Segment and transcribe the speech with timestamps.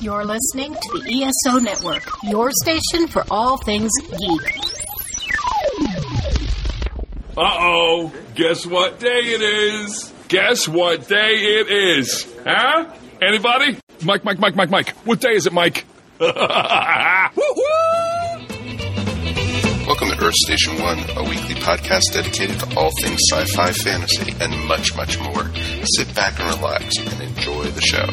[0.00, 4.58] You're listening to the ESO Network, your station for all things geek.
[7.36, 10.12] Uh oh, guess what day it is?
[10.28, 11.68] Guess what day it
[11.98, 12.26] is?
[12.46, 12.92] Huh?
[13.22, 13.78] Anybody?
[14.04, 14.90] Mike, Mike, Mike, Mike, Mike.
[15.06, 15.84] What day is it, Mike?
[16.20, 16.38] Welcome
[20.08, 24.52] to Earth Station One, a weekly podcast dedicated to all things sci fi, fantasy, and
[24.66, 25.44] much, much more.
[25.96, 28.06] Sit back and relax and enjoy the show.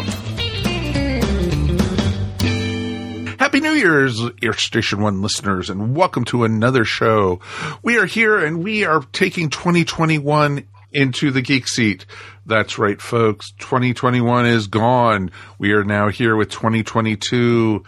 [3.52, 7.42] Happy New Year's, Earth Station One listeners, and welcome to another show.
[7.84, 12.06] We are here and we are taking 2021 into the geek seat.
[12.46, 13.52] That's right, folks.
[13.60, 15.32] 2021 is gone.
[15.60, 17.84] We are now here with 2022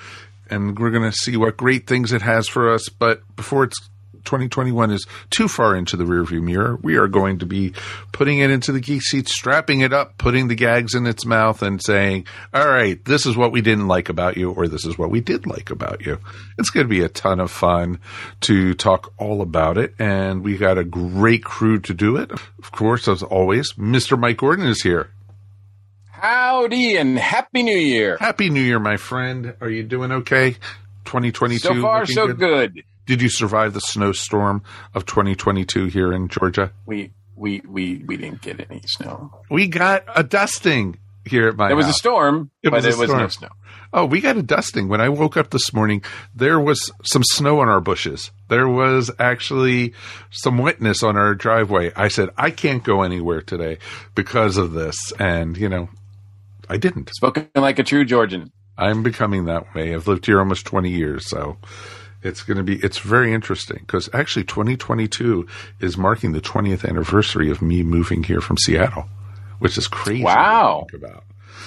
[0.49, 2.89] and we're going to see what great things it has for us.
[2.89, 3.89] But before it's
[4.25, 7.73] 2021 is too far into the rearview mirror, we are going to be
[8.11, 11.61] putting it into the geek seat, strapping it up, putting the gags in its mouth,
[11.61, 14.97] and saying, "All right, this is what we didn't like about you, or this is
[14.97, 16.19] what we did like about you."
[16.57, 17.99] It's going to be a ton of fun
[18.41, 22.31] to talk all about it, and we got a great crew to do it.
[22.31, 24.17] Of course, as always, Mr.
[24.19, 25.09] Mike Gordon is here.
[26.11, 28.17] Howdy and Happy New Year.
[28.17, 29.55] Happy New Year, my friend.
[29.59, 30.51] Are you doing okay?
[31.03, 31.59] 2022.
[31.59, 32.83] So far, so good.
[33.05, 36.71] Did you survive the snowstorm of 2022 here in Georgia?
[36.85, 39.41] We we we we didn't get any snow.
[39.49, 41.97] We got a dusting here at my There was a house.
[41.97, 43.49] storm, It but was a there was no snow.
[43.95, 44.87] Oh, we got a dusting.
[44.87, 46.03] When I woke up this morning,
[46.35, 48.31] there was some snow on our bushes.
[48.49, 49.93] There was actually
[50.31, 51.91] some wetness on our driveway.
[51.95, 53.77] I said, I can't go anywhere today
[54.15, 54.97] because of this.
[55.19, 55.89] And, you know,
[56.67, 57.11] I didn't.
[57.13, 58.51] Spoken like a true Georgian.
[58.79, 59.93] I'm becoming that way.
[59.93, 61.57] I've lived here almost 20 years, so
[62.23, 65.47] it's going to be it's very interesting because actually 2022
[65.79, 69.05] is marking the 20th anniversary of me moving here from Seattle,
[69.59, 70.23] which is crazy.
[70.23, 70.87] Wow.
[70.93, 71.23] About.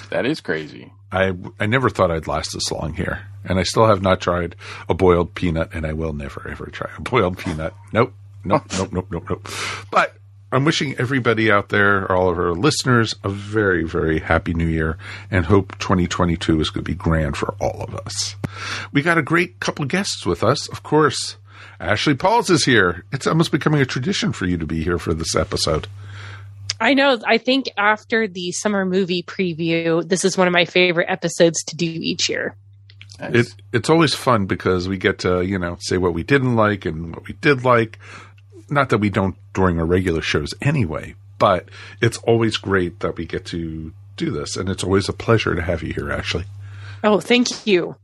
[0.09, 0.91] That is crazy.
[1.11, 4.55] I I never thought I'd last this long here, and I still have not tried
[4.89, 7.73] a boiled peanut, and I will never ever try a boiled peanut.
[7.93, 8.13] Nope,
[8.43, 9.49] nope, nope, nope, nope, nope.
[9.91, 10.17] But
[10.49, 14.97] I'm wishing everybody out there, all of our listeners, a very, very happy new year,
[15.29, 18.37] and hope 2022 is going to be grand for all of us.
[18.93, 21.35] We got a great couple guests with us, of course.
[21.81, 23.03] Ashley Pauls is here.
[23.11, 25.87] It's almost becoming a tradition for you to be here for this episode.
[26.79, 27.19] I know.
[27.25, 31.75] I think after the summer movie preview, this is one of my favorite episodes to
[31.75, 32.55] do each year.
[33.19, 33.33] Nice.
[33.33, 36.85] It it's always fun because we get to you know say what we didn't like
[36.85, 37.97] and what we did like.
[38.69, 41.69] Not that we don't during our regular shows anyway, but
[42.01, 45.61] it's always great that we get to do this, and it's always a pleasure to
[45.61, 46.45] have you here, Ashley.
[47.03, 47.95] Oh, thank you.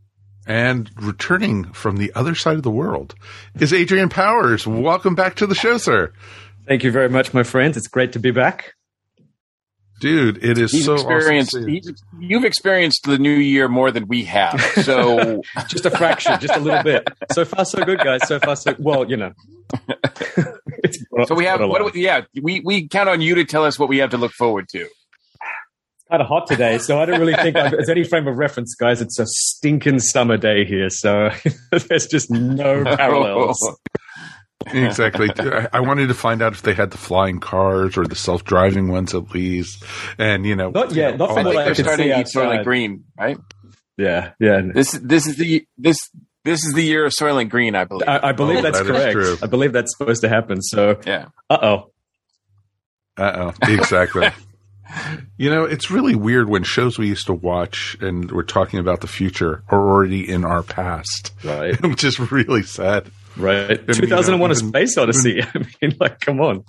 [0.45, 3.15] And returning from the other side of the world
[3.59, 4.67] is Adrian Powers.
[4.67, 6.11] Welcome back to the show, sir.
[6.67, 7.77] Thank you very much, my friends.
[7.77, 8.73] It's great to be back.
[10.03, 11.51] Dude, it is He's so awesome to experienced.
[11.53, 11.67] see you.
[11.67, 14.59] he's, you've experienced the new year more than we have.
[14.83, 17.07] So Just a fraction, just a little bit.
[17.31, 18.27] So far, so good, guys.
[18.27, 19.09] So far, so well.
[19.09, 19.31] You know.
[21.27, 21.61] So we have.
[21.61, 24.09] What do we, yeah, we we count on you to tell us what we have
[24.09, 24.79] to look forward to.
[24.81, 28.37] It's kind of hot today, so I don't really think I've, there's any frame of
[28.37, 28.99] reference, guys.
[29.01, 31.29] It's a stinking summer day here, so
[31.87, 33.57] there's just no parallels.
[33.63, 33.75] Oh.
[34.67, 35.29] Exactly.
[35.39, 38.87] I I wanted to find out if they had the flying cars or the self-driving
[38.89, 39.83] ones at least,
[40.17, 42.05] and you know, Not you yet, know, not from what that think I they're starting
[42.05, 42.27] see to eat
[42.59, 42.63] Soylent.
[42.63, 43.37] Green, right?
[43.97, 44.61] Yeah, yeah.
[44.73, 45.97] This this is the this
[46.45, 48.07] this is the year of Soylent Green, I believe.
[48.07, 49.11] I, I believe Oh, that's that is correct.
[49.13, 49.37] true.
[49.41, 50.61] I believe that's supposed to happen.
[50.61, 51.27] So, yeah.
[51.49, 51.91] uh oh.
[53.17, 54.27] Uh oh, exactly.
[55.37, 59.01] you know, it's really weird when shows we used to watch and we're talking about
[59.01, 63.09] the future are already in our past, Right, which is really sad.
[63.37, 63.69] Right.
[63.71, 65.41] you know, 2001: A Space Odyssey.
[65.55, 66.63] I mean, like, come on,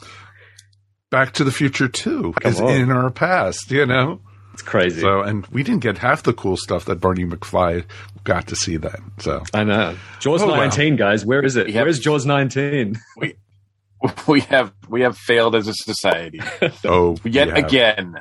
[1.10, 2.70] Back to the Future 2 Come is on.
[2.70, 4.20] in our past, you know?
[4.52, 5.00] it's crazy.
[5.00, 7.84] So, and we didn't get half the cool stuff that Barney McFly
[8.22, 9.12] got to see then.
[9.18, 9.96] So, I know.
[10.20, 10.56] Jaws Oh, wow.
[10.56, 11.24] 19, guys.
[11.26, 11.66] Where is it?
[11.66, 12.96] We have- Where's Jaws 19?
[14.26, 16.38] We have we have failed as a society
[16.84, 17.64] oh, yet we have.
[17.64, 18.14] again.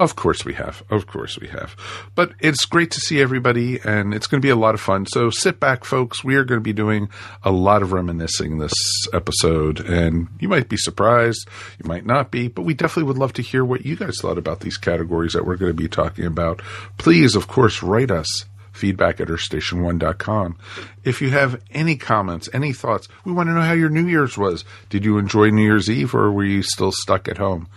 [0.00, 0.82] Of course we have.
[0.90, 1.74] Of course we have.
[2.14, 5.06] But it's great to see everybody and it's going to be a lot of fun.
[5.06, 6.22] So sit back, folks.
[6.22, 7.08] We are going to be doing
[7.42, 8.72] a lot of reminiscing this
[9.12, 11.48] episode and you might be surprised.
[11.82, 14.38] You might not be, but we definitely would love to hear what you guys thought
[14.38, 16.62] about these categories that we're going to be talking about.
[16.96, 18.44] Please, of course, write us
[18.78, 20.56] feedback at earthstation1.com.
[21.02, 24.38] If you have any comments, any thoughts, we want to know how your New Year's
[24.38, 24.64] was.
[24.88, 27.68] Did you enjoy New Year's Eve or were you still stuck at home?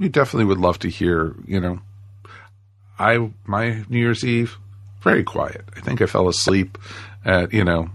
[0.00, 1.78] We definitely would love to hear, you know,
[2.98, 4.56] I my New Year's Eve
[5.02, 5.64] very quiet.
[5.76, 6.78] I think I fell asleep
[7.24, 7.90] at, you know,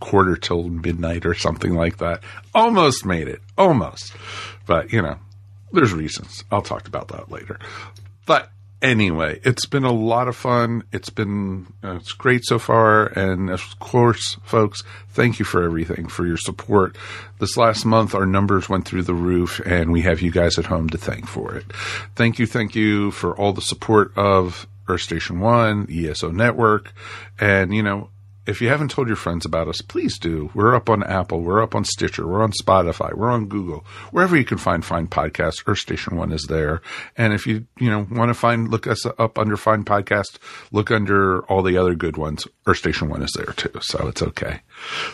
[0.00, 2.22] quarter till midnight or something like that.
[2.54, 3.40] Almost made it.
[3.56, 4.14] Almost.
[4.66, 5.18] But, you know,
[5.72, 6.42] there's reasons.
[6.50, 7.58] I'll talk about that later.
[8.26, 8.50] But
[8.82, 10.84] anyway, it's been a lot of fun.
[10.92, 16.08] It's been uh, it's great so far, and of course, folks, thank you for everything
[16.08, 16.96] for your support.
[17.38, 20.66] This last month, our numbers went through the roof, and we have you guys at
[20.66, 21.72] home to thank for it.
[22.14, 26.92] Thank you, thank you for all the support of Earth Station One, ESO Network,
[27.38, 28.10] and you know
[28.46, 30.50] if you haven't told your friends about us, please do.
[30.54, 34.36] We're up on Apple, we're up on Stitcher, we're on Spotify, we're on Google, wherever
[34.36, 35.62] you can find fine podcasts.
[35.66, 36.80] Earth Station One is there.
[37.16, 40.38] And if you you know want to find look us up under Fine Podcast,
[40.70, 42.46] look under all the other good ones.
[42.66, 44.60] Earth Station One is there too, so it's okay.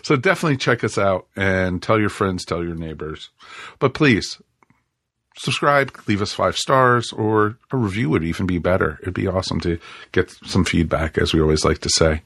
[0.03, 3.31] So definitely check us out and tell your friends, tell your neighbors.
[3.79, 4.41] But please
[5.37, 8.99] subscribe, leave us five stars, or a review would even be better.
[9.03, 9.79] It'd be awesome to
[10.13, 12.23] get some feedback, as we always like to say.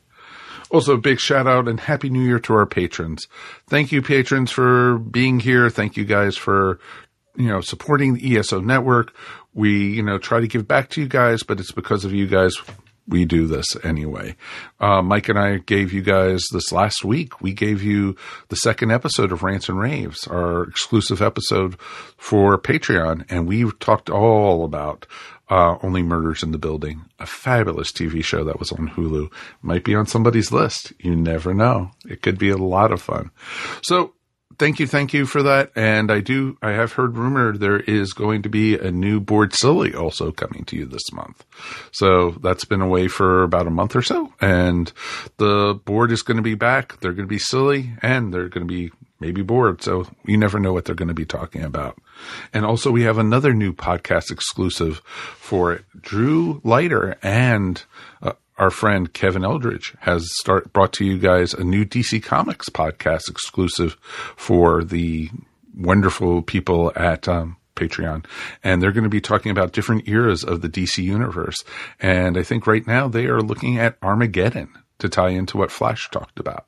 [0.70, 3.28] Also, a big shout out and happy new year to our patrons.
[3.68, 5.70] Thank you, patrons, for being here.
[5.70, 6.80] Thank you guys for,
[7.36, 9.14] you know, supporting the ESO network.
[9.54, 12.26] We, you know, try to give back to you guys, but it's because of you
[12.26, 12.56] guys
[13.08, 14.36] we do this anyway.
[14.80, 17.40] Uh, Mike and I gave you guys this last week.
[17.40, 18.16] We gave you
[18.48, 21.78] the second episode of Rants and Raves, our exclusive episode
[22.16, 25.06] for Patreon, and we talked all about
[25.48, 29.32] uh, Only Murders in the Building, a fabulous TV show that was on Hulu.
[29.62, 30.92] Might be on somebody's list.
[30.98, 31.92] You never know.
[32.08, 33.30] It could be a lot of fun.
[33.82, 34.14] So
[34.58, 35.72] thank you, thank you for that.
[35.76, 39.54] And I do, I have heard rumor there is going to be a new board
[39.54, 41.44] silly also coming to you this month.
[41.92, 44.32] So that's been away for about a month or so.
[44.40, 44.92] And
[45.36, 47.00] the board is going to be back.
[47.00, 49.82] They're going to be silly and they're going to be maybe bored.
[49.82, 51.98] So you never know what they're going to be talking about.
[52.52, 54.98] And also we have another new podcast exclusive
[55.36, 55.80] for.
[56.00, 57.82] Drew Leiter and
[58.22, 62.68] uh, our friend Kevin Eldridge has start brought to you guys a new DC Comics
[62.68, 63.96] podcast exclusive
[64.36, 65.30] for the
[65.76, 68.24] wonderful people at um, Patreon,
[68.64, 71.62] and they're going to be talking about different eras of the DC universe.
[72.00, 76.10] And I think right now they are looking at Armageddon to tie into what Flash
[76.10, 76.66] talked about.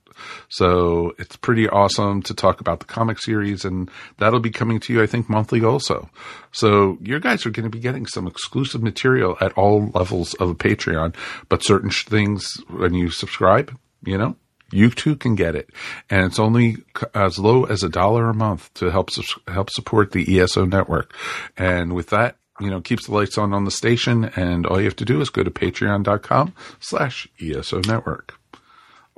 [0.49, 4.93] So it's pretty awesome to talk about the comic series, and that'll be coming to
[4.93, 6.09] you, I think, monthly also.
[6.53, 10.51] So you guys are going to be getting some exclusive material at all levels of
[10.51, 11.15] a Patreon,
[11.49, 14.37] but certain things when you subscribe, you know,
[14.71, 15.71] you too can get it,
[16.11, 16.77] and it's only
[17.15, 19.11] as low as a dollar a month to help
[19.47, 21.15] help support the ESO network.
[21.57, 24.85] And with that, you know, keeps the lights on on the station, and all you
[24.85, 28.38] have to do is go to patreon.com slash ESO network.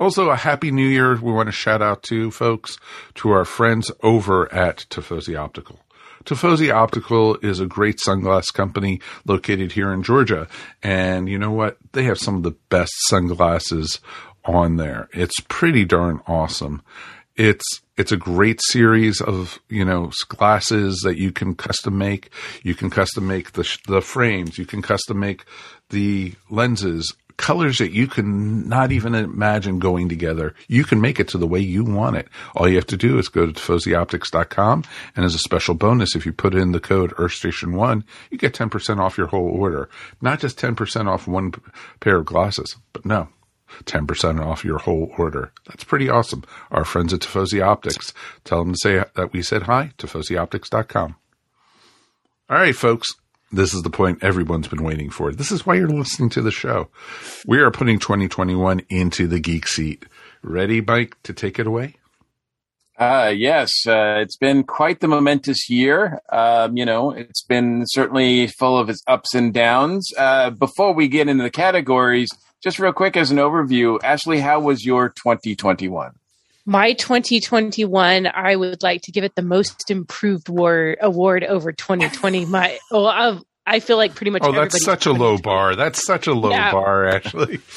[0.01, 1.13] Also, a happy new year.
[1.21, 2.79] We want to shout out to folks,
[3.13, 5.79] to our friends over at Tifosi Optical.
[6.25, 10.47] Tifosi Optical is a great sunglass company located here in Georgia.
[10.81, 11.77] And you know what?
[11.91, 13.99] They have some of the best sunglasses
[14.43, 15.07] on there.
[15.13, 16.81] It's pretty darn awesome.
[17.35, 22.31] It's it's a great series of you know glasses that you can custom make.
[22.63, 24.57] You can custom make the the frames.
[24.57, 25.45] You can custom make
[25.91, 27.13] the lenses.
[27.41, 30.53] Colors that you can not even imagine going together.
[30.67, 32.27] You can make it to the way you want it.
[32.55, 34.83] All you have to do is go to TifosiOptics.com
[35.15, 38.99] and as a special bonus, if you put in the code EarthStation1, you get 10%
[38.99, 39.89] off your whole order.
[40.21, 41.51] Not just 10% off one
[41.99, 43.27] pair of glasses, but no,
[43.85, 45.51] 10% off your whole order.
[45.67, 46.43] That's pretty awesome.
[46.69, 48.13] Our friends at Tifosi Optics.
[48.43, 51.15] Tell them to say that we said hi, TifosiOptics.com.
[52.51, 53.15] All right, folks.
[53.51, 55.33] This is the point everyone's been waiting for.
[55.33, 56.87] This is why you're listening to the show.
[57.45, 60.05] We are putting 2021 into the geek seat.
[60.41, 61.95] Ready, Mike, to take it away?
[62.97, 66.21] Uh, yes, uh, it's been quite the momentous year.
[66.31, 70.07] Um, you know, it's been certainly full of its ups and downs.
[70.17, 72.29] Uh, before we get into the categories,
[72.63, 76.11] just real quick as an overview, Ashley, how was your 2021?
[76.65, 82.45] My 2021, I would like to give it the most improved war, award over 2020.
[82.47, 84.41] My, well, I feel like pretty much.
[84.43, 85.75] Oh, that's such a low bar.
[85.75, 86.71] That's such a low yeah.
[86.71, 87.59] bar, actually.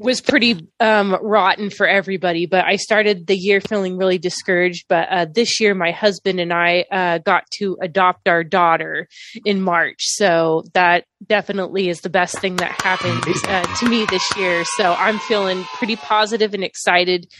[0.00, 2.46] was pretty um, rotten for everybody.
[2.46, 4.86] But I started the year feeling really discouraged.
[4.88, 9.08] But uh, this year, my husband and I uh, got to adopt our daughter
[9.44, 9.98] in March.
[10.00, 14.64] So that definitely is the best thing that happened uh, to me this year.
[14.76, 17.30] So I'm feeling pretty positive and excited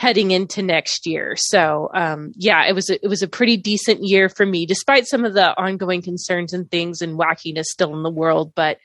[0.00, 1.34] heading into next year.
[1.36, 5.06] So um, yeah, it was a, it was a pretty decent year for me, despite
[5.06, 8.54] some of the ongoing concerns and things and wackiness still in the world.
[8.54, 8.78] But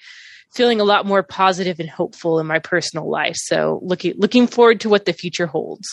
[0.54, 3.36] feeling a lot more positive and hopeful in my personal life.
[3.38, 5.88] So looking looking forward to what the future holds.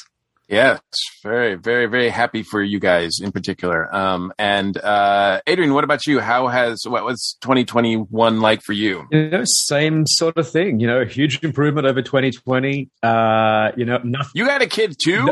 [0.49, 0.81] Yes,
[1.23, 3.95] very, very, very happy for you guys in particular.
[3.95, 6.21] Um, and uh, Adrian, what about you?
[6.21, 9.07] How has what was 2021 like for you?
[9.11, 10.79] You know, same sort of thing.
[10.79, 12.91] You know, huge improvement over 2020.
[13.03, 14.33] Uh, you know, nothing.
[14.35, 15.25] You got a kid too?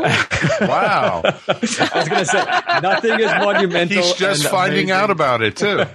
[0.61, 1.21] Wow.
[1.25, 1.77] I was
[2.09, 2.43] going to say
[2.81, 3.97] nothing is monumental.
[3.97, 4.91] He's just and finding amazing.
[4.91, 5.85] out about it too.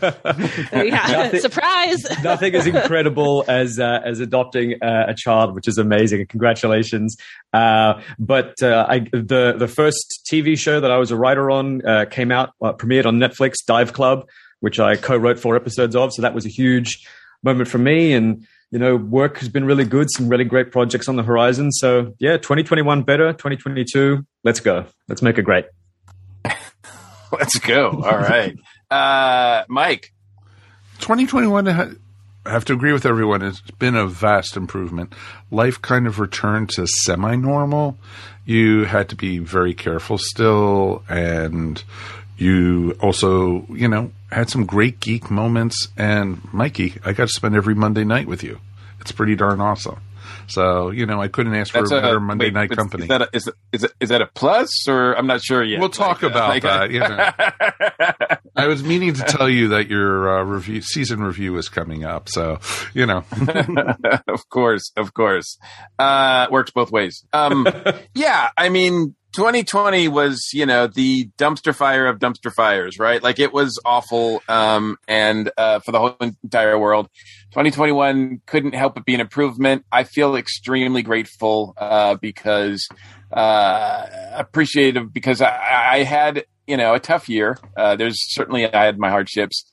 [0.73, 2.05] yeah, Nothing- surprise.
[2.23, 6.25] nothing as incredible as uh, as adopting uh, a child, which is amazing.
[6.27, 7.17] Congratulations!
[7.53, 11.87] Uh, but uh, I, the the first TV show that I was a writer on
[11.87, 14.27] uh, came out, uh, premiered on Netflix, Dive Club,
[14.61, 16.13] which I co-wrote four episodes of.
[16.13, 17.07] So that was a huge
[17.43, 20.11] moment for me, and you know, work has been really good.
[20.11, 21.73] Some really great projects on the horizon.
[21.73, 24.27] So yeah, 2021 better, 2022.
[24.45, 24.87] Let's go.
[25.09, 25.67] Let's make it great.
[27.33, 27.91] Let's go.
[27.91, 28.57] All right,
[28.91, 30.13] uh, Mike.
[31.01, 31.91] 2021, ha-
[32.47, 33.43] I have to agree with everyone.
[33.43, 35.13] It's been a vast improvement.
[35.51, 37.99] Life kind of returned to semi normal.
[38.45, 41.83] You had to be very careful still, and
[42.39, 45.89] you also, you know, had some great geek moments.
[45.97, 48.61] And Mikey, I got to spend every Monday night with you.
[49.01, 50.01] It's pretty darn awesome.
[50.49, 53.05] So, you know, I couldn't ask for a better Monday wait, night company.
[53.05, 55.81] Is that a, is, is, is that a plus or I'm not sure yet.
[55.81, 56.91] We'll talk Like, uh, about like, that.
[56.91, 58.37] You know.
[58.57, 62.29] I was meaning to tell you that your uh, review season review is coming up.
[62.29, 62.59] So,
[62.95, 63.25] you know,
[64.29, 65.59] of course, of course.
[65.99, 67.25] Uh, works both ways.
[67.33, 67.67] Um,
[68.15, 73.23] yeah, I mean, 2020 was, you know, the dumpster fire of dumpster fires, right?
[73.23, 74.43] Like it was awful.
[74.49, 77.11] Um, and, uh, for the whole entire world,
[77.51, 79.85] 2021 couldn't help but be an improvement.
[79.93, 82.89] I feel extremely grateful, uh, because,
[83.31, 87.59] uh, appreciative because I, I had, you know, a tough year.
[87.77, 89.71] Uh, there's certainly, I had my hardships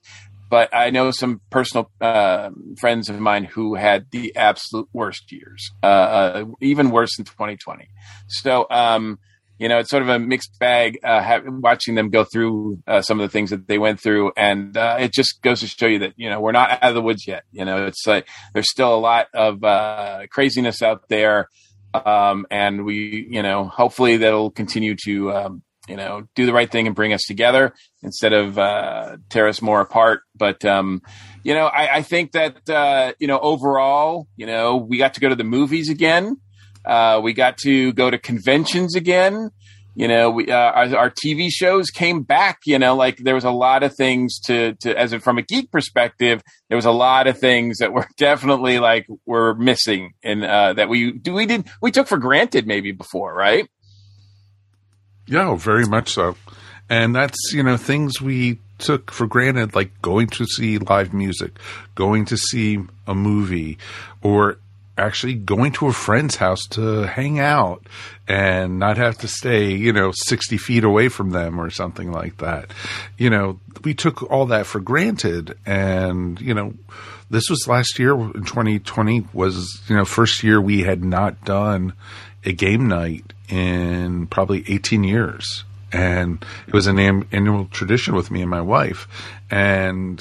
[0.50, 5.72] but I know some personal uh, friends of mine who had the absolute worst years,
[5.82, 7.88] uh, even worse than 2020.
[8.28, 9.18] So, um,
[9.60, 13.02] you know, it's sort of a mixed bag uh, ha- watching them go through uh,
[13.02, 14.32] some of the things that they went through.
[14.36, 16.96] And uh, it just goes to show you that, you know, we're not out of
[16.96, 17.44] the woods yet.
[17.52, 21.50] You know, it's like there's still a lot of uh, craziness out there.
[21.94, 26.72] Um, and we, you know, hopefully that'll continue to, um, you know, do the right
[26.72, 30.22] thing and bring us together instead of uh, tear us more apart.
[30.36, 31.02] But um,
[31.44, 35.20] you know, I, I think that uh, you know overall, you know, we got to
[35.20, 36.38] go to the movies again.
[36.86, 39.52] Uh, we got to go to conventions again.
[39.96, 42.60] You know, we uh, our, our TV shows came back.
[42.66, 45.44] You know, like there was a lot of things to to as a, from a
[45.44, 50.44] geek perspective, there was a lot of things that were definitely like were missing and
[50.44, 53.68] uh, that we we did we took for granted maybe before, right?
[55.28, 56.36] Yeah, very much so.
[56.90, 61.58] And that's, you know, things we took for granted, like going to see live music,
[61.96, 63.78] going to see a movie,
[64.22, 64.58] or
[64.98, 67.86] actually going to a friend's house to hang out
[68.28, 72.38] and not have to stay, you know, 60 feet away from them or something like
[72.38, 72.72] that.
[73.18, 75.58] You know, we took all that for granted.
[75.66, 76.74] And, you know,
[77.30, 81.94] this was last year in 2020 was, you know, first year we had not done
[82.46, 85.64] a game night in probably 18 years.
[85.92, 89.08] And it was an annual tradition with me and my wife.
[89.50, 90.20] And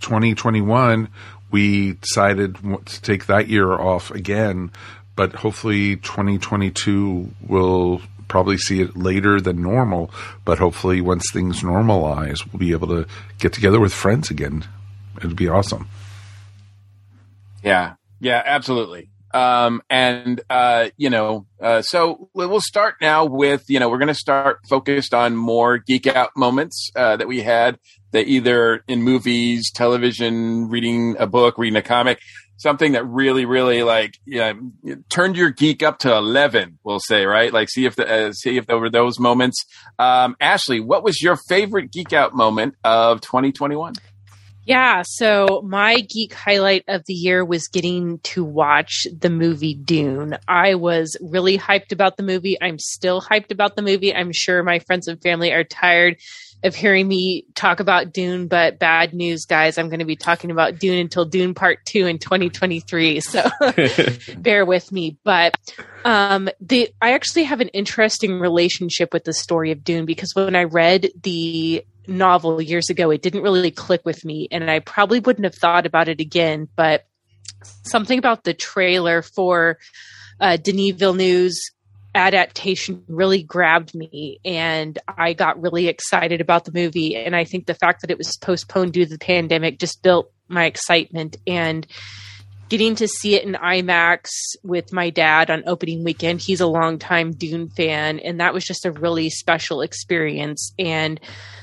[0.00, 1.08] 2021,
[1.50, 4.70] we decided to take that year off again,
[5.16, 10.10] but hopefully 2022 will probably see it later than normal.
[10.44, 13.06] But hopefully, once things normalize, we'll be able to
[13.38, 14.64] get together with friends again.
[15.16, 15.88] It'd be awesome.
[17.62, 19.10] Yeah, yeah, absolutely.
[19.34, 24.08] Um, and uh, you know, uh, so we'll start now with you know we're going
[24.08, 27.78] to start focused on more geek out moments uh, that we had
[28.12, 32.20] that either in movies, television, reading a book, reading a comic,
[32.58, 34.52] something that really, really like yeah,
[35.08, 36.78] turned your geek up to eleven.
[36.84, 39.64] We'll say right, like see if the uh, see if there were those moments.
[39.98, 43.94] Um, Ashley, what was your favorite geek out moment of 2021?
[44.68, 50.36] Yeah, so my geek highlight of the year was getting to watch the movie Dune.
[50.46, 52.60] I was really hyped about the movie.
[52.60, 54.14] I'm still hyped about the movie.
[54.14, 56.18] I'm sure my friends and family are tired
[56.64, 59.78] of hearing me talk about Dune, but bad news, guys.
[59.78, 63.20] I'm going to be talking about Dune until Dune Part 2 in 2023.
[63.20, 63.48] So
[64.38, 65.16] bear with me.
[65.22, 65.54] But
[66.04, 70.56] um, the I actually have an interesting relationship with the story of Dune because when
[70.56, 75.20] I read the novel years ago, it didn't really click with me, and I probably
[75.20, 76.68] wouldn't have thought about it again.
[76.74, 77.06] But
[77.84, 79.78] something about the trailer for
[80.40, 81.72] uh, Denis Villeneuve's
[82.18, 87.16] adaptation really grabbed me, and I got really excited about the movie.
[87.16, 90.30] And I think the fact that it was postponed due to the pandemic just built
[90.48, 91.36] my excitement.
[91.46, 91.86] And
[92.68, 94.28] getting to see it in IMAX
[94.62, 96.40] with my dad on opening weekend.
[96.40, 100.74] He's a longtime Dune fan, and that was just a really special experience.
[100.78, 101.18] And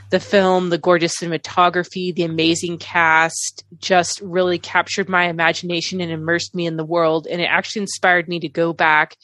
[0.10, 6.56] the film, the gorgeous cinematography, the amazing cast just really captured my imagination and immersed
[6.56, 7.28] me in the world.
[7.30, 9.16] And it actually inspired me to go back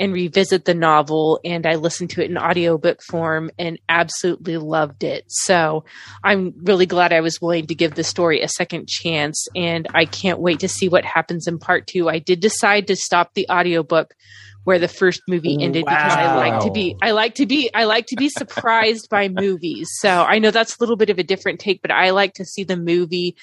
[0.00, 5.04] and revisit the novel and I listened to it in audiobook form and absolutely loved
[5.04, 5.26] it.
[5.28, 5.84] So
[6.24, 10.06] I'm really glad I was willing to give the story a second chance and I
[10.06, 12.08] can't wait to see what happens in part 2.
[12.08, 14.14] I did decide to stop the audiobook
[14.64, 15.94] where the first movie ended wow.
[15.94, 19.28] because I like to be I like to be I like to be surprised by
[19.28, 19.88] movies.
[19.98, 22.44] So I know that's a little bit of a different take, but I like to
[22.46, 23.36] see the movie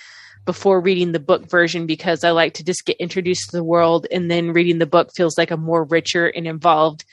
[0.48, 4.08] before reading the book version because I like to just get introduced to the world
[4.10, 7.06] and then reading the book feels like a more richer and involved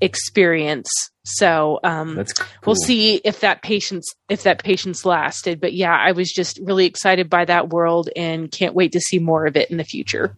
[0.00, 0.88] experience.
[1.24, 2.46] So um, That's cool.
[2.64, 5.60] we'll see if that patience if that patience lasted.
[5.60, 9.18] But yeah, I was just really excited by that world and can't wait to see
[9.18, 10.36] more of it in the future.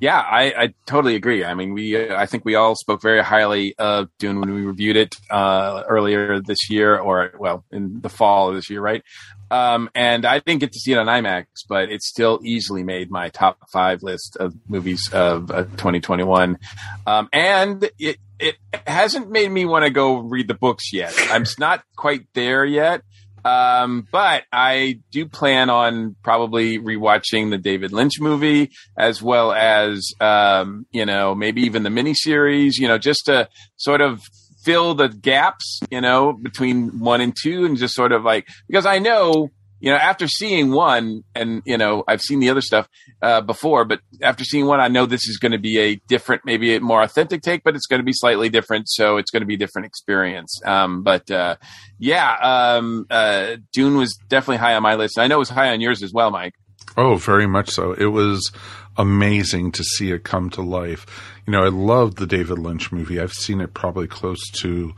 [0.00, 1.44] Yeah, I, I totally agree.
[1.44, 4.96] I mean, we I think we all spoke very highly of Dune when we reviewed
[4.96, 9.02] it uh, earlier this year, or well, in the fall of this year, right?
[9.50, 13.10] Um, and I didn't get to see it on IMAX, but it still easily made
[13.10, 16.58] my top five list of movies of uh, 2021.
[17.06, 21.14] Um, and it it hasn't made me want to go read the books yet.
[21.30, 23.02] I'm not quite there yet.
[23.44, 30.10] Um, but I do plan on probably rewatching the David Lynch movie as well as,
[30.20, 34.20] um, you know, maybe even the miniseries, you know, just to sort of
[34.64, 38.86] fill the gaps, you know, between one and two and just sort of like, because
[38.86, 42.86] I know you know, after seeing one, and you know, I've seen the other stuff
[43.22, 46.42] uh, before, but after seeing one, I know this is going to be a different,
[46.44, 48.88] maybe a more authentic take, but it's going to be slightly different.
[48.88, 50.60] So it's going to be a different experience.
[50.64, 51.56] Um, but uh,
[51.98, 55.18] yeah, um, uh, Dune was definitely high on my list.
[55.18, 56.54] I know it was high on yours as well, Mike.
[56.96, 57.92] Oh, very much so.
[57.92, 58.50] It was
[58.96, 61.06] amazing to see it come to life.
[61.46, 63.20] You know, I loved the David Lynch movie.
[63.20, 64.92] I've seen it probably close to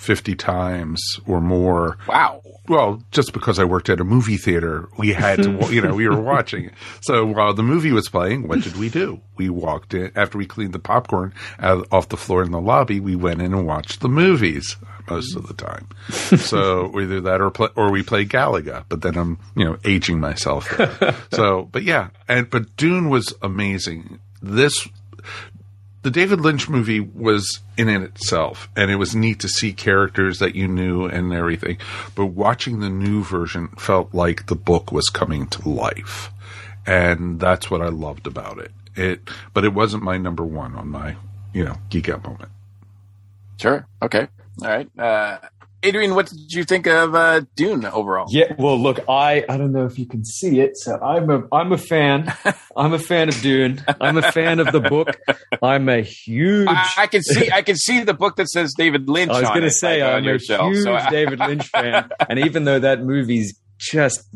[0.00, 1.98] 50 times or more.
[2.08, 2.42] Wow.
[2.68, 6.08] Well, just because I worked at a movie theater, we had to, you know, we
[6.08, 6.74] were watching it.
[7.02, 9.20] So while the movie was playing, what did we do?
[9.36, 13.00] We walked in, after we cleaned the popcorn out, off the floor in the lobby,
[13.00, 14.76] we went in and watched the movies
[15.08, 15.88] most of the time.
[16.38, 20.20] so either that or play, or we play Galaga, but then I'm, you know, aging
[20.20, 20.80] myself.
[21.32, 24.20] so, but yeah, and, but Dune was amazing.
[24.40, 24.88] This,
[26.02, 30.38] the David Lynch movie was in it itself, and it was neat to see characters
[30.38, 31.78] that you knew and everything.
[32.14, 36.30] But watching the new version felt like the book was coming to life,
[36.86, 38.72] and that's what I loved about it.
[38.96, 41.16] It, but it wasn't my number one on my,
[41.52, 42.50] you know, geek out moment.
[43.58, 43.86] Sure.
[44.02, 44.26] Okay.
[44.62, 44.98] All right.
[44.98, 45.38] Uh,
[45.82, 48.26] Adrian, what did you think of uh, Dune overall?
[48.28, 51.42] Yeah, well, look, I I don't know if you can see it, so I'm a
[51.50, 52.32] I'm a fan.
[52.76, 53.82] I'm a fan of Dune.
[54.00, 55.18] I'm a fan of the book.
[55.62, 56.68] I'm a huge.
[56.68, 59.32] I, I can see I can see the book that says David Lynch.
[59.32, 61.08] I was going to say I'm a shelf, huge so I...
[61.10, 64.28] David Lynch fan, and even though that movie's just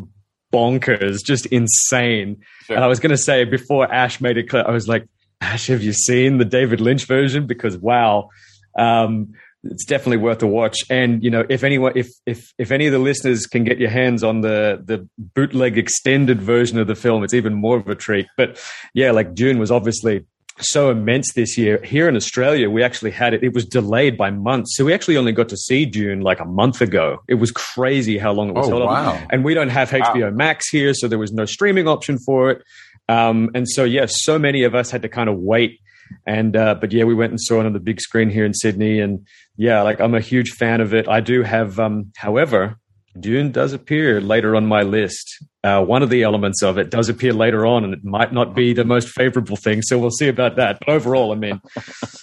[0.51, 2.77] bonkers, just insane, sure.
[2.77, 5.07] and I was going to say before Ash made it clear, I was like,
[5.43, 7.47] Ash, have you seen the David Lynch version?
[7.47, 8.31] Because wow.
[8.77, 9.35] Um,
[9.71, 10.79] it's definitely worth a watch.
[10.91, 13.91] And you know, if anyone, if if if any of the listeners can get your
[13.91, 17.95] hands on the the bootleg extended version of the film, it's even more of a
[17.95, 18.27] treat.
[18.37, 18.61] But
[18.95, 20.25] yeah, like Dune was obviously
[20.61, 21.81] so immense this year.
[21.83, 23.43] Here in Australia, we actually had it.
[23.43, 26.45] It was delayed by months, so we actually only got to see Dune like a
[26.45, 27.19] month ago.
[27.29, 29.13] It was crazy how long it was oh, held wow.
[29.13, 29.27] on.
[29.31, 30.31] And we don't have HBO wow.
[30.31, 32.63] Max here, so there was no streaming option for it.
[33.09, 35.81] Um, and so, yes, yeah, so many of us had to kind of wait
[36.27, 38.55] and uh, but yeah, we went and saw it on the big screen here in
[38.55, 41.09] Sydney, and yeah, like I'm a huge fan of it.
[41.09, 42.77] I do have, um, however,
[43.19, 45.29] Dune does appear later on my list.
[45.63, 48.55] Uh, one of the elements of it does appear later on, and it might not
[48.55, 49.83] be the most favorable thing.
[49.83, 50.79] So we'll see about that.
[50.81, 51.61] But overall, I mean,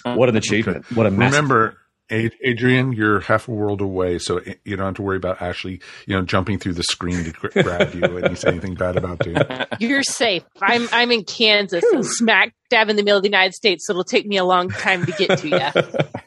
[0.04, 0.84] what an achievement!
[0.92, 1.78] What a massive- remember
[2.12, 6.14] Adrian, you're half a world away, so you don't have to worry about Ashley, you
[6.14, 9.34] know, jumping through the screen to grab you and you say anything bad about you.
[9.80, 10.44] You're safe.
[10.60, 13.92] I'm I'm in Kansas, so smack dab in the middle of the United States, so
[13.92, 15.58] it'll take me a long time to get to you.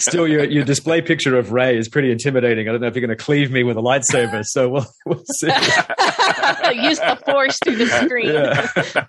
[0.00, 2.68] Still, your your display picture of Rey is pretty intimidating.
[2.68, 5.24] I don't know if you're going to cleave me with a lightsaber, so we'll we'll
[5.38, 5.46] see.
[6.74, 8.32] Use the force through the screen.
[8.32, 9.06] Yeah.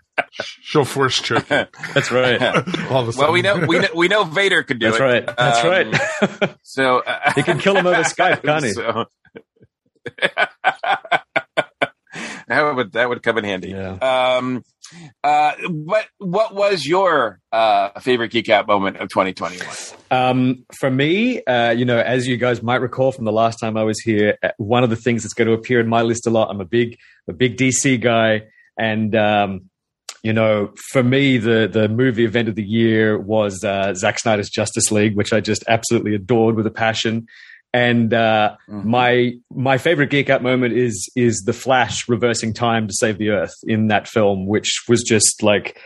[0.61, 1.65] She'll force choke you.
[1.93, 2.39] That's right.
[2.89, 4.97] well, we know we know we know Vader could do it.
[5.37, 5.67] That's it.
[5.67, 5.91] Right.
[5.91, 6.55] That's um, right.
[6.63, 8.73] so uh, he can kill him over Skype, can't he?
[8.77, 9.05] So,
[12.49, 13.69] that would that would come in handy.
[13.69, 13.97] Yeah.
[14.37, 14.63] Um,
[15.21, 19.67] uh, what what was your uh, favorite geek out moment of 2021?
[20.11, 23.75] Um, for me, uh, you know, as you guys might recall from the last time
[23.75, 26.25] I was here, uh, one of the things that's going to appear in my list
[26.25, 26.49] a lot.
[26.49, 28.43] I'm a big a big DC guy.
[28.77, 29.69] And um,
[30.23, 34.49] you know, for me, the the movie event of the year was uh, Zack Snyder's
[34.49, 37.27] Justice League, which I just absolutely adored with a passion.
[37.73, 38.89] And uh, mm-hmm.
[38.89, 43.29] my my favorite geek out moment is is the Flash reversing time to save the
[43.29, 45.79] Earth in that film, which was just like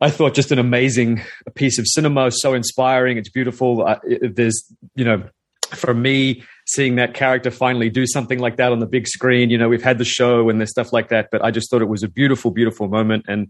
[0.00, 1.22] I thought just an amazing
[1.54, 3.16] piece of cinema, so inspiring.
[3.16, 3.86] It's beautiful.
[3.86, 4.62] Uh, it, there's
[4.94, 5.22] you know,
[5.70, 9.50] for me, seeing that character finally do something like that on the big screen.
[9.50, 11.82] You know, we've had the show and there's stuff like that, but I just thought
[11.82, 13.24] it was a beautiful, beautiful moment.
[13.28, 13.48] And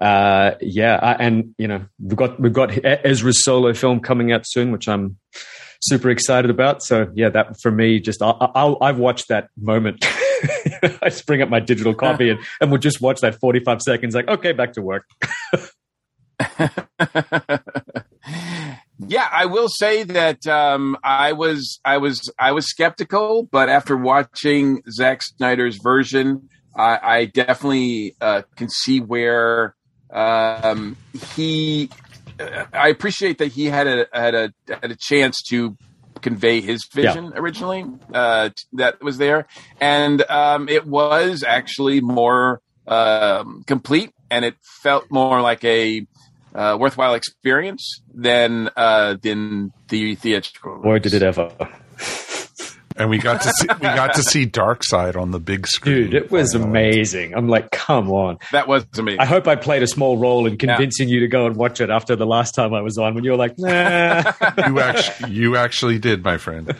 [0.00, 4.42] uh, yeah, I, and you know, we've got we've got Ezra's solo film coming out
[4.46, 5.18] soon, which I'm
[5.80, 6.82] super excited about.
[6.82, 10.04] So yeah, that for me, just I'll, i have watched that moment.
[10.04, 14.14] I just bring up my digital copy and, and we'll just watch that 45 seconds.
[14.14, 15.04] Like, okay, back to work.
[18.98, 23.96] yeah, I will say that um, I was I was I was skeptical, but after
[23.96, 29.74] watching Zack Snyder's version, I, I definitely uh, can see where
[30.12, 30.96] um,
[31.34, 31.90] he
[32.38, 35.76] I appreciate that he had a had a had a chance to
[36.20, 37.38] convey his vision yeah.
[37.38, 39.46] originally uh, that was there,
[39.80, 46.06] and um, it was actually more um, complete, and it felt more like a
[46.54, 50.80] uh, worthwhile experience than uh, than the theatrical.
[50.84, 51.50] Or did it ever?
[52.96, 56.10] And we got to see we got to see Darkseid on the big screen.
[56.10, 56.70] Dude, it was finally.
[56.70, 57.34] amazing.
[57.34, 59.20] I'm like, come on, that was amazing.
[59.20, 61.14] I hope I played a small role in convincing yeah.
[61.14, 63.32] you to go and watch it after the last time I was on, when you
[63.32, 64.32] were like, nah.
[64.66, 66.74] you actually, you actually did, my friend.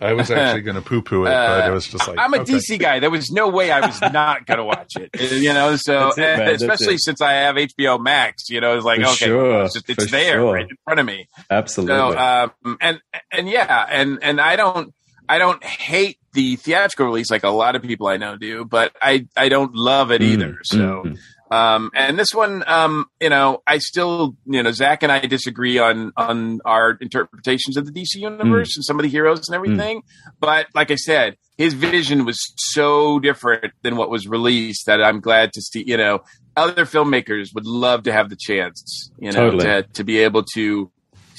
[0.00, 2.32] I was actually going to poo poo it, uh, but it was just like, I'm
[2.34, 2.54] a okay.
[2.54, 3.00] DC guy.
[3.00, 5.10] There was no way I was not going to watch it.
[5.38, 9.06] You know, so it, especially since I have HBO Max, you know, it's like, For
[9.06, 9.64] okay, sure.
[9.64, 10.54] it's, just, it's there sure.
[10.54, 11.28] right in front of me.
[11.48, 11.94] Absolutely.
[11.94, 13.00] So, um, and
[13.30, 14.92] and yeah, and and I don't.
[15.28, 18.92] I don't hate the theatrical release like a lot of people I know do, but
[19.00, 20.50] I, I don't love it either.
[20.50, 20.76] Mm-hmm.
[20.76, 21.54] So, mm-hmm.
[21.54, 25.78] um, and this one, um, you know, I still, you know, Zack and I disagree
[25.78, 28.76] on, on our interpretations of the DC universe mm.
[28.76, 29.98] and some of the heroes and everything.
[29.98, 30.32] Mm.
[30.40, 35.20] But like I said, his vision was so different than what was released that I'm
[35.20, 36.20] glad to see, you know,
[36.56, 39.64] other filmmakers would love to have the chance, you know, totally.
[39.64, 40.90] to, to be able to,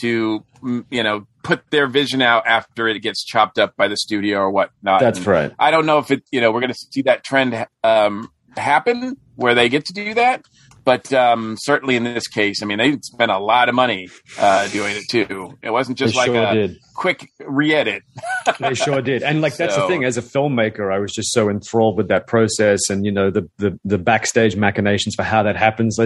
[0.01, 0.43] to,
[0.89, 4.51] you know, put their vision out after it gets chopped up by the studio or
[4.51, 4.99] whatnot.
[4.99, 5.51] That's and right.
[5.59, 9.17] I don't know if it, you know, we're going to see that trend um, happen
[9.35, 10.43] where they get to do that.
[10.83, 14.67] But um, certainly in this case, I mean, they spent a lot of money uh,
[14.69, 15.57] doing it too.
[15.61, 16.77] It wasn't just they like sure a did.
[16.95, 18.03] quick re-edit.
[18.59, 20.03] they sure did, and like that's so, the thing.
[20.03, 23.49] As a filmmaker, I was just so enthralled with that process, and you know the
[23.57, 25.99] the, the backstage machinations for how that happens.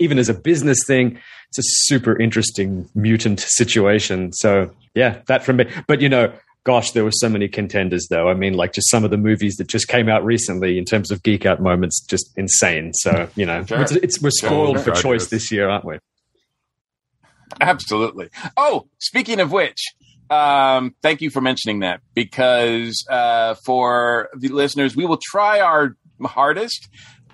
[0.00, 4.32] even as a business thing, it's a super interesting mutant situation.
[4.32, 5.66] So yeah, that from me.
[5.86, 6.32] But you know,
[6.64, 8.28] gosh, there were so many contenders, though.
[8.28, 11.10] I mean, like just some of the movies that just came out recently in terms
[11.10, 12.92] of geek out moments, just insane.
[12.94, 13.80] So you know, sure.
[13.80, 14.94] it's, it's, we're spoiled sure.
[14.94, 15.98] for choice this year, aren't we?
[17.60, 18.28] Absolutely.
[18.56, 19.84] Oh, speaking of which,
[20.30, 25.96] um, thank you for mentioning that because uh, for the listeners, we will try our
[26.24, 26.88] hardest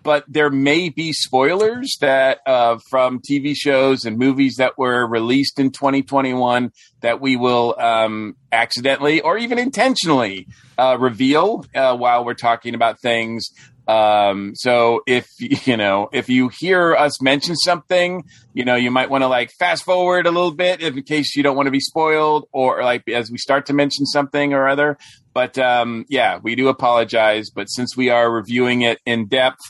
[0.07, 5.59] but there may be spoilers that uh, from TV shows and movies that were released
[5.59, 10.47] in 2021 that we will um, accidentally or even intentionally
[10.79, 13.51] uh, reveal uh, while we're talking about things.
[13.89, 18.23] Um, so if you know if you hear us mention something,
[18.55, 21.43] you know you might want to like fast forward a little bit in case you
[21.43, 24.99] don't want to be spoiled, or like as we start to mention something or other.
[25.35, 27.51] But um, yeah, we do apologize.
[27.51, 29.61] But since we are reviewing it in depth,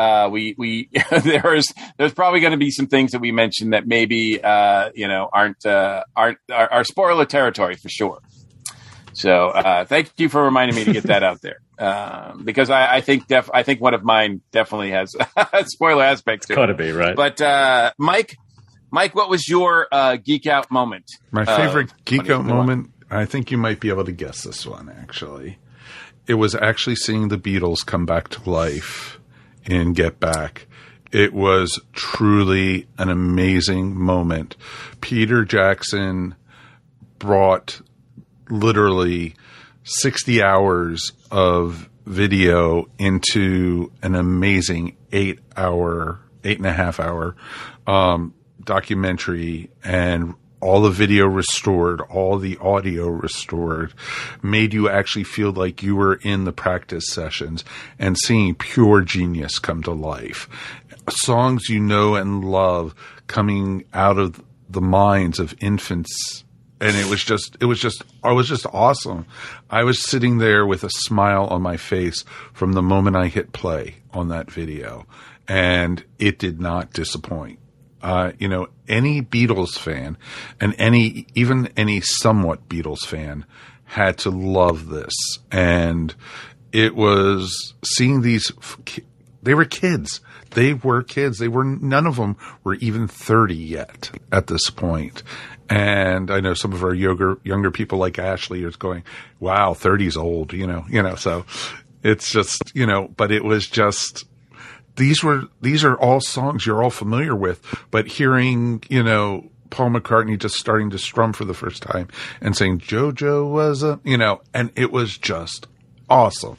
[0.00, 1.66] uh, we we there's
[1.98, 5.28] there's probably going to be some things that we mentioned that maybe uh, you know
[5.30, 8.20] aren't uh, aren't are, are, spoiler territory for sure.
[9.12, 12.96] So uh, thank you for reminding me to get that out there um, because I,
[12.96, 15.14] I, think def I think one of mine definitely has
[15.66, 16.46] spoiler aspects.
[16.46, 16.56] to it.
[16.56, 17.14] Got to be right.
[17.14, 18.36] But uh, Mike,
[18.90, 21.04] Mike, what was your uh, geek out moment?
[21.30, 22.90] My favorite geek out moment.
[23.10, 24.88] I think you might be able to guess this one.
[24.88, 25.58] Actually,
[26.26, 29.19] it was actually seeing the Beatles come back to life
[29.64, 30.66] in Get Back.
[31.12, 34.56] It was truly an amazing moment.
[35.00, 36.36] Peter Jackson
[37.18, 37.80] brought
[38.48, 39.34] literally
[39.82, 47.36] 60 hours of video into an amazing eight hour, eight and a half hour
[47.86, 53.94] um, documentary and all the video restored, all the audio restored,
[54.42, 57.64] made you actually feel like you were in the practice sessions
[57.98, 60.48] and seeing pure genius come to life.
[61.08, 62.94] Songs you know and love
[63.26, 66.44] coming out of the minds of infants
[66.80, 69.26] and it was just it was just I was just awesome.
[69.68, 73.52] I was sitting there with a smile on my face from the moment I hit
[73.52, 75.06] play on that video,
[75.46, 77.59] and it did not disappoint.
[78.02, 80.16] Uh, you know, any Beatles fan
[80.60, 83.44] and any even any somewhat Beatles fan
[83.84, 85.12] had to love this,
[85.50, 86.14] and
[86.72, 88.50] it was seeing these.
[89.42, 90.20] They were kids.
[90.50, 91.38] They were kids.
[91.38, 95.22] They were none of them were even thirty yet at this point.
[95.22, 95.22] point,
[95.70, 99.04] and I know some of our younger younger people like Ashley is going,
[99.38, 101.14] "Wow, 30's old," you know, you know.
[101.14, 101.46] So
[102.02, 104.24] it's just you know, but it was just
[104.96, 109.90] these were these are all songs you're all familiar with, but hearing you know Paul
[109.90, 112.08] McCartney just starting to strum for the first time
[112.40, 115.66] and saying JoJo was a you know, and it was just
[116.08, 116.58] awesome,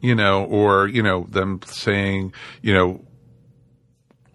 [0.00, 3.04] you know, or you know them saying you know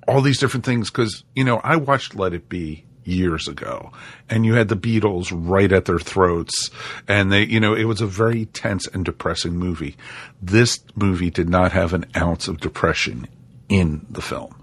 [0.08, 3.92] all these different things because you know I watched Let It Be years ago
[4.30, 6.70] and you had the Beatles right at their throats
[7.08, 9.96] and they you know it was a very tense and depressing movie.
[10.42, 13.28] This movie did not have an ounce of depression
[13.70, 14.54] in the film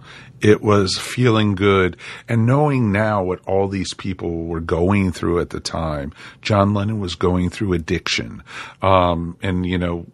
[0.41, 1.97] it was feeling good
[2.29, 6.13] and knowing now what all these people were going through at the time
[6.43, 8.43] john lennon was going through addiction
[8.83, 10.07] um, and you know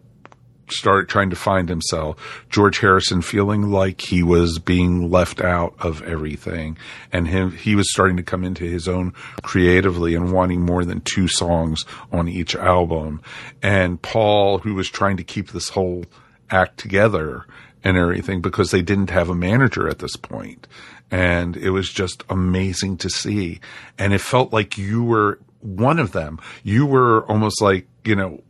[0.71, 2.45] start trying to find himself.
[2.49, 6.77] George Harrison feeling like he was being left out of everything,
[7.11, 11.01] and him he was starting to come into his own creatively and wanting more than
[11.01, 13.21] two songs on each album.
[13.61, 16.05] And Paul, who was trying to keep this whole
[16.49, 17.45] act together
[17.83, 20.67] and everything because they didn't have a manager at this point.
[21.09, 23.59] And it was just amazing to see.
[23.97, 26.39] And it felt like you were one of them.
[26.63, 28.41] You were almost like, you know,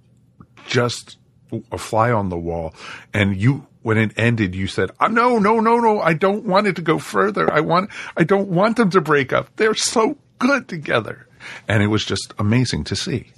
[0.67, 1.17] just
[1.71, 2.73] a fly on the wall.
[3.13, 5.99] And you, when it ended, you said, oh, "No, no, no, no!
[5.99, 7.51] I don't want it to go further.
[7.51, 9.55] I want, I don't want them to break up.
[9.55, 11.27] They're so good together."
[11.67, 13.31] And it was just amazing to see.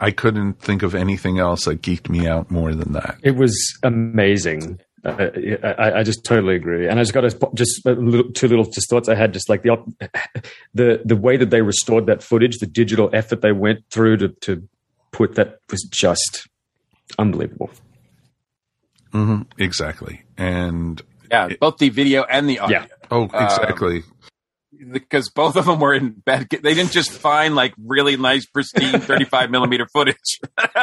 [0.00, 3.18] I couldn't think of anything else that geeked me out more than that.
[3.22, 4.80] It was amazing.
[5.04, 5.28] Uh,
[5.62, 8.64] I, I, just totally agree, and I just got a, just a little, two little
[8.64, 9.32] just thoughts I had.
[9.32, 9.76] Just like the
[10.74, 14.28] the the way that they restored that footage, the digital effort they went through to
[14.28, 14.68] to
[15.12, 16.48] put that was just
[17.18, 17.70] unbelievable.
[19.12, 22.80] Mm-hmm, exactly, and yeah, it, both the video and the audio.
[22.80, 22.86] Yeah.
[23.10, 23.98] Oh, exactly.
[23.98, 24.04] Um,
[24.92, 26.48] because both of them were in bad.
[26.50, 30.40] They didn't just find like really nice, pristine 35 millimeter footage.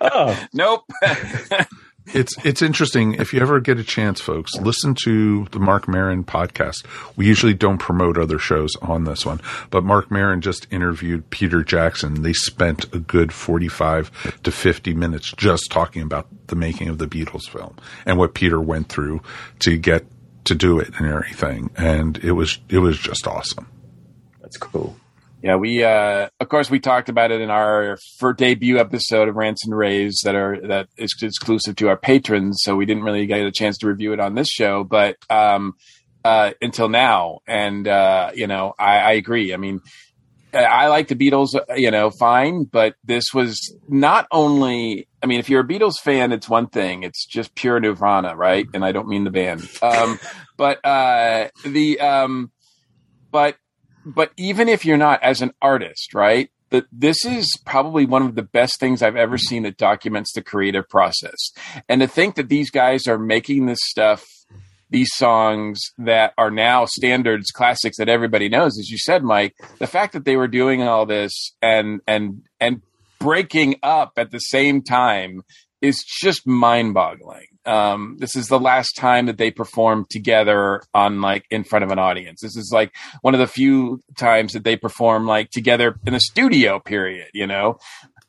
[0.00, 0.46] oh.
[0.52, 0.82] Nope.
[2.06, 4.54] it's it's interesting if you ever get a chance, folks.
[4.56, 6.84] Listen to the Marc Maron podcast.
[7.16, 9.40] We usually don't promote other shows on this one,
[9.70, 12.22] but Marc Maron just interviewed Peter Jackson.
[12.22, 17.06] They spent a good forty-five to fifty minutes just talking about the making of the
[17.06, 19.22] Beatles film and what Peter went through
[19.60, 20.04] to get
[20.44, 21.70] to do it and everything.
[21.76, 23.66] And it was it was just awesome.
[24.42, 24.96] That's cool.
[25.44, 29.36] Yeah, we uh, of course we talked about it in our for debut episode of
[29.36, 32.62] Rants and Raves that are that is exclusive to our patrons.
[32.62, 35.74] So we didn't really get a chance to review it on this show, but um,
[36.24, 39.52] uh, until now, and uh, you know, I, I agree.
[39.52, 39.80] I mean,
[40.54, 45.08] I like the Beatles, you know, fine, but this was not only.
[45.22, 48.66] I mean, if you're a Beatles fan, it's one thing; it's just pure Nirvana, right?
[48.72, 50.18] And I don't mean the band, um,
[50.56, 52.50] but uh, the um,
[53.30, 53.58] but
[54.04, 56.50] but even if you're not as an artist, right?
[56.90, 60.88] This is probably one of the best things I've ever seen that documents the creative
[60.88, 61.52] process.
[61.88, 64.24] And to think that these guys are making this stuff,
[64.90, 69.86] these songs that are now standards, classics that everybody knows, as you said, Mike, the
[69.86, 72.82] fact that they were doing all this and and and
[73.20, 75.42] breaking up at the same time
[75.84, 77.46] is just mind boggling.
[77.66, 81.90] Um, this is the last time that they performed together on like in front of
[81.90, 82.40] an audience.
[82.40, 86.20] This is like one of the few times that they perform like together in a
[86.20, 87.78] studio period, you know?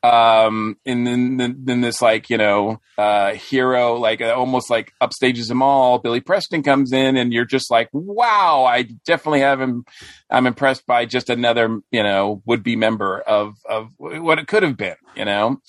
[0.04, 4.94] Um, and then, then, then this like, you know, uh, hero, like uh, almost like
[5.02, 5.98] upstages them all.
[5.98, 9.84] Billy Preston comes in and you're just like, wow, I definitely have him.
[10.30, 14.64] I'm impressed by just another, you know, would be member of, of what it could
[14.64, 15.60] have been, you know?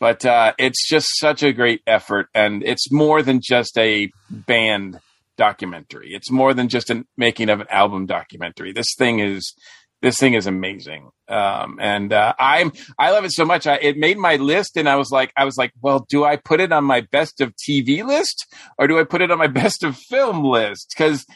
[0.00, 5.00] But uh, it's just such a great effort, and it's more than just a band
[5.36, 6.14] documentary.
[6.14, 8.72] It's more than just a making of an album documentary.
[8.72, 9.54] This thing is
[10.00, 13.66] this thing is amazing, um, and uh, I'm I love it so much.
[13.66, 16.36] I, it made my list, and I was like, I was like, well, do I
[16.36, 18.46] put it on my best of TV list
[18.78, 20.94] or do I put it on my best of film list?
[20.96, 21.26] Because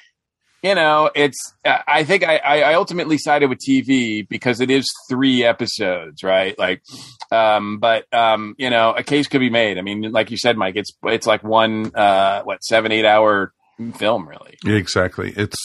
[0.63, 1.55] you know, it's.
[1.65, 6.57] I think I, I ultimately sided with TV because it is three episodes, right?
[6.59, 6.83] Like,
[7.33, 9.79] um, but um, you know, a case could be made.
[9.79, 13.53] I mean, like you said, Mike, it's it's like one uh, what seven eight hour
[13.97, 14.57] film, really.
[14.65, 15.33] Exactly.
[15.37, 15.57] It's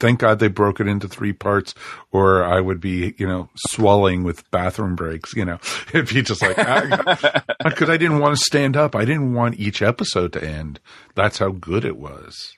[0.00, 1.74] thank God they broke it into three parts,
[2.10, 5.32] or I would be, you know, swelling with bathroom breaks.
[5.34, 5.58] You know,
[5.94, 8.96] it'd be just like because I, I didn't want to stand up.
[8.96, 10.80] I didn't want each episode to end.
[11.14, 12.56] That's how good it was.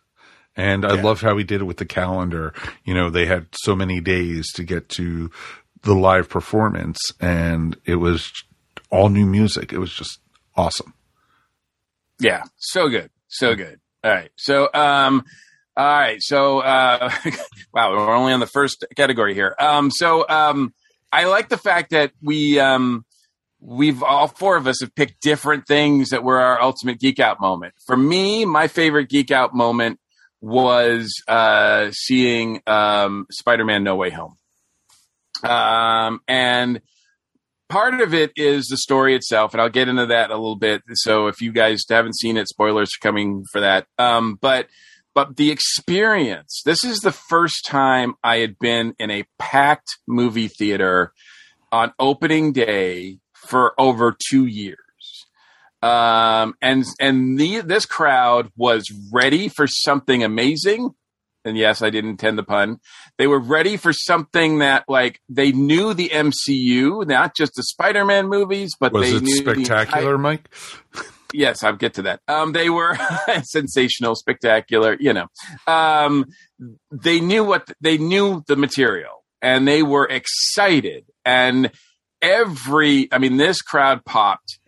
[0.55, 2.53] And I love how he did it with the calendar.
[2.85, 5.31] You know, they had so many days to get to
[5.83, 8.31] the live performance, and it was
[8.91, 9.73] all new music.
[9.73, 10.19] It was just
[10.55, 10.93] awesome.
[12.21, 13.81] Yeah, so good, so good.
[14.05, 15.25] All right, so um,
[15.77, 17.11] all right, so uh,
[17.73, 19.55] wow, we're only on the first category here.
[19.59, 20.75] Um, so um,
[21.11, 23.05] I like the fact that we um,
[23.59, 27.41] we've all four of us have picked different things that were our ultimate geek out
[27.41, 27.75] moment.
[27.87, 29.99] For me, my favorite geek out moment
[30.43, 34.37] was uh, seeing um, Spider-Man: No Way Home,
[35.43, 36.83] um, and
[37.71, 40.83] part of it is the story itself, and I'll get into that a little bit.
[40.95, 43.87] So if you guys haven't seen it, spoilers are coming for that.
[43.99, 44.67] Um, but
[45.15, 46.63] but the experience.
[46.65, 51.13] This is the first time I had been in a packed movie theater
[51.71, 54.79] on opening day for over two years.
[55.83, 60.91] Um, and and the, this crowd was ready for something amazing.
[61.45, 62.79] And yes, I didn't intend the pun.
[63.19, 68.29] They were ready for something that, like, they knew the MCU, not just the Spider-Man
[68.29, 70.49] movies, but Was they it knew spectacular, The Mike?
[71.33, 72.21] yes, I'll get to that.
[72.29, 72.97] Um, they were
[73.43, 74.97] sensational, spectacular.
[75.01, 75.27] You know,
[75.67, 76.27] um,
[76.93, 81.07] they knew what they knew the material, and they were excited.
[81.25, 81.73] And
[82.21, 84.61] every, I mean, this crowd popped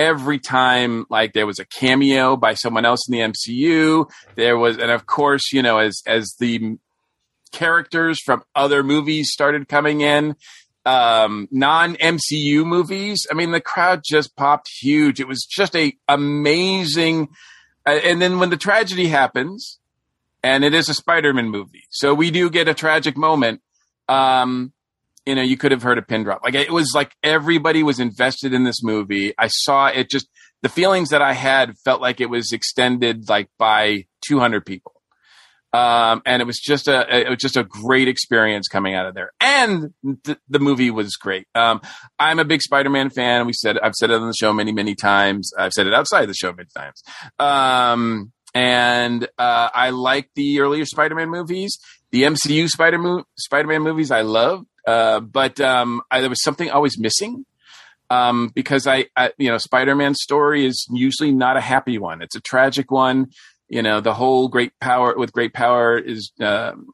[0.00, 1.04] every time.
[1.10, 4.10] Like there was a cameo by someone else in the MCU.
[4.34, 6.78] There was, and of course, you know, as as the
[7.52, 10.36] characters from other movies started coming in
[10.86, 15.92] um non MCU movies i mean the crowd just popped huge it was just a
[16.08, 17.28] amazing
[17.84, 19.78] uh, and then when the tragedy happens
[20.42, 23.60] and it is a spider-man movie so we do get a tragic moment
[24.08, 24.72] um
[25.26, 28.00] you know you could have heard a pin drop like it was like everybody was
[28.00, 30.28] invested in this movie i saw it just
[30.62, 34.92] the feelings that i had felt like it was extended like by 200 people
[35.72, 39.14] um, and it was just a it was just a great experience coming out of
[39.14, 39.30] there.
[39.40, 41.46] And th- the movie was great.
[41.54, 41.80] Um,
[42.18, 43.46] I'm a big Spider-Man fan.
[43.46, 45.52] We said I've said it on the show many many times.
[45.56, 47.02] I've said it outside the show many times.
[47.38, 51.78] Um, and uh, I like the earlier Spider-Man movies.
[52.10, 57.44] The MCU Spider-Man movies I love, uh, but um, I, there was something always missing.
[58.12, 62.22] Um, because I, I, you know, Spider-Man's story is usually not a happy one.
[62.22, 63.28] It's a tragic one
[63.70, 66.88] you know the whole great power with great power is um,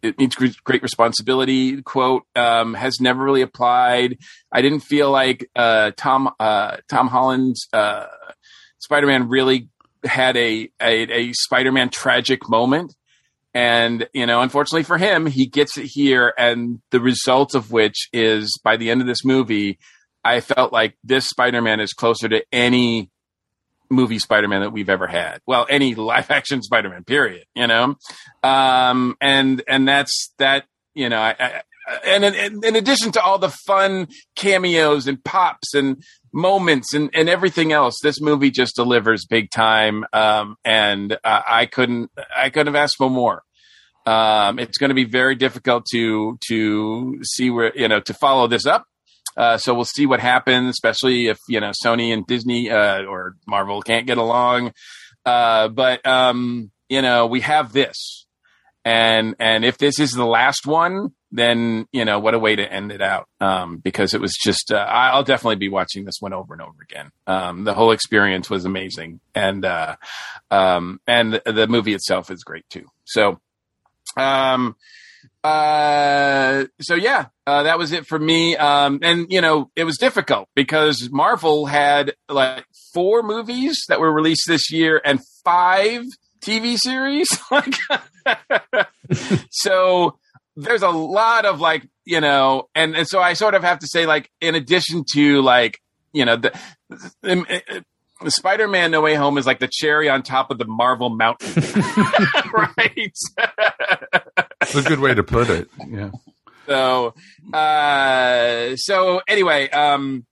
[0.00, 4.16] it means great responsibility quote um, has never really applied
[4.50, 8.06] i didn't feel like uh, tom uh, tom holland's uh,
[8.78, 9.68] spider-man really
[10.04, 12.94] had a, a, a spider-man tragic moment
[13.54, 18.08] and you know unfortunately for him he gets it here and the result of which
[18.12, 19.78] is by the end of this movie
[20.24, 23.10] i felt like this spider-man is closer to any
[23.90, 25.40] movie Spider-Man that we've ever had.
[25.46, 27.44] Well, any live action Spider-Man, period.
[27.54, 27.96] You know,
[28.42, 30.64] um, and and that's that.
[30.94, 31.62] You know, I, I,
[32.04, 37.28] and in, in, addition to all the fun cameos and pops and moments and, and
[37.28, 40.04] everything else, this movie just delivers big time.
[40.12, 43.42] Um, and uh, I couldn't I couldn't have asked for more.
[44.06, 48.46] Um, it's going to be very difficult to to see where you know to follow
[48.46, 48.86] this up
[49.36, 53.36] uh, so we'll see what happens, especially if you know Sony and Disney uh, or
[53.46, 54.72] Marvel can't get along.
[55.24, 58.23] Uh, but um, you know we have this,
[58.84, 62.72] and and if this is the last one, then you know what a way to
[62.72, 63.28] end it out.
[63.40, 66.82] Um, because it was just uh, I'll definitely be watching this one over and over
[66.82, 67.10] again.
[67.26, 69.96] Um, the whole experience was amazing, and uh,
[70.50, 72.86] um, and the movie itself is great too.
[73.04, 73.40] So.
[74.16, 74.76] Um,
[75.42, 78.56] uh, so yeah, uh, that was it for me.
[78.56, 84.12] Um, and you know, it was difficult because Marvel had like four movies that were
[84.12, 86.04] released this year and five
[86.44, 87.28] TV series.
[89.50, 90.18] so
[90.56, 93.86] there's a lot of like, you know, and, and so I sort of have to
[93.86, 95.80] say like, in addition to like,
[96.12, 96.58] you know, the,
[97.22, 97.84] the,
[98.22, 101.52] the Spider-Man No Way Home is like the cherry on top of the Marvel mountain,
[102.54, 103.14] right?
[104.60, 105.68] That's a good way to put it.
[105.88, 106.10] Yeah.
[106.66, 107.14] So,
[107.52, 110.24] uh, so anyway, um,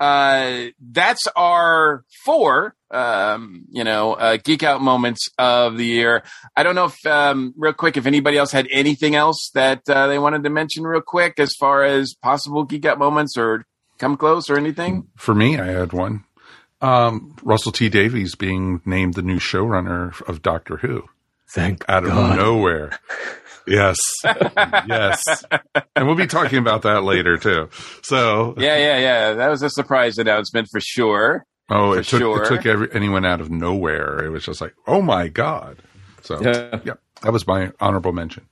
[0.00, 6.22] uh, that's our four, um, you know, uh, geek out moments of the year.
[6.56, 10.06] I don't know if, um, real quick, if anybody else had anything else that uh,
[10.08, 13.64] they wanted to mention real quick as far as possible geek out moments or
[13.98, 15.08] come close or anything.
[15.16, 16.24] For me, I had one.
[16.80, 21.04] Um, Russell T Davies being named the new showrunner of Doctor Who.
[21.48, 22.98] Thank out of nowhere.
[23.66, 25.22] Yes, yes,
[25.96, 27.68] and we'll be talking about that later too.
[28.02, 29.32] So, yeah, yeah, yeah.
[29.34, 31.46] That was a surprise announcement for sure.
[31.70, 32.42] oh, For it took sure.
[32.42, 34.24] it took every, anyone out of nowhere.
[34.24, 35.78] It was just like, oh my god.
[36.22, 36.80] So, Yeah.
[36.84, 38.46] yeah, that was my honorable mention.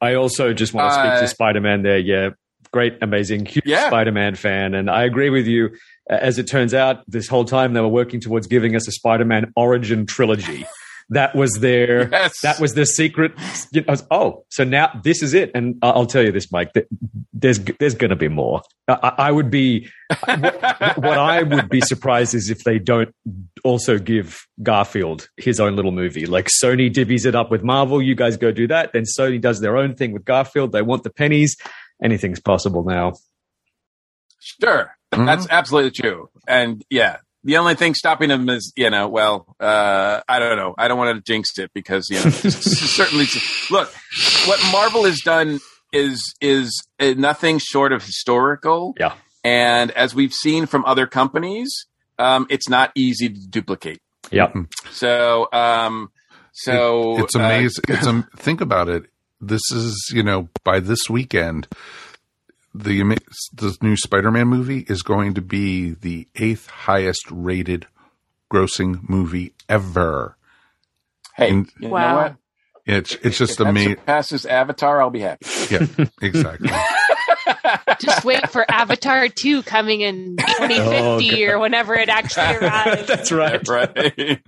[0.00, 1.98] I also just want to speak Uh, to Spider Man there.
[1.98, 2.30] Yeah,
[2.72, 3.86] great, amazing, huge Yeah.
[3.86, 4.74] Spider Man fan.
[4.74, 5.70] And I agree with you.
[6.08, 9.24] As it turns out, this whole time they were working towards giving us a Spider
[9.24, 10.66] Man origin trilogy.
[11.12, 12.40] That was their Yes.
[12.42, 13.32] that was their secret.
[13.72, 15.50] You know, was, oh, so now this is it.
[15.54, 16.70] And I- I'll tell you this, Mike.
[17.32, 18.62] There's there's going to be more.
[18.88, 19.88] I, I I would be
[20.24, 23.12] what, what I would be surprised is if they don't
[23.64, 26.26] also give Garfield his own little movie.
[26.26, 28.00] Like Sony divvies it up with Marvel.
[28.00, 28.92] You guys go do that.
[28.92, 30.72] Then Sony does their own thing with Garfield.
[30.72, 31.56] They want the pennies.
[32.02, 33.14] Anything's possible now.
[34.40, 34.96] Sure.
[35.12, 35.26] Mhm.
[35.26, 36.30] That's absolutely true.
[36.46, 40.74] And yeah, the only thing stopping them is, you know, well, uh, I don't know.
[40.76, 43.26] I don't want to jinx it because, you know, certainly,
[43.70, 43.92] look,
[44.46, 45.60] what Marvel has done
[45.92, 48.94] is, is uh, nothing short of historical.
[48.98, 49.14] Yeah.
[49.42, 51.86] And as we've seen from other companies,
[52.18, 54.02] um, it's not easy to duplicate.
[54.30, 54.54] Yep.
[54.90, 56.10] So, um,
[56.52, 57.84] so it's uh, amazing.
[57.88, 59.06] it's um, think about it.
[59.40, 61.66] This is you know by this weekend,
[62.74, 63.02] the
[63.52, 67.86] the new Spider-Man movie is going to be the eighth highest rated
[68.52, 70.36] grossing movie ever.
[71.36, 72.16] hey, and- you know Wow.
[72.22, 72.36] what?
[72.86, 73.92] It's it's If just that amazing.
[73.96, 75.46] surpasses Avatar, I'll be happy.
[75.70, 75.86] Yeah,
[76.22, 76.70] exactly.
[78.00, 83.06] Just wait for Avatar 2 coming in 2050 Oh, or whenever it actually arrives.
[83.06, 83.66] That's right.
[83.68, 84.40] right.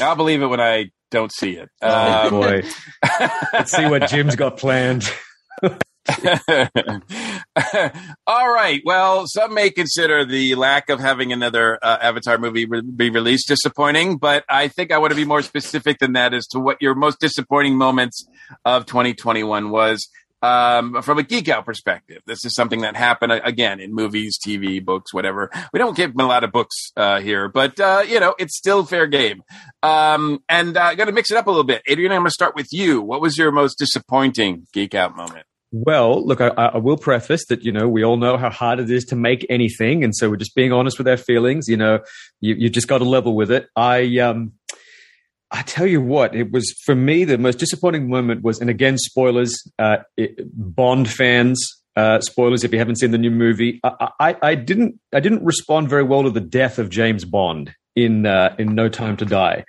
[0.00, 1.68] I'll believe it when I don't see it.
[1.82, 2.62] Oh, Um, boy.
[3.52, 5.04] Let's see what Jim's got planned.
[8.26, 8.82] All right.
[8.84, 13.48] Well, some may consider the lack of having another uh, Avatar movie re- be released
[13.48, 16.76] disappointing, but I think I want to be more specific than that as to what
[16.80, 18.26] your most disappointing moments
[18.64, 20.08] of 2021 was.
[20.42, 24.38] Um, from a geek out perspective, this is something that happened uh, again in movies,
[24.46, 25.50] TV, books, whatever.
[25.72, 28.84] We don't give a lot of books uh, here, but uh, you know it's still
[28.84, 29.42] fair game.
[29.82, 31.80] Um, and uh, going to mix it up a little bit.
[31.86, 33.00] Adrian, I'm going to start with you.
[33.00, 35.46] What was your most disappointing geek out moment?
[35.76, 38.88] Well, look, I, I will preface that, you know, we all know how hard it
[38.88, 40.04] is to make anything.
[40.04, 41.66] And so we're just being honest with our feelings.
[41.66, 41.98] You know,
[42.40, 43.66] you, you just got to level with it.
[43.74, 44.52] I, um,
[45.50, 48.98] I tell you what, it was for me, the most disappointing moment was, and again,
[48.98, 51.60] spoilers, uh, it, Bond fans,
[51.96, 53.80] uh, spoilers if you haven't seen the new movie.
[53.82, 57.74] I, I, I didn't, I didn't respond very well to the death of James Bond
[57.96, 59.64] in, uh, in No Time to Die.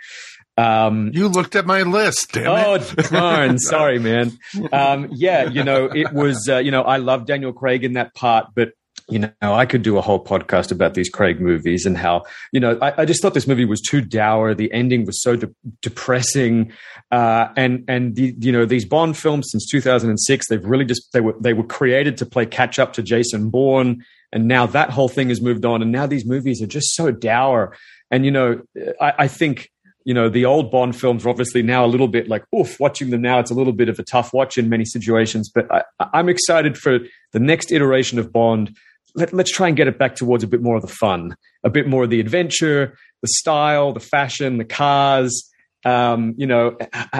[0.58, 2.96] Um, You looked at my list, damn Oh, it.
[3.12, 3.58] darn.
[3.60, 4.32] Sorry, man.
[4.72, 8.14] Um, yeah, you know, it was, uh, you know, I love Daniel Craig in that
[8.16, 8.72] part, but,
[9.10, 12.60] you know, I could do a whole podcast about these Craig movies and how, you
[12.60, 14.56] know, I, I just thought this movie was too dour.
[14.56, 16.72] The ending was so de- depressing.
[17.12, 21.22] Uh, and, and the, you know, these Bond films since 2006, they've really just, they
[21.22, 24.04] were, they were created to play catch up to Jason Bourne.
[24.32, 25.82] And now that whole thing has moved on.
[25.82, 27.76] And now these movies are just so dour.
[28.10, 28.62] And, you know,
[29.00, 29.70] I, I think,
[30.06, 33.10] you know, the old Bond films are obviously now a little bit like, oof, watching
[33.10, 35.52] them now, it's a little bit of a tough watch in many situations.
[35.54, 35.84] But I,
[36.14, 37.00] I'm excited for
[37.34, 38.76] the next iteration of Bond.
[39.16, 41.72] Let, let's try and get it back towards a bit more of the fun, a
[41.72, 45.50] bit more of the adventure, the style, the fashion, the cars,
[45.86, 46.78] um, you know,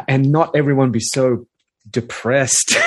[0.08, 1.48] and not everyone be so
[1.90, 2.78] depressed.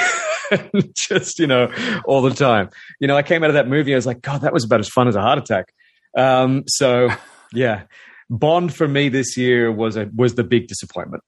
[0.94, 1.72] just, you know,
[2.05, 2.70] all the time.
[3.01, 4.78] You know, I came out of that movie, I was like, God, that was about
[4.78, 5.72] as fun as a heart attack.
[6.16, 7.11] Um, so,
[7.53, 7.82] yeah.
[8.31, 11.22] Bond for me this year was a was the big disappointment.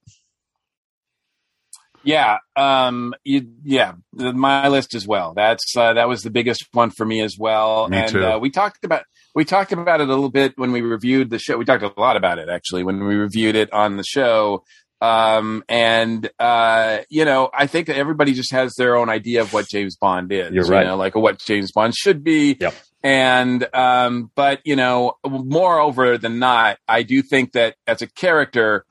[2.02, 5.34] Yeah, um, you, yeah, my list as well.
[5.34, 7.88] That's uh, that was the biggest one for me as well.
[7.88, 8.24] Me and too.
[8.24, 11.38] Uh, we talked about we talked about it a little bit when we reviewed the
[11.38, 11.58] show.
[11.58, 14.64] We talked a lot about it actually when we reviewed it on the show.
[15.02, 19.52] Um, and uh, you know, I think that everybody just has their own idea of
[19.52, 20.52] what James Bond is.
[20.52, 20.86] You're you right.
[20.86, 22.56] know, like what James Bond should be.
[22.58, 22.74] Yep.
[23.02, 28.84] And um, but you know, moreover than not, I do think that as a character,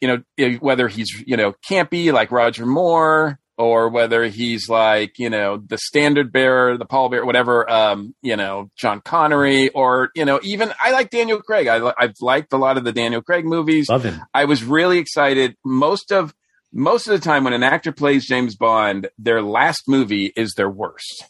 [0.00, 5.30] you know, whether he's, you know, campy like Roger Moore or whether he's like, you
[5.30, 10.24] know, the standard bearer, the Paul Bear, whatever, um, you know, Sean Connery or, you
[10.24, 11.66] know, even I like Daniel Craig.
[11.66, 13.88] I, I've liked a lot of the Daniel Craig movies.
[13.88, 14.20] Love him.
[14.34, 15.56] I was really excited.
[15.64, 16.34] Most of,
[16.72, 20.68] most of the time when an actor plays James Bond, their last movie is their
[20.68, 21.24] worst.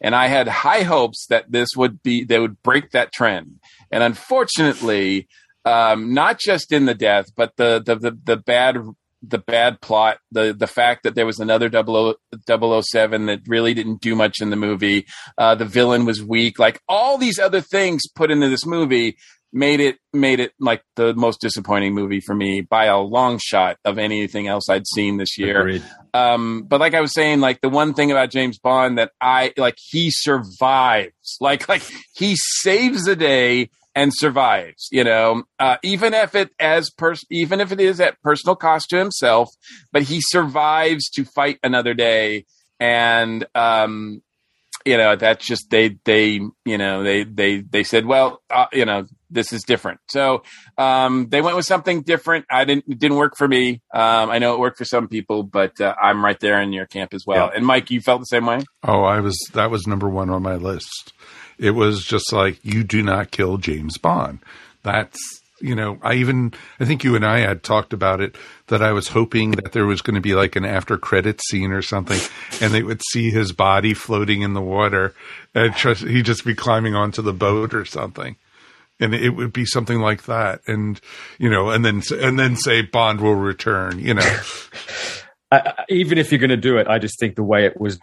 [0.00, 3.60] And I had high hopes that this would be, they would break that trend.
[3.90, 5.28] And unfortunately,
[5.64, 8.78] um, not just in the death, but the, the, the, the bad,
[9.22, 12.14] the bad plot, the, the fact that there was another 00,
[12.82, 15.06] 007 that really didn't do much in the movie.
[15.36, 19.16] Uh, the villain was weak, like all these other things put into this movie
[19.52, 23.78] made it made it like the most disappointing movie for me by a long shot
[23.84, 25.62] of anything else I'd seen this year.
[26.14, 29.52] Um, but like I was saying, like the one thing about James Bond that I
[29.56, 31.36] like, he survives.
[31.40, 31.82] Like like
[32.14, 34.88] he saves the day and survives.
[34.90, 38.90] You know, uh, even if it as pers- even if it is at personal cost
[38.90, 39.50] to himself,
[39.92, 42.44] but he survives to fight another day.
[42.80, 44.22] And um,
[44.88, 48.84] you know that's just they they you know they they they said well uh, you
[48.84, 50.42] know this is different so
[50.78, 54.38] um they went with something different i didn't it didn't work for me um i
[54.38, 57.24] know it worked for some people but uh, i'm right there in your camp as
[57.26, 57.56] well Yeah.
[57.56, 60.42] and mike you felt the same way Oh, I was that was number one on
[60.42, 61.12] my list.
[61.58, 64.38] It was just like you do not kill James Bond.
[64.84, 65.18] That's
[65.60, 68.36] you know, I even I think you and I had talked about it
[68.68, 71.72] that I was hoping that there was going to be like an after credit scene
[71.72, 72.20] or something,
[72.60, 75.14] and they would see his body floating in the water,
[75.54, 78.36] and he'd just be climbing onto the boat or something.
[79.00, 81.00] And it would be something like that, and
[81.38, 84.00] you know, and then and then say Bond will return.
[84.00, 84.40] You know,
[85.50, 87.98] I, even if you're going to do it, I just think the way it was,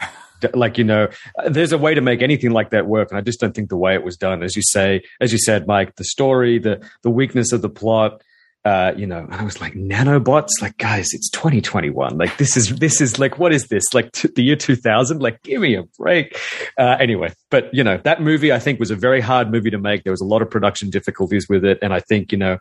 [0.53, 1.07] like you know,
[1.47, 3.77] there's a way to make anything like that work, and I just don't think the
[3.77, 7.09] way it was done, as you say, as you said, Mike, the story, the the
[7.09, 8.21] weakness of the plot.
[8.63, 12.17] Uh, you know, and I was like, nanobots, like guys, it's 2021.
[12.17, 13.83] Like this is this is like what is this?
[13.93, 15.21] Like t- the year 2000?
[15.21, 16.35] Like give me a break.
[16.75, 19.77] Uh, anyway, but you know, that movie I think was a very hard movie to
[19.77, 20.03] make.
[20.03, 22.57] There was a lot of production difficulties with it, and I think you know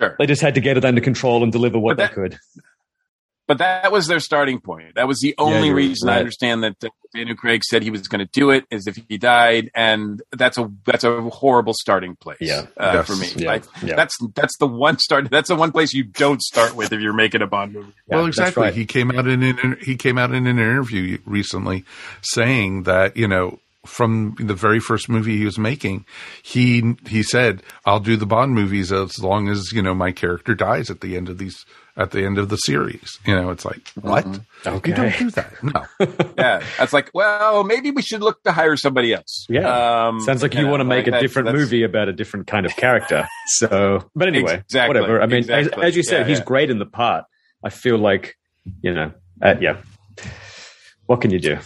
[0.00, 2.38] sure they just had to get it under control and deliver what that- they could.
[3.50, 6.76] But that was their starting point that was the only you're reason i understand that
[6.84, 10.22] uh, daniel craig said he was going to do it is if he died and
[10.42, 12.66] that's a that's a horrible starting place Yeah.
[12.76, 13.06] uh, Yes.
[13.08, 13.48] for me Yeah.
[13.48, 13.96] like Yeah.
[13.96, 17.12] that's that's the one start that's the one place you don't start with if you're
[17.24, 18.62] making a bond movie Yeah, well, exactly.
[18.62, 18.74] right.
[18.74, 21.84] He came out in an he came out in an interview recently
[22.22, 26.04] saying that you know from the very first movie he was making,
[26.42, 30.54] he he said, "I'll do the Bond movies as long as you know my character
[30.54, 31.64] dies at the end of these
[32.00, 34.26] at the end of the series." You know, it's like what
[34.66, 34.90] Okay.
[34.90, 35.52] you don't do that.
[35.62, 35.86] No,
[36.38, 39.46] yeah, that's like, well, maybe we should look to hire somebody else.
[39.48, 40.06] Yeah.
[40.08, 42.12] um, Sounds like you, know, want to make a that's- different that's- movie about a
[42.12, 43.28] different kind of character.
[43.52, 45.20] So, but anyway, Exactly, whatever.
[45.20, 46.44] I mean, as, as you said, Yeah, he's yeah.
[46.44, 47.24] great in the part.
[47.64, 48.36] I feel like,
[48.80, 49.78] you know, uh, yeah.
[51.06, 51.58] What can you do?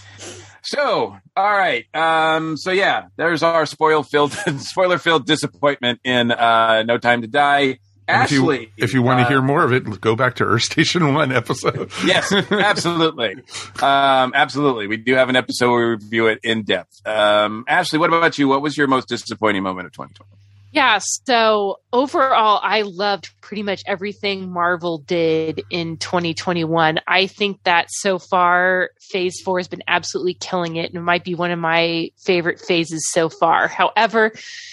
[0.63, 6.83] So, all right, um, so yeah, there's our spoil filled, spoiler filled disappointment in uh,
[6.85, 7.79] No Time to Die.
[8.07, 10.37] And if you Ashley, if you want to uh, hear more of it, go back
[10.37, 11.91] to Earth Station One episode.
[12.05, 13.37] yes, absolutely,
[13.83, 14.87] um, absolutely.
[14.87, 17.07] We do have an episode where we review it in depth.
[17.07, 18.49] Um, Ashley, what about you?
[18.49, 20.44] What was your most disappointing moment of 2020?
[20.75, 26.99] Yeah, so overall, I loved pretty much everything Marvel did in 2021.
[27.07, 31.23] I think that so far, Phase 4 has been absolutely killing it and it might
[31.23, 33.69] be one of my favorite phases so far.
[33.69, 34.33] However,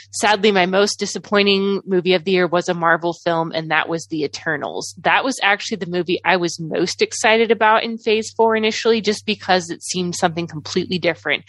[0.09, 4.07] sadly, my most disappointing movie of the year was a Marvel film, and that was
[4.07, 4.95] The Eternals.
[5.03, 9.27] That was actually the movie I was most excited about in Phase 4 initially, just
[9.27, 11.43] because it seemed something completely different.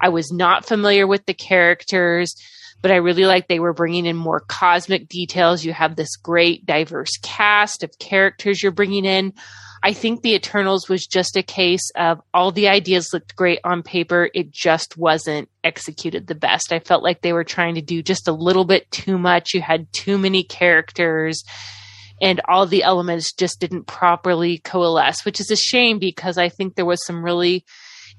[0.00, 2.34] I was not familiar with the characters
[2.82, 5.64] but I really like they were bringing in more cosmic details.
[5.64, 9.34] You have this great diverse cast of characters you're bringing in.
[9.82, 13.82] I think the Eternals was just a case of all the ideas looked great on
[13.82, 14.28] paper.
[14.34, 16.72] It just wasn't executed the best.
[16.72, 19.54] I felt like they were trying to do just a little bit too much.
[19.54, 21.42] You had too many characters
[22.20, 26.74] and all the elements just didn't properly coalesce, which is a shame because I think
[26.74, 27.64] there was some really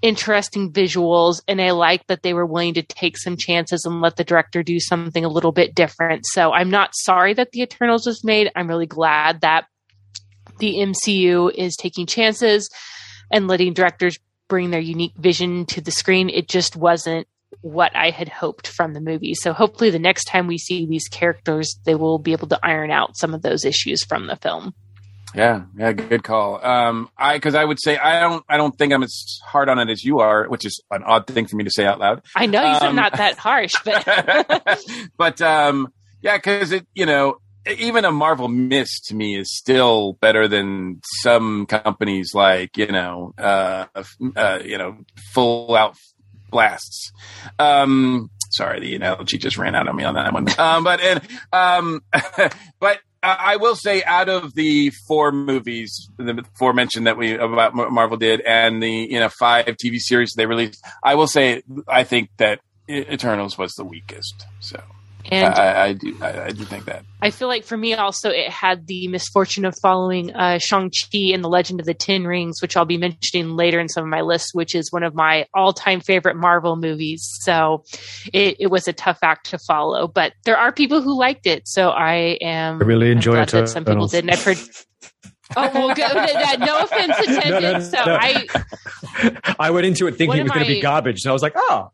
[0.01, 4.15] interesting visuals and I like that they were willing to take some chances and let
[4.15, 6.25] the director do something a little bit different.
[6.25, 8.51] So I'm not sorry that the Eternals was made.
[8.55, 9.65] I'm really glad that
[10.59, 12.69] the MCU is taking chances
[13.31, 16.29] and letting directors bring their unique vision to the screen.
[16.29, 17.27] It just wasn't
[17.61, 19.33] what I had hoped from the movie.
[19.33, 22.91] So hopefully the next time we see these characters, they will be able to iron
[22.91, 24.73] out some of those issues from the film.
[25.33, 26.63] Yeah, yeah, good call.
[26.63, 29.79] Um, I because I would say I don't I don't think I'm as hard on
[29.79, 32.21] it as you are, which is an odd thing for me to say out loud.
[32.35, 34.79] I know you said Um, not that harsh, but
[35.17, 40.13] but um, yeah, because it you know even a Marvel miss to me is still
[40.13, 43.85] better than some companies like you know uh,
[44.35, 44.97] uh you know
[45.33, 45.95] full out
[46.49, 47.11] blasts.
[47.57, 50.47] Um, sorry, the analogy just ran out on me on that one.
[50.59, 51.21] Um, but and
[51.53, 52.01] um,
[52.79, 52.99] but.
[53.23, 58.17] I will say, out of the four movies, the four mentioned that we about Marvel
[58.17, 62.31] did, and the you know five TV series they released, I will say I think
[62.37, 64.45] that Eternals was the weakest.
[64.59, 64.81] So
[65.29, 66.17] And I, I do.
[66.21, 67.03] I, I do think that.
[67.21, 71.43] I feel like for me also, it had the misfortune of following uh, Shang-Chi and
[71.43, 74.21] the Legend of the Ten Rings, which I'll be mentioning later in some of my
[74.21, 77.29] lists, which is one of my all-time favorite Marvel movies.
[77.41, 77.83] So
[78.33, 81.67] it, it was a tough act to follow, but there are people who liked it.
[81.67, 83.49] So I am I really I'm enjoy it.
[83.49, 84.31] that some people didn't.
[84.31, 84.57] I've heard.
[85.57, 86.09] Oh well, good.
[86.09, 87.61] That- no offense intended.
[87.61, 88.17] No, no, so no.
[88.17, 88.47] I,
[89.59, 91.51] I went into it thinking it was going to be garbage, and I was like,
[91.57, 91.91] oh,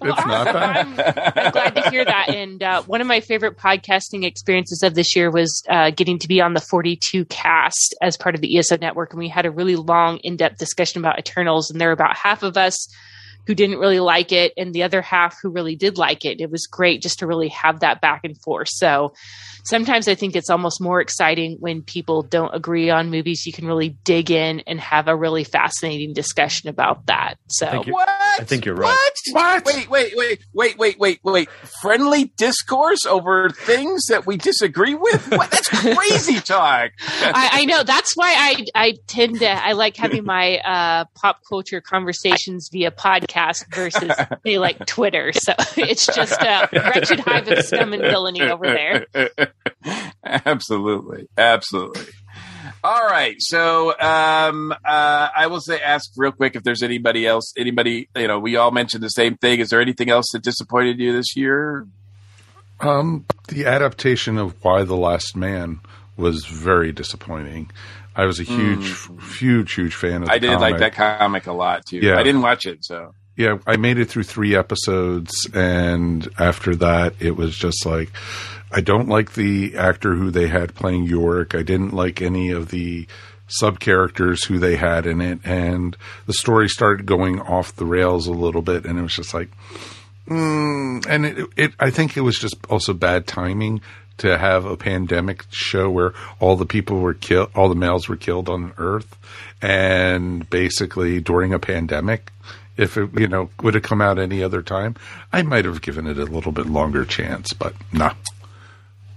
[0.00, 0.54] Well, It's not.
[0.54, 2.28] I'm, I'm glad to hear that.
[2.28, 6.28] And uh, one of my favorite podcasting experiences of this year was uh, getting to
[6.28, 9.12] be on the 42 cast as part of the ESO network.
[9.12, 11.70] And we had a really long, in depth discussion about Eternals.
[11.70, 12.88] And there were about half of us
[13.46, 16.40] who didn't really like it, and the other half who really did like it.
[16.40, 18.68] It was great just to really have that back and forth.
[18.70, 19.14] So
[19.64, 23.46] sometimes I think it's almost more exciting when people don't agree on movies.
[23.46, 27.38] You can really dig in and have a really fascinating discussion about that.
[27.48, 27.66] So.
[27.66, 27.92] Thank you.
[27.92, 28.08] What?
[28.08, 28.96] I think you're right.
[29.32, 29.64] What?
[29.64, 31.50] Wait, wait, wait, wait, wait, wait, wait.
[31.80, 35.30] Friendly discourse over things that we disagree with?
[35.30, 35.50] What?
[35.50, 36.90] That's crazy talk.
[37.00, 41.40] I, I know that's why I I tend to I like having my uh, pop
[41.48, 43.26] culture conversations via podcast
[43.72, 44.10] versus
[44.44, 45.32] say like Twitter.
[45.32, 49.06] So it's just a wretched hive of scum and villainy over there.
[50.24, 52.06] absolutely, absolutely.
[52.82, 57.52] All right, so um, uh, I will say, ask real quick if there's anybody else.
[57.56, 59.60] Anybody, you know, we all mentioned the same thing.
[59.60, 61.86] Is there anything else that disappointed you this year?
[62.80, 65.80] Um, the adaptation of Y: The Last Man
[66.16, 67.70] was very disappointing.
[68.14, 68.96] I was a huge,
[69.38, 70.28] huge, huge fan of.
[70.28, 70.34] The Hmm.
[70.34, 71.98] I did like that comic a lot too.
[71.98, 72.18] Yeah.
[72.18, 77.14] I didn't watch it, so Yeah, I made it through three episodes, and after that,
[77.20, 78.10] it was just like
[78.72, 81.54] I don't like the actor who they had playing Yorick.
[81.54, 83.06] I didn't like any of the
[83.46, 88.26] sub characters who they had in it, and the story started going off the rails
[88.26, 89.50] a little bit, and it was just like,
[90.26, 91.72] mm, and it, it.
[91.78, 93.80] I think it was just also bad timing
[94.18, 98.16] to have a pandemic show where all the people were killed, all the males were
[98.16, 99.16] killed on Earth,
[99.60, 102.32] and basically during a pandemic.
[102.76, 104.96] If it, you know, would have come out any other time,
[105.32, 108.14] I might have given it a little bit longer chance, but nah.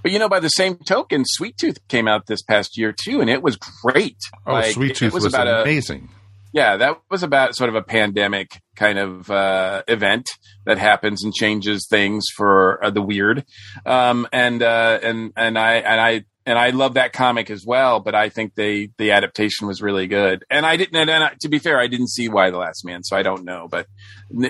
[0.01, 3.19] But you know, by the same token, Sweet Tooth came out this past year too,
[3.19, 4.17] and it was great.
[4.47, 6.09] Oh, Like, Sweet it Tooth was, about a amazing.
[6.53, 10.29] yeah, that was about sort of a pandemic kind of uh, event
[10.65, 13.43] that happens and changes things for uh, the weird.
[13.85, 17.99] Um, and uh, and and I and I and I love that comic as well.
[17.99, 20.43] But I think they the adaptation was really good.
[20.49, 20.95] And I didn't.
[20.95, 23.45] And, I- to be fair, I didn't see Y: The Last Man, so I don't
[23.45, 23.67] know.
[23.69, 23.87] But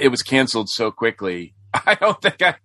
[0.02, 1.54] it was canceled so quickly.
[1.74, 2.56] I don't think I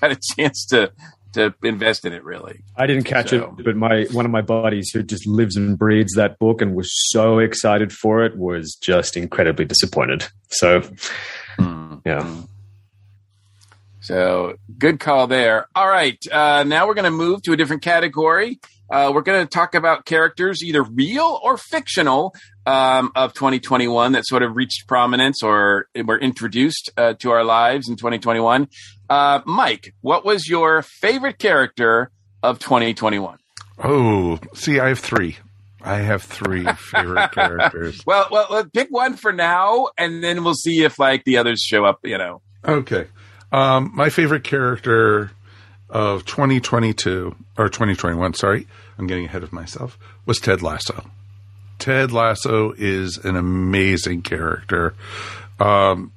[0.00, 0.92] got a chance to
[1.34, 2.64] to invest in it really.
[2.76, 5.76] I didn't catch So- it, but my one of my buddies who just lives and
[5.78, 10.26] breathes that book and was so excited for it was just incredibly disappointed.
[10.50, 10.80] So,
[11.58, 11.96] hmm.
[12.06, 12.22] yeah.
[12.22, 12.40] Hmm.
[14.08, 15.66] So good call there.
[15.76, 16.16] All right.
[16.32, 18.58] Uh, now we're going to move to a different category.
[18.88, 22.34] Uh, we're going to talk about characters, either real or fictional,
[22.64, 27.90] um, of 2021 that sort of reached prominence or were introduced uh, to our lives
[27.90, 28.68] in 2021.
[29.10, 32.10] Uh, Mike, what was your favorite character
[32.42, 33.36] of 2021?
[33.84, 35.36] Oh, see, I have three.
[35.82, 38.02] I have three favorite characters.
[38.06, 41.84] Well, well, pick one for now, and then we'll see if like the others show
[41.84, 42.00] up.
[42.04, 42.40] You know.
[42.64, 43.06] Okay.
[43.52, 45.32] Um, my favorite character
[45.88, 48.66] of 2022 or 2021, sorry,
[48.98, 51.10] I'm getting ahead of myself, was Ted Lasso.
[51.78, 54.94] Ted Lasso is an amazing character.
[55.60, 56.12] Um,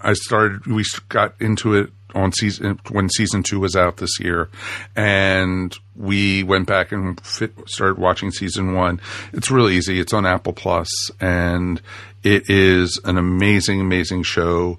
[0.00, 4.48] I started, we got into it on season when season two was out this year,
[4.96, 9.00] and we went back and fit, started watching season one.
[9.32, 10.00] It's really easy.
[10.00, 10.88] It's on Apple Plus,
[11.20, 11.80] and
[12.22, 14.78] it is an amazing, amazing show.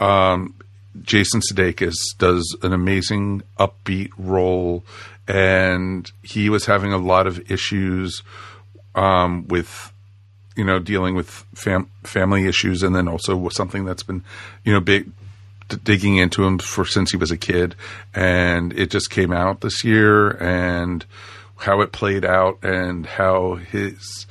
[0.00, 0.54] Um,
[1.02, 4.84] Jason Sudeikis does an amazing upbeat role,
[5.26, 8.22] and he was having a lot of issues
[8.94, 9.92] um, with
[10.56, 14.22] you know dealing with fam- family issues, and then also something that's been
[14.64, 15.10] you know big
[15.68, 17.74] d- digging into him for since he was a kid,
[18.14, 21.04] and it just came out this year, and
[21.56, 24.26] how it played out, and how his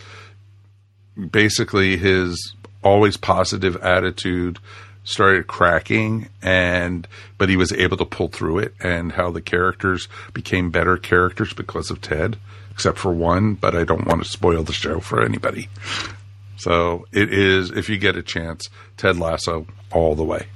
[1.29, 4.59] basically his always positive attitude
[5.03, 10.07] started cracking and but he was able to pull through it and how the characters
[10.33, 12.37] became better characters because of Ted
[12.71, 15.69] except for one but I don't want to spoil the show for anybody.
[16.57, 20.47] So it is if you get a chance Ted Lasso all the way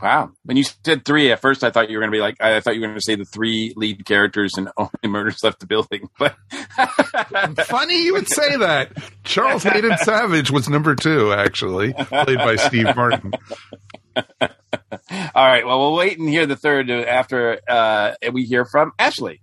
[0.00, 0.30] Wow.
[0.44, 2.60] When you said three at first, I thought you were going to be like, I
[2.60, 5.66] thought you were going to say the three lead characters and only murders left the
[5.66, 6.08] building.
[6.18, 6.36] But
[7.66, 8.92] funny you would say that
[9.24, 13.32] Charles-Haden Savage was number 2 actually played by Steve Martin
[15.10, 15.66] All right.
[15.66, 19.40] Well, we'll wait and hear the third after uh, we hear from Ashley.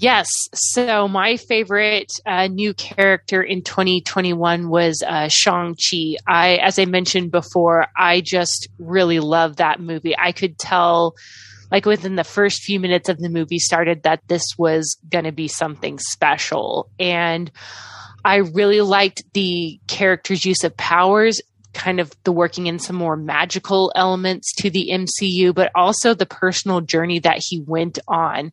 [0.00, 0.28] Yes.
[0.54, 6.16] So my favorite uh, new character in 2021 was uh, Shang-Chi.
[6.24, 10.16] I, as I mentioned before, I just really love that movie.
[10.16, 11.16] I could tell,
[11.72, 15.32] like within the first few minutes of the movie started, that this was going to
[15.32, 16.88] be something special.
[17.00, 17.50] And
[18.24, 21.40] I really liked the character's use of powers
[21.78, 26.26] kind of the working in some more magical elements to the MCU, but also the
[26.26, 28.52] personal journey that he went on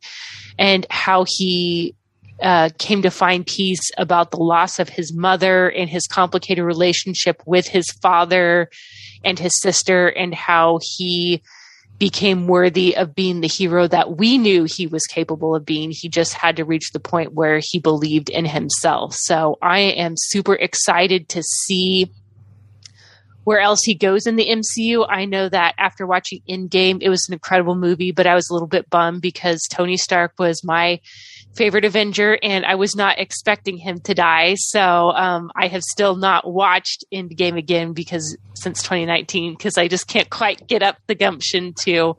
[0.58, 1.96] and how he
[2.42, 7.42] uh, came to find peace about the loss of his mother and his complicated relationship
[7.46, 8.70] with his father
[9.24, 11.42] and his sister, and how he
[11.98, 15.92] became worthy of being the hero that we knew he was capable of being.
[15.92, 19.16] He just had to reach the point where he believed in himself.
[19.16, 22.12] So I am super excited to see
[23.46, 25.06] where else he goes in the MCU.
[25.08, 28.54] I know that after watching Endgame, it was an incredible movie, but I was a
[28.54, 31.00] little bit bummed because Tony Stark was my
[31.56, 34.56] favorite Avenger, and I was not expecting him to die.
[34.56, 40.08] So um, I have still not watched Endgame again because since 2019, because I just
[40.08, 42.18] can't quite get up the gumption to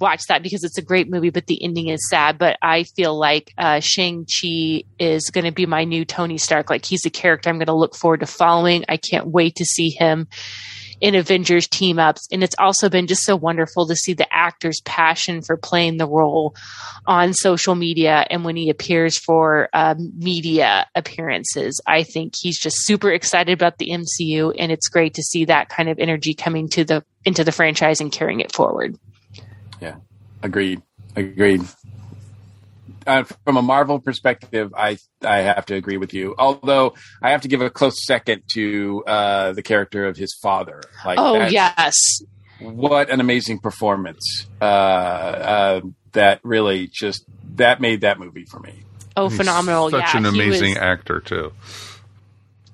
[0.00, 2.38] watch that because it's a great movie, but the ending is sad.
[2.38, 6.70] But I feel like uh, Shang Chi is going to be my new Tony Stark.
[6.70, 8.84] Like he's a character I'm going to look forward to following.
[8.88, 10.28] I can't wait to see him
[11.00, 12.26] in Avengers team ups.
[12.32, 16.08] And it's also been just so wonderful to see the actor's passion for playing the
[16.08, 16.54] role
[17.06, 21.80] on social media and when he appears for um, media appearances.
[21.86, 25.68] I think he's just super excited about the MCU, and it's great to see that
[25.68, 28.96] kind of energy coming to the into the franchise and carrying it forward.
[29.80, 29.96] Yeah,
[30.42, 30.82] agreed.
[31.16, 31.62] Agreed
[33.08, 36.34] uh, from a Marvel perspective, I I have to agree with you.
[36.38, 40.82] Although I have to give a close second to uh, the character of his father.
[41.04, 41.94] Like, oh yes,
[42.60, 44.46] what an amazing performance!
[44.60, 45.80] Uh, uh,
[46.12, 47.24] that really just
[47.56, 48.82] that made that movie for me.
[49.16, 49.90] Oh, He's phenomenal!
[49.90, 51.52] Such yeah, an amazing was, actor too.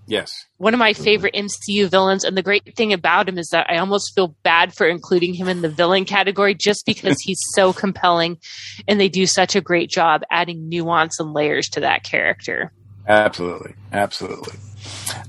[0.06, 0.46] Yes.
[0.58, 2.24] One of my favorite MCU villains.
[2.24, 5.48] And the great thing about him is that I almost feel bad for including him
[5.48, 8.38] in the villain category just because he's so compelling
[8.86, 12.72] and they do such a great job adding nuance and layers to that character.
[13.06, 13.74] Absolutely.
[13.92, 14.58] Absolutely.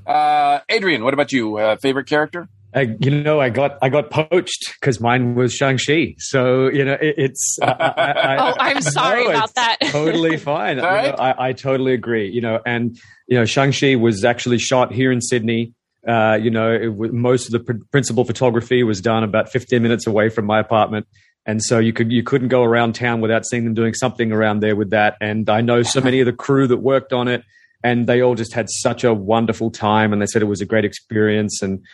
[0.05, 1.57] Uh, Adrian, what about you?
[1.57, 2.49] Uh, favorite character?
[2.73, 6.15] I, you know, I got I got poached because mine was Shang Chi.
[6.17, 7.57] So you know, it, it's.
[7.61, 9.77] I, I, oh, I'm sorry no, about that.
[9.79, 10.79] totally fine.
[10.79, 11.05] Right?
[11.05, 12.29] You know, I, I totally agree.
[12.29, 15.73] You know, and you know, Shang Chi was actually shot here in Sydney.
[16.07, 20.05] Uh, you know, it, most of the pr- principal photography was done about 15 minutes
[20.05, 21.07] away from my apartment
[21.45, 24.61] and so you could you couldn't go around town without seeing them doing something around
[24.61, 25.15] there with that.
[25.21, 27.43] And I know so many of the crew that worked on it,
[27.83, 30.65] and they all just had such a wonderful time, and they said it was a
[30.65, 31.61] great experience.
[31.61, 31.85] And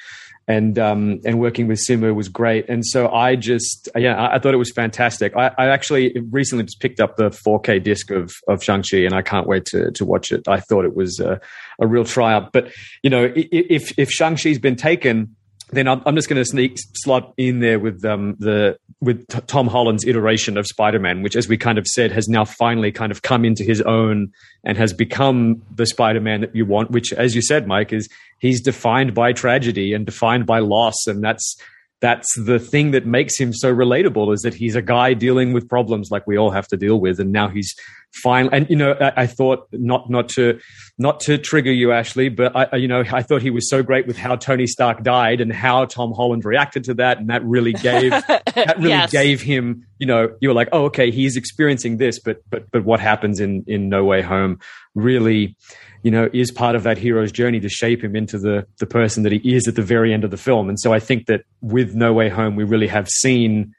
[0.48, 2.68] and um, and working with Simu was great.
[2.68, 5.36] And so I just yeah, I, thought it was fantastic.
[5.36, 9.14] I, I, actually recently just picked up the 4K disc of of Shang Chi, and
[9.14, 10.48] I can't wait to to watch it.
[10.48, 11.40] I thought it was a,
[11.80, 12.50] a real triumph.
[12.52, 12.72] But
[13.04, 15.36] you know, if if Shang Chi's been taken
[15.72, 19.40] then I'm, I'm just going to sneak slot in there with um, the with t-
[19.48, 23.12] Tom Holland's iteration of Spider-Man, which, as we kind of said, has now finally kind
[23.12, 24.32] of come into his own
[24.64, 26.92] and has become the Spider-Man that you want.
[26.92, 28.10] Which, as you said, Mike, is
[28.40, 31.56] he's defined by tragedy and defined by loss, and that's
[32.02, 35.70] that's the thing that makes him so relatable is that he's a guy dealing with
[35.70, 37.20] problems like we all have to deal with.
[37.20, 37.76] And now he's
[38.12, 38.50] fine.
[38.52, 40.60] And you know I, I, thought not not to
[40.98, 44.06] not to trigger you ashley but i you know i thought he was so great
[44.06, 47.20] with how tony stark died and how tom holland reacted to that.
[47.20, 49.12] And that really gave that really yes.
[49.12, 52.84] gave him you know you were like oh okay he's experiencing this but but but
[52.84, 54.60] what happens in in no way home
[54.94, 55.56] really
[56.04, 59.24] you know, is part of that hero's journey to shape him into the the person
[59.24, 60.70] that he is at the very end of the film.
[60.70, 63.74] And so I think that with No Way Home, we really have seen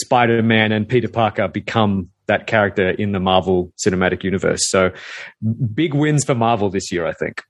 [0.00, 4.60] Spider Man and Peter Parker become that character in the Marvel Cinematic Universe.
[4.68, 4.90] So
[5.74, 7.42] big wins for Marvel this year, I think.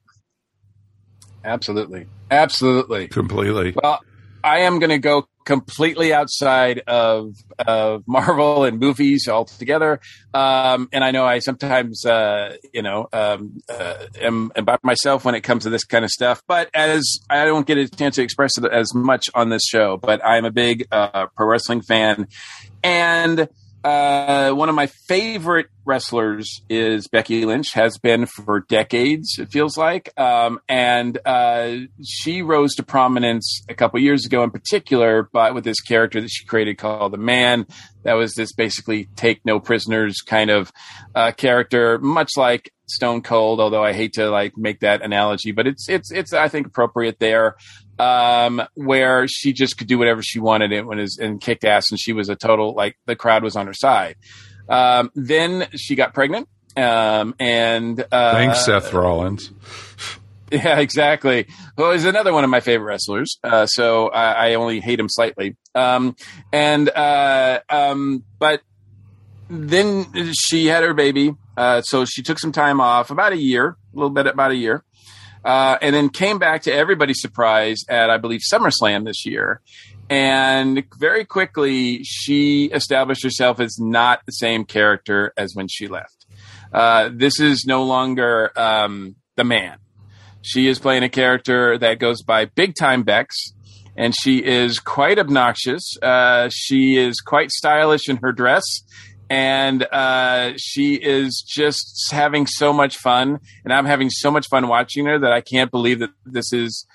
[1.43, 3.73] Absolutely, absolutely, completely.
[3.81, 3.99] Well,
[4.43, 9.99] I am going to go completely outside of of Marvel and movies altogether.
[10.33, 15.23] Um, and I know I sometimes, uh, you know, um, uh, am, am by myself
[15.23, 16.41] when it comes to this kind of stuff.
[16.47, 19.97] But as I don't get a chance to express it as much on this show,
[19.97, 22.27] but I'm a big uh, pro wrestling fan,
[22.83, 23.47] and
[23.85, 29.77] uh, one of my favorite wrestlers is Becky Lynch, has been for decades, it feels
[29.77, 30.09] like.
[30.19, 35.63] Um, and uh, she rose to prominence a couple years ago in particular, but with
[35.63, 37.67] this character that she created called The Man.
[38.01, 40.73] That was this basically take no prisoners kind of
[41.13, 45.67] uh, character, much like Stone Cold, although I hate to like make that analogy, but
[45.67, 47.55] it's it's it's I think appropriate there.
[47.97, 51.91] Um, where she just could do whatever she wanted it when is and kicked ass,
[51.91, 54.17] and she was a total like the crowd was on her side.
[54.67, 59.51] Um, then she got pregnant, um, and uh, Thanks, Seth Rollins.
[60.51, 61.47] Yeah, exactly.
[61.75, 63.39] Well, he's another one of my favorite wrestlers.
[63.43, 65.57] Uh, so I, I only hate him slightly.
[65.73, 66.15] Um,
[66.53, 68.61] and uh, um, but
[69.49, 73.69] then she had her baby, uh, so she took some time off, about a year,
[73.93, 74.83] a little bit about a year,
[75.45, 79.61] uh, and then came back to everybody's surprise at I believe SummerSlam this year.
[80.09, 86.25] And very quickly, she established herself as not the same character as when she left.
[86.73, 89.77] Uh, this is no longer um, the man.
[90.41, 93.53] She is playing a character that goes by Big Time Becks,
[93.95, 95.97] and she is quite obnoxious.
[96.01, 98.63] Uh, she is quite stylish in her dress,
[99.29, 103.39] and uh, she is just having so much fun.
[103.63, 106.85] And I'm having so much fun watching her that I can't believe that this is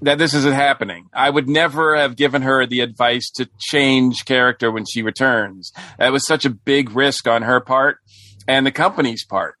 [0.00, 1.08] that this isn't happening.
[1.12, 5.72] I would never have given her the advice to change character when she returns.
[5.98, 7.98] That was such a big risk on her part
[8.46, 9.56] and the company's part.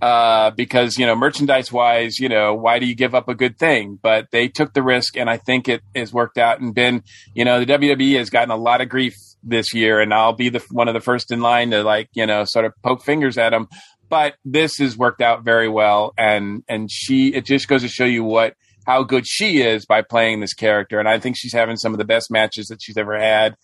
[0.00, 3.56] Uh, because you know, merchandise wise, you know, why do you give up a good
[3.56, 3.96] thing?
[4.02, 7.04] But they took the risk, and I think it has worked out and been,
[7.34, 10.48] you know, the WWE has gotten a lot of grief this year, and I'll be
[10.48, 13.38] the one of the first in line to like, you know, sort of poke fingers
[13.38, 13.68] at him.
[14.08, 18.04] But this has worked out very well, and and she, it just goes to show
[18.04, 18.54] you what
[18.86, 21.98] how good she is by playing this character, and I think she's having some of
[21.98, 23.56] the best matches that she's ever had.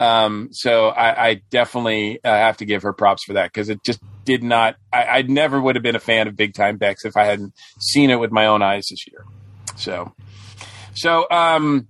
[0.00, 3.82] Um, so I, I definitely uh, have to give her props for that because it
[3.84, 4.76] just did not.
[4.92, 7.54] I, I never would have been a fan of Big Time Becks if I hadn't
[7.80, 9.24] seen it with my own eyes this year.
[9.76, 10.12] So,
[10.94, 11.88] so um,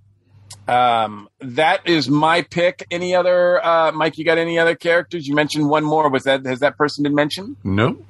[0.67, 2.85] um, that is my pick.
[2.89, 4.17] Any other, uh, Mike?
[4.17, 5.27] You got any other characters?
[5.27, 6.09] You mentioned one more.
[6.09, 7.57] Was that has that person been mentioned?
[7.63, 8.03] No,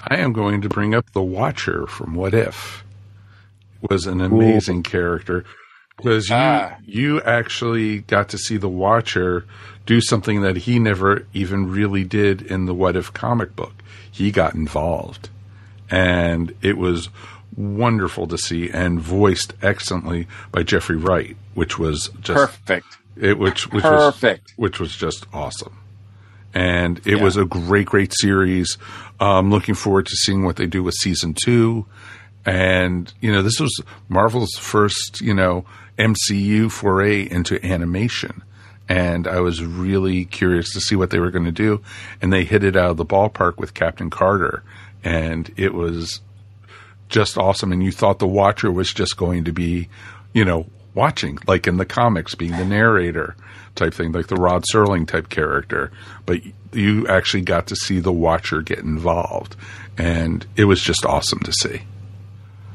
[0.00, 2.84] I am going to bring up the Watcher from What If.
[3.90, 4.82] Was an amazing Ooh.
[4.82, 5.44] character
[5.96, 6.76] because you ah.
[6.84, 9.44] you actually got to see the Watcher
[9.86, 13.74] do something that he never even really did in the What If comic book.
[14.10, 15.30] He got involved,
[15.90, 17.08] and it was
[17.56, 22.98] wonderful to see and voiced excellently by Jeffrey Wright, which was just perfect.
[23.16, 25.78] It which which perfect, was which was just awesome,
[26.54, 27.22] and it yeah.
[27.22, 28.78] was a great great series.
[29.20, 31.86] Um, looking forward to seeing what they do with season two.
[32.44, 35.64] And, you know, this was Marvel's first, you know,
[35.98, 38.42] MCU foray into animation.
[38.88, 41.82] And I was really curious to see what they were going to do.
[42.20, 44.64] And they hit it out of the ballpark with Captain Carter.
[45.04, 46.20] And it was
[47.12, 47.70] just awesome.
[47.70, 49.88] And you thought the watcher was just going to be,
[50.32, 53.36] you know, watching, like in the comics, being the narrator
[53.76, 55.92] type thing, like the Rod Serling type character.
[56.26, 56.40] But
[56.72, 59.54] you actually got to see the watcher get involved.
[59.96, 61.82] And it was just awesome to see.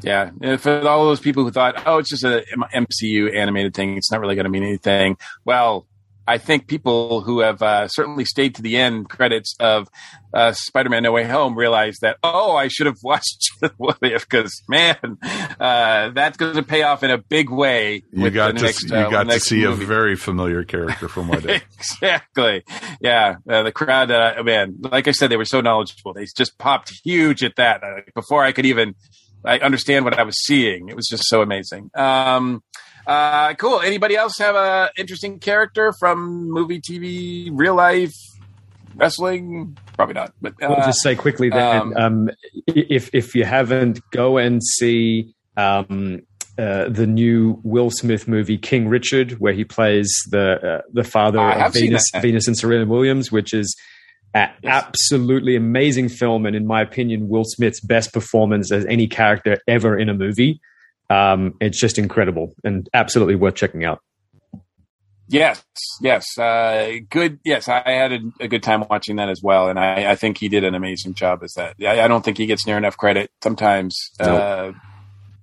[0.04, 3.98] Yeah, and for all those people who thought, oh, it's just an MCU animated thing,
[3.98, 5.18] it's not really going to mean anything.
[5.44, 5.88] Well,
[6.28, 9.88] I think people who have uh, certainly stayed to the end credits of
[10.34, 14.62] uh, Spider-Man: No Way Home realize that oh, I should have watched What If because
[14.68, 15.18] man,
[15.60, 18.04] uh, that's going to pay off in a big way.
[18.12, 19.84] You got to next, you uh, got to see movie.
[19.84, 21.64] a very familiar character from What If.
[21.74, 22.64] exactly.
[23.00, 24.12] Yeah, uh, the crowd.
[24.12, 26.14] Uh, man, like I said, they were so knowledgeable.
[26.14, 27.82] They just popped huge at that
[28.14, 28.96] before I could even
[29.46, 30.90] I understand what I was seeing.
[30.90, 31.90] It was just so amazing.
[31.96, 32.64] Um,
[33.08, 33.80] uh, cool.
[33.80, 38.14] Anybody else have a interesting character from movie, TV, real life,
[38.96, 39.78] wrestling?
[39.96, 40.34] Probably not.
[40.42, 42.30] But uh, I'll just say quickly that um, um,
[42.68, 46.22] if if you haven't, go and see um,
[46.58, 51.40] uh, the new Will Smith movie King Richard, where he plays the uh, the father
[51.40, 53.74] of Venus, Venus and Serena Williams, which is
[54.36, 54.54] yes.
[54.66, 59.98] absolutely amazing film, and in my opinion, Will Smith's best performance as any character ever
[59.98, 60.60] in a movie.
[61.10, 64.02] Um, it's just incredible and absolutely worth checking out.
[65.30, 65.62] Yes,
[66.02, 67.40] yes, uh, good.
[67.44, 70.38] Yes, I had a, a, good time watching that as well, and I, I, think
[70.38, 71.76] he did an amazing job as that.
[71.82, 74.12] I, I, don't think he gets near enough credit sometimes.
[74.22, 74.30] Nope.
[74.30, 74.72] Uh,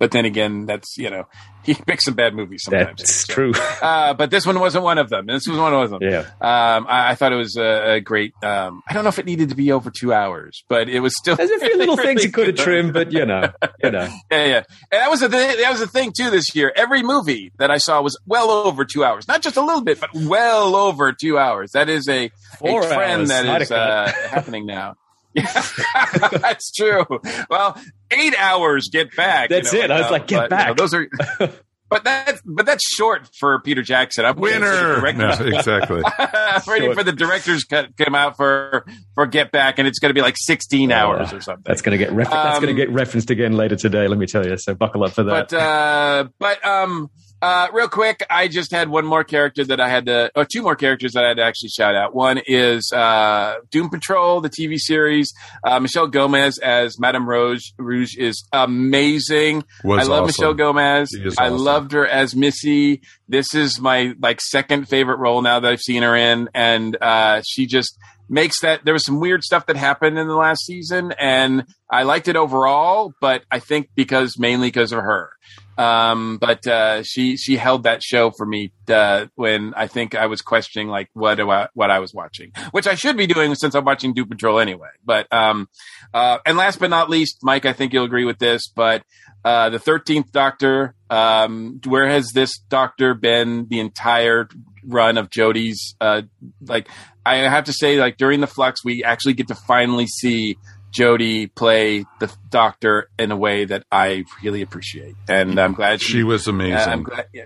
[0.04, 1.24] but then again, that's you know
[1.64, 2.98] he makes some bad movies sometimes.
[2.98, 3.32] That's so.
[3.32, 3.52] true.
[3.82, 5.24] uh, but this one wasn't one of them.
[5.24, 6.00] This was one of them.
[6.02, 6.18] Yeah.
[6.42, 8.34] Um, I, I, thought it was a, a great.
[8.42, 11.16] Um, I don't know if it needed to be over two hours, but it was
[11.16, 11.36] still.
[11.36, 13.50] There's a few little things you could have trimmed, but you know,
[13.82, 14.06] you know.
[14.30, 14.62] yeah, yeah.
[14.92, 16.70] And that was the th- that was the thing too this year.
[16.76, 20.00] Every movie that I saw was well over two hours, not just a little bit,
[20.00, 21.72] but well over two hours.
[21.72, 22.30] That is a,
[22.60, 24.96] a trend that is uh, happening now.
[26.40, 27.04] That's true.
[27.50, 27.80] Well,
[28.10, 28.88] eight hours.
[28.92, 29.50] Get back.
[29.50, 29.90] That's you know, it.
[29.90, 30.76] I was uh, like, get but, you know, back.
[30.76, 31.08] those are.
[31.90, 34.24] But that's but that's short for Peter Jackson.
[34.24, 35.12] I'm waiting Winner.
[35.12, 36.02] No, exactly.
[36.18, 36.96] I'm waiting Short.
[36.96, 40.22] for the director's cut come out for for Get Back, and it's going to be
[40.22, 41.62] like 16 hours or something.
[41.66, 44.08] That's going to get refer- that's going Um, to get referenced again later today.
[44.08, 44.56] Let me tell you.
[44.56, 45.50] So buckle up for that.
[45.50, 47.10] But uh, but um,
[47.42, 50.62] uh, real quick, I just had one more character that I had to, or two
[50.62, 52.14] more characters that I had to actually shout out.
[52.14, 55.32] One is uh, Doom Patrol, the TV series.
[55.62, 59.64] Uh, Michelle Gomez as Madame Rouge, Rouge is amazing.
[59.82, 60.26] Was I love awesome.
[60.26, 61.10] Michelle Gomez.
[61.38, 61.58] I awesome.
[61.58, 63.02] loved her as Missy.
[63.28, 67.42] This is my like second favorite role now that I've seen her in, and uh,
[67.46, 67.98] she just
[68.28, 68.84] makes that.
[68.84, 72.36] There was some weird stuff that happened in the last season, and I liked it
[72.36, 75.30] overall, but I think because mainly because of her.
[75.76, 80.26] Um, but uh, she she held that show for me uh, when I think I
[80.26, 83.74] was questioning like what I, what I was watching, which I should be doing since
[83.74, 84.90] I'm watching Doom Patrol anyway.
[85.04, 85.68] But um,
[86.12, 89.02] uh, and last but not least, Mike, I think you'll agree with this, but
[89.44, 90.94] uh, the Thirteenth Doctor.
[91.10, 94.48] Um, where has this Doctor been the entire
[94.84, 95.96] run of Jodie's?
[96.00, 96.22] Uh,
[96.66, 96.88] like
[97.26, 100.56] I have to say, like during the Flux, we actually get to finally see
[100.92, 106.22] Jodie play the Doctor in a way that I really appreciate, and I'm glad She
[106.22, 106.76] was amazing.
[106.76, 107.26] uh, I'm glad.
[107.32, 107.44] Yeah.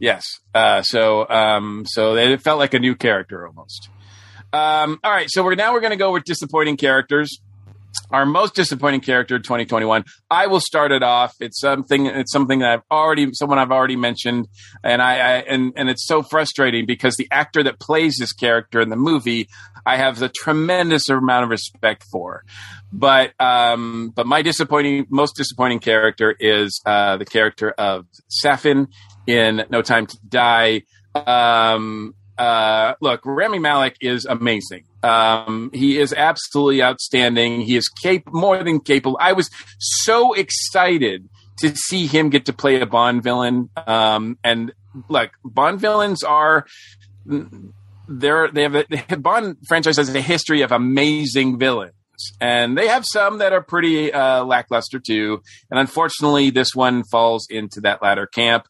[0.00, 0.24] Yes.
[0.54, 3.88] Uh, so, um, so it felt like a new character almost.
[4.52, 5.26] Um, all right.
[5.28, 7.40] So we're now we're going to go with disappointing characters.
[8.10, 10.04] Our most disappointing character of 2021.
[10.30, 11.34] I will start it off.
[11.40, 12.06] It's something.
[12.06, 14.48] It's something that I've already, someone I've already mentioned,
[14.82, 18.80] and I, I and and it's so frustrating because the actor that plays this character
[18.80, 19.48] in the movie,
[19.84, 22.44] I have a tremendous amount of respect for.
[22.92, 28.88] But um, but my disappointing, most disappointing character is uh, the character of Safin
[29.26, 30.82] in No Time to Die.
[31.14, 34.84] Um, uh, look, Rami Malek is amazing.
[35.02, 37.60] Um, he is absolutely outstanding.
[37.60, 39.18] He is cap- more than capable.
[39.20, 41.28] I was so excited
[41.58, 43.70] to see him get to play a Bond villain.
[43.86, 44.72] Um, and
[45.08, 46.66] like Bond villains are
[48.08, 51.92] they're they have a the Bond franchise has a history of amazing villains.
[52.40, 55.40] And they have some that are pretty uh, lackluster too.
[55.70, 58.66] And unfortunately, this one falls into that latter camp.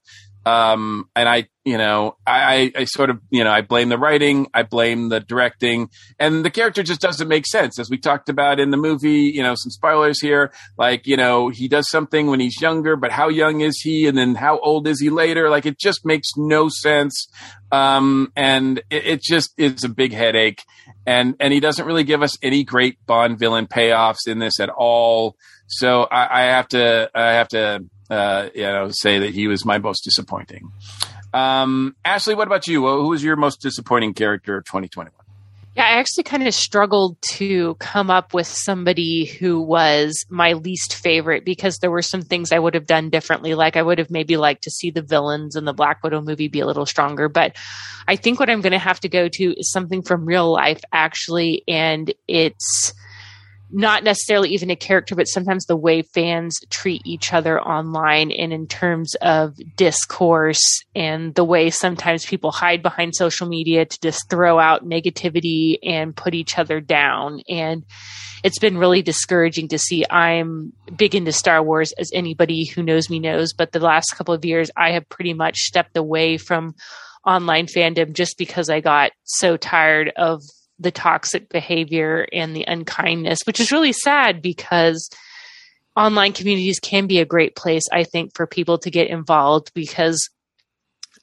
[0.49, 4.47] Um, and I, you know, I, I, sort of, you know, I blame the writing,
[4.55, 7.79] I blame the directing, and the character just doesn't make sense.
[7.79, 11.51] As we talked about in the movie, you know, some spoilers here, like, you know,
[11.51, 14.07] he does something when he's younger, but how young is he?
[14.07, 15.51] And then how old is he later?
[15.51, 17.29] Like, it just makes no sense.
[17.71, 20.63] Um, and it, it just is a big headache.
[21.05, 24.71] And, and he doesn't really give us any great Bond villain payoffs in this at
[24.71, 25.37] all.
[25.67, 29.65] So I, I have to, I have to, uh, you know, say that he was
[29.65, 30.71] my most disappointing.
[31.33, 32.87] Um, Ashley, what about you?
[32.87, 35.13] Who was your most disappointing character of 2021?
[35.77, 40.97] Yeah, I actually kind of struggled to come up with somebody who was my least
[40.97, 43.55] favorite because there were some things I would have done differently.
[43.55, 46.49] Like I would have maybe liked to see the villains in the Black Widow movie
[46.49, 47.29] be a little stronger.
[47.29, 47.55] But
[48.09, 50.81] I think what I'm going to have to go to is something from real life,
[50.93, 51.63] actually.
[51.69, 52.93] And it's
[53.71, 58.53] not necessarily even a character, but sometimes the way fans treat each other online and
[58.53, 60.63] in terms of discourse
[60.95, 66.17] and the way sometimes people hide behind social media to just throw out negativity and
[66.17, 67.43] put each other down.
[67.49, 67.85] And
[68.43, 70.05] it's been really discouraging to see.
[70.09, 74.35] I'm big into Star Wars, as anybody who knows me knows, but the last couple
[74.35, 76.75] of years, I have pretty much stepped away from
[77.27, 80.43] online fandom just because I got so tired of
[80.79, 85.11] the toxic behavior and the unkindness, which is really sad because
[85.97, 90.29] online communities can be a great place, I think, for people to get involved because.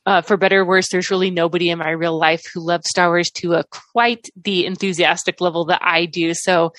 [0.07, 3.09] Uh, for better or worse, there's really nobody in my real life who loves Star
[3.09, 6.35] Wars to a quite the enthusiastic level that I do.
[6.35, 6.73] So,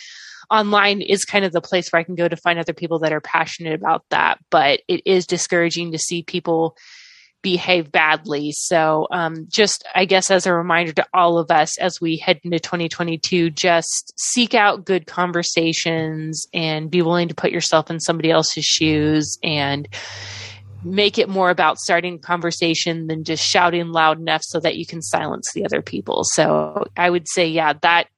[0.49, 3.13] online is kind of the place where I can go to find other people that
[3.13, 4.39] are passionate about that.
[4.49, 6.77] But it is discouraging to see people
[7.47, 8.51] behave badly.
[8.51, 12.41] So, um, just I guess as a reminder to all of us as we head
[12.43, 18.33] into 2022, just seek out good conversations and be willing to put yourself in somebody
[18.33, 19.87] else's shoes and
[20.83, 25.01] make it more about starting conversation than just shouting loud enough so that you can
[25.01, 26.23] silence the other people.
[26.33, 28.09] So, I would say, yeah, that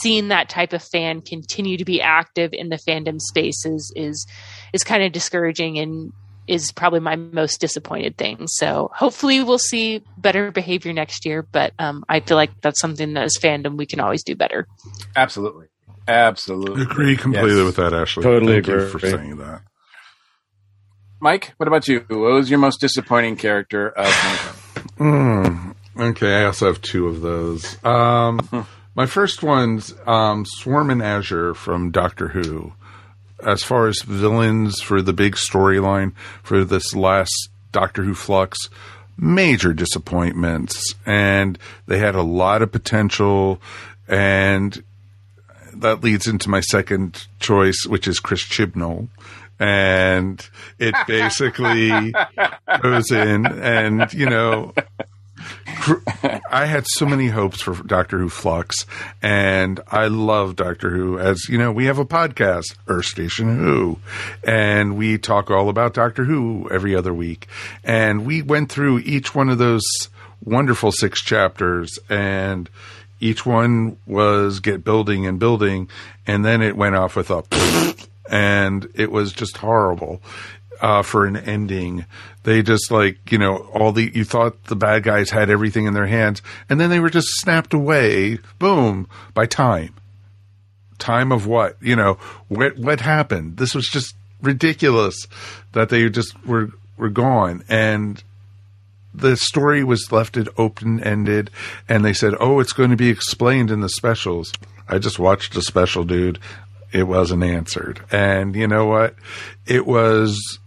[0.00, 4.24] seeing that type of fan continue to be active in the fandom spaces is
[4.72, 6.12] is kind of discouraging and
[6.46, 8.46] is probably my most disappointed thing.
[8.46, 11.42] So hopefully we'll see better behavior next year.
[11.42, 14.66] But um, I feel like that's something that as fandom we can always do better.
[15.16, 15.66] Absolutely.
[16.08, 16.82] Absolutely.
[16.82, 17.64] Agree completely Yes.
[17.64, 18.22] with that, Ashley.
[18.22, 18.88] Totally Thank you agree.
[18.90, 19.62] for saying that.
[21.20, 22.00] Mike, what about you?
[22.08, 24.06] What was your most disappointing character of
[24.98, 27.82] Mm, okay, I also have two of those.
[27.84, 32.72] Um, My first one's um, Swarm and Azure from Doctor Who.
[33.44, 38.70] As far as villains for the big storyline for this last Doctor Who flux,
[39.18, 43.60] major disappointments, and they had a lot of potential,
[44.08, 44.82] and
[45.74, 49.08] that leads into my second choice, which is Chris Chibnall.
[49.58, 50.46] And
[50.78, 52.14] it basically
[52.82, 54.74] goes in, and you know,
[55.66, 58.86] I had so many hopes for Doctor Who Flux,
[59.22, 61.18] and I love Doctor Who.
[61.18, 63.98] As you know, we have a podcast, Earth Station Who,
[64.44, 67.48] and we talk all about Doctor Who every other week.
[67.82, 69.84] And we went through each one of those
[70.44, 72.68] wonderful six chapters, and
[73.18, 75.88] each one was get building and building,
[76.26, 77.42] and then it went off with a,
[78.30, 80.20] and it was just horrible
[80.80, 82.06] uh, for an ending.
[82.42, 85.94] They just like you know all the you thought the bad guys had everything in
[85.94, 89.94] their hands, and then they were just snapped away, boom, by time.
[90.98, 92.14] Time of what you know
[92.48, 93.56] what what happened?
[93.58, 95.26] This was just ridiculous
[95.72, 98.22] that they just were were gone and
[99.14, 101.50] the story was left it open ended
[101.88, 104.52] and they said oh it's going to be explained in the specials
[104.88, 106.38] i just watched a special dude
[106.92, 109.14] it wasn't answered and you know what
[109.66, 110.58] it was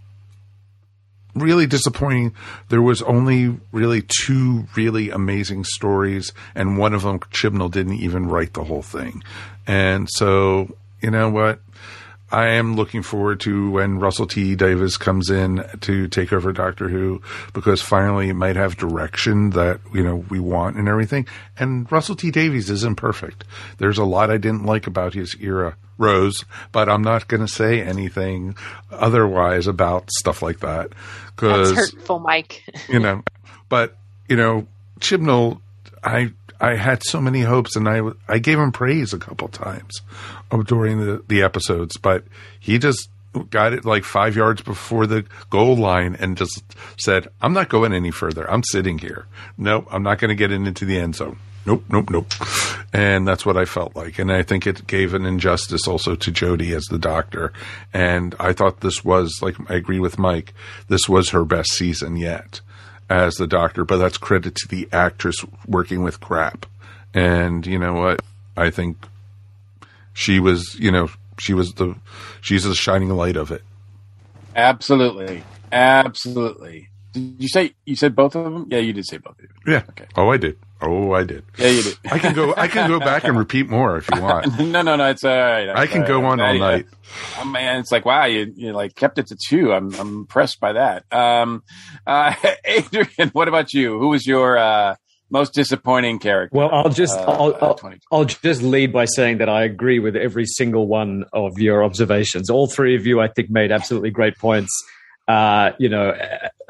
[1.34, 2.34] really disappointing.
[2.68, 8.28] There was only really two really amazing stories, and one of them Chibnall didn't even
[8.28, 9.22] write the whole thing.
[9.66, 11.60] And so, you know what?
[12.32, 16.88] I am looking forward to when Russell T Davies comes in to take over Doctor
[16.88, 17.20] Who
[17.52, 21.26] because finally it might have direction that you know we want and everything.
[21.58, 23.44] And Russell T Davies isn't perfect.
[23.78, 27.52] There's a lot I didn't like about his era, Rose, but I'm not going to
[27.52, 28.56] say anything
[28.90, 30.88] otherwise about stuff like that
[31.26, 32.64] because hurtful, Mike.
[32.88, 33.22] you know,
[33.68, 33.96] but
[34.28, 34.66] you know,
[34.98, 35.60] Chibnall,
[36.02, 40.00] I I had so many hopes, and I I gave him praise a couple times
[40.66, 42.24] during the the episodes, but
[42.58, 43.08] he just
[43.50, 46.62] got it like five yards before the goal line and just
[46.98, 48.50] said, "I'm not going any further.
[48.50, 49.26] I'm sitting here.
[49.56, 52.32] Nope, I'm not going to get it into the end zone." Nope, nope, nope.
[52.92, 54.18] And that's what I felt like.
[54.18, 57.52] And I think it gave an injustice also to Jodie as the doctor.
[57.92, 60.54] And I thought this was, like, I agree with Mike,
[60.88, 62.60] this was her best season yet
[63.10, 65.36] as the doctor, but that's credit to the actress
[65.66, 66.64] working with crap.
[67.12, 68.22] And you know what?
[68.56, 68.96] I think
[70.12, 71.96] she was, you know, she was the,
[72.40, 73.62] she's the shining light of it.
[74.54, 75.42] Absolutely.
[75.72, 76.88] Absolutely.
[77.12, 78.66] Did you say, you said both of them?
[78.70, 79.56] Yeah, you did say both of them.
[79.66, 79.82] Yeah.
[79.90, 80.06] Okay.
[80.16, 80.56] Oh, I did.
[80.82, 81.44] Oh, I did.
[81.58, 81.98] Yeah, you did.
[82.10, 82.54] I can go.
[82.56, 84.58] I can go back and repeat more if you want.
[84.58, 85.10] no, no, no.
[85.10, 85.68] It's all right.
[85.68, 86.86] I can go on all night.
[87.38, 89.72] Oh, man, it's like wow, you you like kept it to two.
[89.72, 91.04] I'm I'm impressed by that.
[91.12, 91.62] Um,
[92.06, 93.98] uh, Adrian, what about you?
[93.98, 94.94] Who was your uh,
[95.30, 96.56] most disappointing character?
[96.56, 100.16] Well, I'll just uh, I'll, I'll, I'll, just lead by saying that I agree with
[100.16, 102.48] every single one of your observations.
[102.48, 104.70] All three of you, I think, made absolutely great points.
[105.28, 106.16] Uh, you know,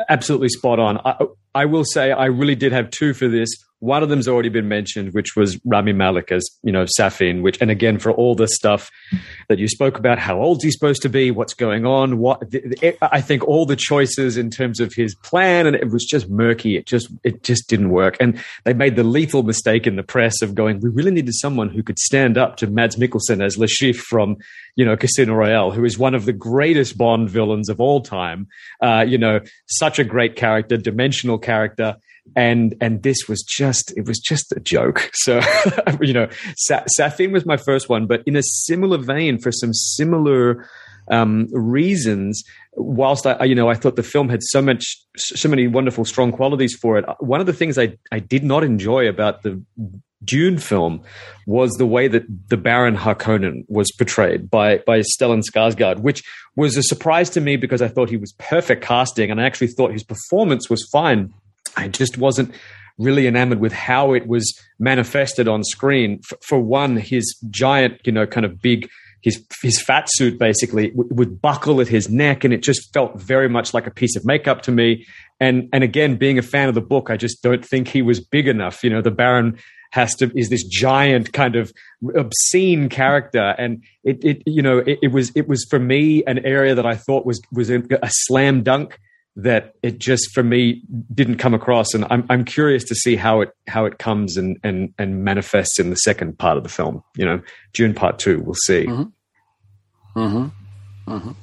[0.08, 0.98] absolutely spot on.
[0.98, 1.16] I,
[1.54, 3.48] I will say I really did have two for this.
[3.80, 7.58] One of them's already been mentioned, which was Rami Malek as, you know, Safin, which,
[7.62, 8.90] and again, for all the stuff
[9.48, 12.42] that you spoke about, how old's he supposed to be, what's going on, what,
[13.00, 16.76] I think all the choices in terms of his plan, and it was just murky.
[16.76, 18.18] It just, it just didn't work.
[18.20, 21.70] And they made the lethal mistake in the press of going, we really needed someone
[21.70, 24.36] who could stand up to Mads Mikkelsen as Chiffre from,
[24.76, 28.46] you know, Casino Royale, who is one of the greatest Bond villains of all time.
[28.82, 31.96] Uh, you know, such a great character, dimensional character
[32.36, 35.10] and and this was just it was just a joke.
[35.20, 35.40] So
[36.00, 36.84] you know, Sa-
[37.30, 40.66] was my first one, but in a similar vein for some similar
[41.10, 42.42] um, reasons.
[42.74, 46.32] Whilst I, you know, I thought the film had so much, so many wonderful, strong
[46.32, 47.04] qualities for it.
[47.18, 49.62] One of the things I I did not enjoy about the
[50.22, 51.02] Dune film
[51.46, 56.22] was the way that the Baron Harkonnen was portrayed by by Stellan Skarsgård, which
[56.56, 59.68] was a surprise to me because I thought he was perfect casting, and I actually
[59.68, 61.32] thought his performance was fine.
[61.76, 62.54] I just wasn't
[62.98, 66.20] really enamored with how it was manifested on screen.
[66.22, 68.88] For, for one, his giant, you know, kind of big,
[69.22, 73.48] his his fat suit basically would buckle at his neck, and it just felt very
[73.48, 75.06] much like a piece of makeup to me.
[75.40, 78.20] And and again, being a fan of the book, I just don't think he was
[78.20, 78.84] big enough.
[78.84, 79.58] You know, the Baron
[79.92, 81.72] has to is this giant kind of
[82.14, 83.54] obscene character.
[83.58, 86.86] And it, it you know it, it was it was for me an area that
[86.86, 88.98] i thought was was a, slam dunk
[89.36, 90.82] that it just for me
[91.14, 91.94] didn't come across.
[91.94, 95.78] And I'm I'm curious to see how it how it comes and and and manifests
[95.78, 97.40] in the second part of the film you know
[97.72, 98.86] Dune part 2 we'll see.
[98.86, 99.12] Mhm
[100.16, 100.50] mhm
[101.06, 101.34] mhm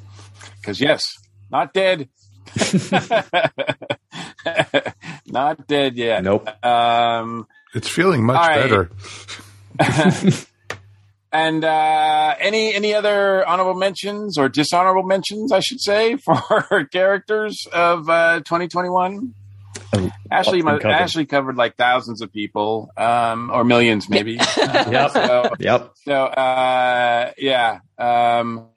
[0.64, 1.06] cuz yes
[1.50, 2.10] not dead
[5.28, 8.62] not dead yet nope um it's feeling much right.
[8.62, 8.90] better
[11.32, 17.66] and uh, any any other honorable mentions or dishonorable mentions, I should say, for characters
[17.72, 19.34] of uh, 2021.
[20.30, 20.86] Ashley, Lots been covered.
[20.88, 24.34] Ashley covered like thousands of people, um, or millions maybe.
[24.34, 25.12] Yep.
[25.12, 25.94] so, Yep.
[26.04, 28.68] so uh, yeah, um,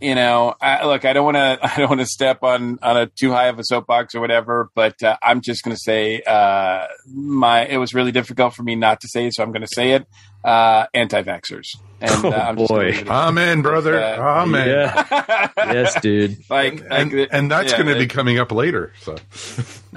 [0.00, 2.96] you know, I, look, I don't want to, I don't want to step on on
[2.96, 6.22] a too high of a soapbox or whatever, but uh, I'm just going to say
[6.22, 9.62] uh, my it was really difficult for me not to say it, so I'm going
[9.62, 10.06] to say it.
[10.44, 12.64] Uh, anti-vaxxers, and uh, Oh, I'm boy.
[12.86, 14.00] leave it at Amen, brother.
[14.00, 14.68] Uh, Amen.
[14.68, 15.48] Yeah.
[15.56, 16.38] yes, dude.
[16.50, 18.92] like, And, like, and that's yeah, going to be coming up later.
[19.02, 19.16] So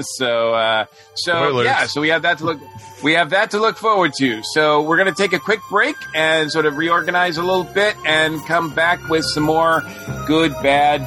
[0.00, 0.84] so uh,
[1.16, 1.64] so Spoilers.
[1.64, 2.60] yeah, so we have that to look
[3.02, 4.42] we have that to look forward to.
[4.44, 7.96] So we're going to take a quick break and sort of reorganize a little bit
[8.06, 9.82] and come back with some more
[10.26, 11.00] good, bad,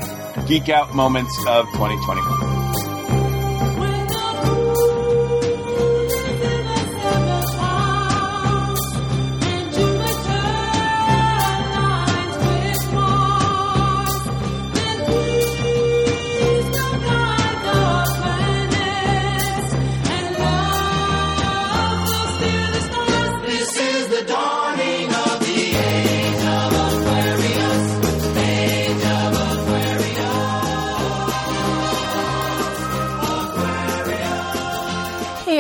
[0.48, 2.51] geek out moments of 2021.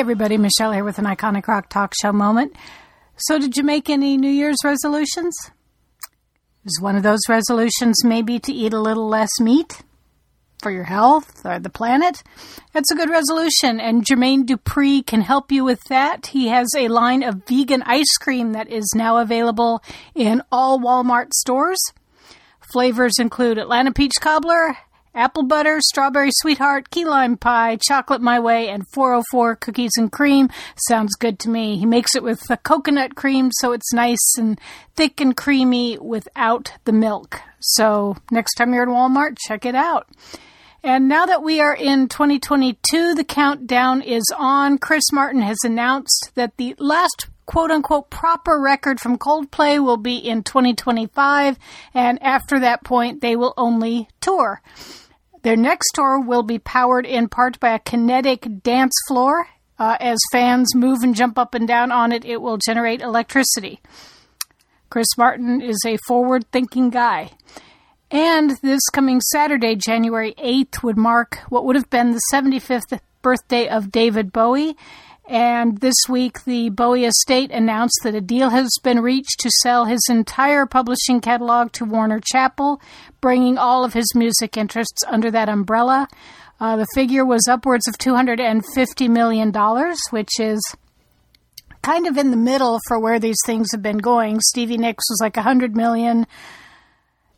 [0.01, 0.39] Everybody.
[0.39, 2.55] Michelle here with an iconic rock talk show moment.
[3.17, 5.37] So, did you make any New Year's resolutions?
[6.65, 9.83] Is one of those resolutions maybe to eat a little less meat
[10.59, 12.23] for your health or the planet?
[12.73, 16.25] That's a good resolution, and Jermaine Dupri can help you with that.
[16.25, 19.83] He has a line of vegan ice cream that is now available
[20.15, 21.79] in all Walmart stores.
[22.73, 24.77] Flavors include Atlanta peach cobbler,
[25.13, 30.49] apple butter, strawberry sweetheart, key lime pie, chocolate my way, and 404 cookies and cream.
[30.87, 31.77] Sounds good to me.
[31.77, 34.59] He makes it with the coconut cream so it's nice and
[34.95, 37.39] thick and creamy without the milk.
[37.59, 40.07] So next time you're in Walmart, check it out.
[40.83, 44.79] And now that we are in 2022, the countdown is on.
[44.79, 50.15] Chris Martin has announced that the last quote unquote proper record from Coldplay will be
[50.17, 51.59] in 2025,
[51.93, 54.61] and after that point, they will only tour.
[55.43, 59.47] Their next tour will be powered in part by a kinetic dance floor.
[59.79, 63.81] Uh, as fans move and jump up and down on it, it will generate electricity.
[64.91, 67.31] Chris Martin is a forward thinking guy.
[68.11, 73.69] And this coming Saturday, January 8th, would mark what would have been the 75th birthday
[73.69, 74.75] of David Bowie.
[75.31, 79.85] And this week, the Bowie estate announced that a deal has been reached to sell
[79.85, 82.81] his entire publishing catalog to Warner Chappell,
[83.21, 86.09] bringing all of his music interests under that umbrella.
[86.59, 89.53] Uh, the figure was upwards of $250 million,
[90.09, 90.59] which is
[91.81, 94.41] kind of in the middle for where these things have been going.
[94.41, 96.27] Stevie Nicks was like 100 million.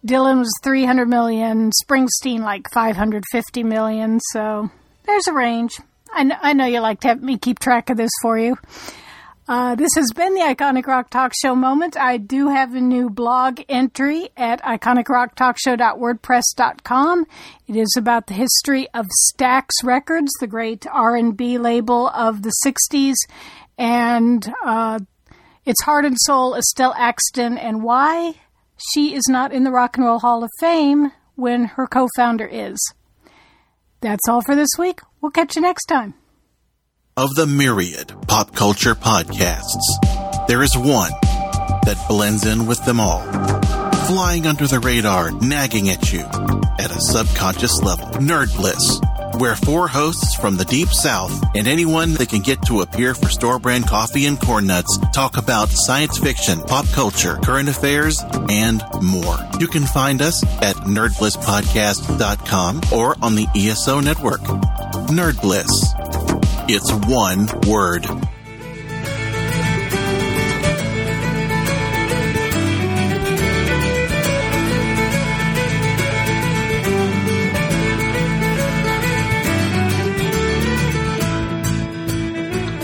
[0.04, 4.72] Dylan was 300 million, Springsteen like 550 million, so
[5.06, 5.78] there's a range.
[6.14, 8.56] I know, I know you like to have me keep track of this for you.
[9.46, 11.98] Uh, this has been the Iconic Rock Talk Show moment.
[11.98, 17.26] I do have a new blog entry at iconicrocktalkshow.wordpress.com.
[17.68, 23.16] It is about the history of Stax Records, the great R&B label of the 60s,
[23.78, 25.00] and uh,
[25.66, 28.36] its heart and soul, Estelle Axton, and why
[28.94, 32.46] she is not in the Rock and Roll Hall of Fame when her co founder
[32.46, 32.80] is.
[34.04, 35.00] That's all for this week.
[35.22, 36.14] We'll catch you next time.
[37.16, 39.80] Of the myriad pop culture podcasts,
[40.46, 41.12] there is one
[41.86, 43.22] that blends in with them all,
[44.08, 48.08] flying under the radar, nagging at you at a subconscious level.
[48.20, 49.00] Nerdbliss,
[49.36, 53.30] where four hosts from the deep south and anyone that can get to appear for
[53.30, 58.84] store brand coffee and corn nuts talk about science fiction, pop culture, current affairs, and
[59.02, 59.38] more.
[59.60, 64.42] You can find us at nerdblisspodcast.com or on the ESO network.
[65.10, 65.70] Nerdbliss.
[66.70, 68.08] It's one word.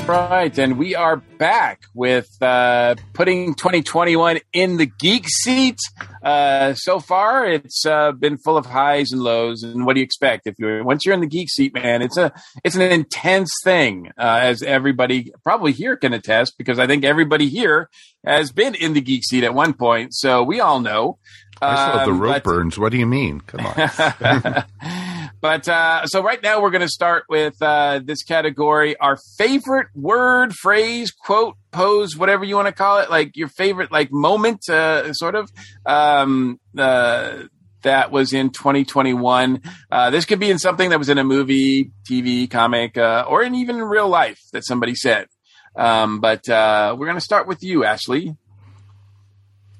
[0.09, 5.77] Right, and we are back with uh, putting 2021 in the geek seat.
[6.23, 9.61] Uh, so far, it's uh, been full of highs and lows.
[9.61, 12.01] And what do you expect if you're once you're in the geek seat, man?
[12.01, 12.33] It's a
[12.63, 17.47] it's an intense thing, uh, as everybody probably here can attest, because I think everybody
[17.47, 17.87] here
[18.25, 20.15] has been in the geek seat at one point.
[20.15, 21.19] So we all know.
[21.61, 22.79] I have the Um, rope but- burns.
[22.79, 23.41] What do you mean?
[23.41, 23.75] Come on.
[25.41, 29.87] But uh, so right now we're going to start with uh, this category: our favorite
[29.95, 34.69] word, phrase, quote, pose, whatever you want to call it, like your favorite like moment,
[34.69, 35.49] uh, sort of.
[35.85, 37.43] Um, uh,
[37.81, 39.61] that was in 2021.
[39.89, 43.41] Uh, this could be in something that was in a movie, TV, comic, uh, or
[43.41, 45.27] in even real life that somebody said.
[45.75, 48.35] Um, but uh, we're going to start with you, Ashley.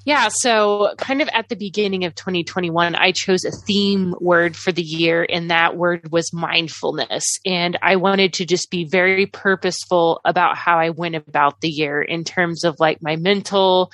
[0.05, 4.71] Yeah, so kind of at the beginning of 2021, I chose a theme word for
[4.71, 7.25] the year, and that word was mindfulness.
[7.45, 12.01] And I wanted to just be very purposeful about how I went about the year
[12.01, 13.91] in terms of like my mental,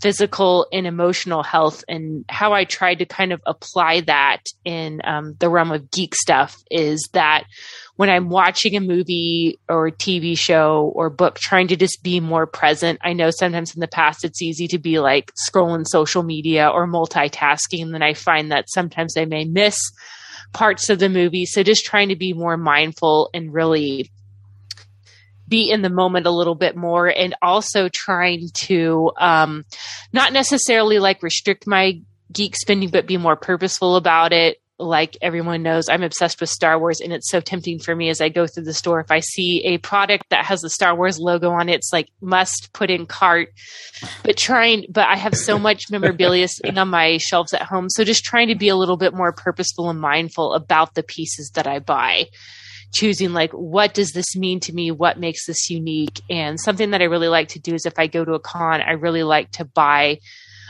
[0.00, 5.34] physical, and emotional health, and how I tried to kind of apply that in um,
[5.40, 7.44] the realm of geek stuff is that
[7.96, 12.18] when I'm watching a movie or a TV show or book, trying to just be
[12.18, 12.98] more present.
[13.02, 16.88] I know sometimes in the past it's easy to be like scrolling social media or
[16.88, 17.82] multitasking.
[17.82, 19.78] And then I find that sometimes I may miss
[20.52, 21.46] parts of the movie.
[21.46, 24.10] So just trying to be more mindful and really
[25.46, 29.64] be in the moment a little bit more and also trying to um,
[30.12, 32.00] not necessarily like restrict my
[32.32, 36.78] geek spending, but be more purposeful about it like everyone knows, I'm obsessed with Star
[36.78, 39.00] Wars, and it's so tempting for me as I go through the store.
[39.00, 42.08] If I see a product that has the Star Wars logo on it, it's like
[42.20, 43.50] must put in cart.
[44.24, 48.04] But trying, but I have so much memorabilia sitting on my shelves at home, so
[48.04, 51.66] just trying to be a little bit more purposeful and mindful about the pieces that
[51.66, 52.26] I buy.
[52.94, 54.92] Choosing like what does this mean to me?
[54.92, 56.20] What makes this unique?
[56.30, 58.80] And something that I really like to do is if I go to a con,
[58.80, 60.20] I really like to buy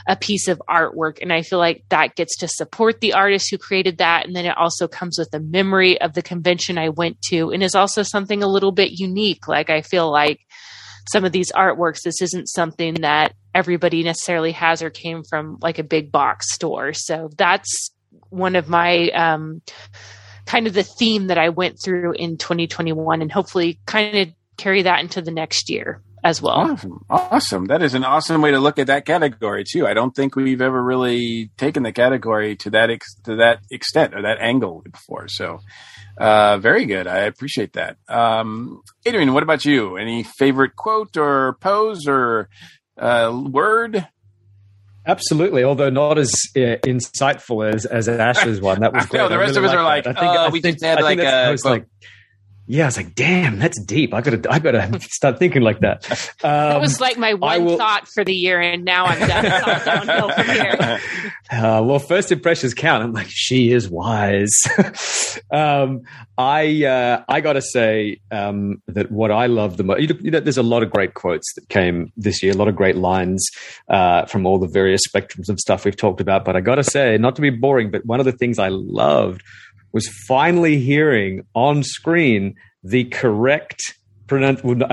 [0.07, 1.21] a piece of artwork.
[1.23, 4.27] And I feel like that gets to support the artist who created that.
[4.27, 7.63] And then it also comes with a memory of the convention I went to and
[7.63, 9.49] is also something a little bit unique.
[9.49, 10.41] Like I feel like
[11.11, 15.79] some of these artworks, this isn't something that everybody necessarily has or came from like
[15.79, 16.93] a big box store.
[16.93, 17.91] So that's
[18.29, 19.63] one of my, um,
[20.47, 24.29] kind of the theme that I went through in 2021 and hopefully kind of
[24.59, 26.55] carry that into the next year as well.
[26.55, 27.05] Awesome.
[27.11, 27.65] awesome.
[27.67, 29.87] That is an awesome way to look at that category too.
[29.87, 34.15] I don't think we've ever really taken the category to that ex- to that extent
[34.15, 35.29] or that angle before.
[35.29, 35.61] So,
[36.17, 37.07] uh, very good.
[37.07, 37.99] I appreciate that.
[38.09, 39.99] Um, Adrian, what about you?
[39.99, 42.49] Any favorite quote or pose or
[42.97, 44.09] uh, word?
[45.07, 48.81] Absolutely, although not as uh, insightful as as Ash's one.
[48.81, 49.19] That was great.
[49.19, 50.17] No, the rest really of us are like, that.
[50.19, 51.85] oh, we just had like a like
[52.67, 54.15] yeah, I was like, damn, that's deep.
[54.15, 56.11] I gotta, I gotta start thinking like that.
[56.43, 59.45] Um, that was like my one will, thought for the year, and now I'm done.
[59.45, 61.01] It's all downhill from here.
[61.51, 63.05] Uh, well, first impressions count.
[63.05, 64.63] I'm like, she is wise.
[65.53, 66.01] um,
[66.39, 70.57] I, uh, I gotta say um, that what I love the most, you know, there's
[70.57, 73.47] a lot of great quotes that came this year, a lot of great lines
[73.89, 76.47] uh, from all the various spectrums of stuff we've talked about.
[76.47, 79.43] But I gotta say, not to be boring, but one of the things I loved
[79.95, 83.81] was finally hearing on screen the correct
[84.31, 84.37] uh,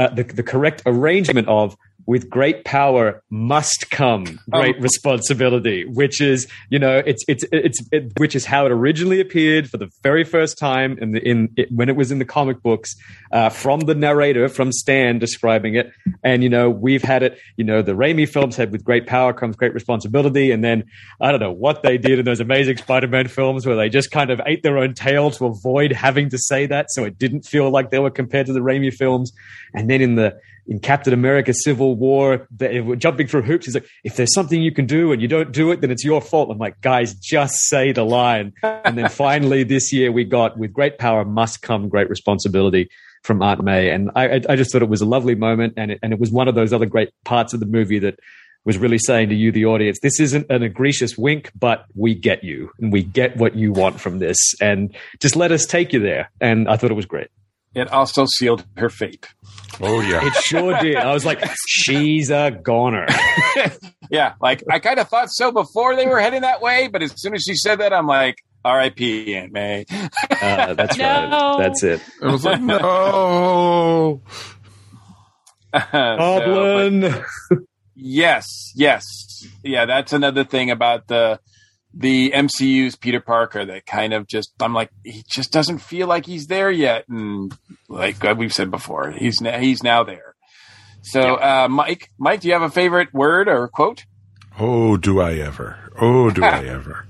[0.10, 1.76] the, the correct arrangement of
[2.06, 7.80] with great power must come great um, responsibility which is you know it's it's it's
[7.92, 11.50] it, which is how it originally appeared for the very first time in the in
[11.58, 12.96] it, when it was in the comic books
[13.32, 15.92] uh, from the narrator from Stan describing it.
[16.24, 19.34] And you know we've had it you know the Raimi films had with great power
[19.34, 20.52] comes great responsibility.
[20.52, 20.86] And then
[21.20, 24.30] I don't know what they did in those amazing Spider-Man films where they just kind
[24.30, 27.70] of ate their own tail to avoid having to say that so it didn't feel
[27.70, 29.32] like they were compared to the Raimi films.
[29.74, 30.40] And then in the
[30.72, 33.66] in Captain America Civil War, the, jumping through hoops.
[33.66, 36.06] He's like, if there's something you can do and you don't do it, then it's
[36.06, 36.50] your fault.
[36.50, 38.54] I'm like, guys, just say the line.
[38.64, 42.90] and then finally this year we got with great power must come great responsibility
[43.22, 43.90] from Aunt May.
[43.90, 45.74] And I, I just thought it was a lovely moment.
[45.76, 48.18] And it, and it was one of those other great parts of the movie that
[48.64, 52.46] was really saying to you, the audience, this isn't an egregious wink, but we get
[52.46, 54.38] you and we get what you want from this.
[54.62, 56.32] And just let us take you there.
[56.40, 57.28] And I thought it was great.
[57.74, 59.28] It also sealed her fate.
[59.80, 60.98] Oh yeah, it sure did.
[60.98, 63.08] I was like, she's a goner.
[64.12, 67.14] yeah, like I kind of thought so before they were heading that way, but as
[67.16, 69.36] soon as she said that, I'm like, R.I.P.
[69.36, 69.86] Aunt May.
[69.90, 71.06] uh, that's no.
[71.06, 71.58] right.
[71.60, 72.02] That's it.
[72.22, 74.22] I was like, no.
[75.92, 77.02] Goblin.
[77.50, 77.58] so,
[77.96, 78.46] yes,
[78.76, 79.06] yes,
[79.64, 79.86] yeah.
[79.86, 81.40] That's another thing about the
[81.94, 86.26] the MCU's Peter Parker that kind of just I'm like he just doesn't feel like
[86.26, 87.56] he's there yet, and
[87.90, 90.36] like we've said before, he's now, he's now there.
[91.04, 94.06] So, uh, Mike, Mike, do you have a favorite word or quote?
[94.60, 95.92] Oh, do I ever?
[96.00, 97.08] Oh, do I ever?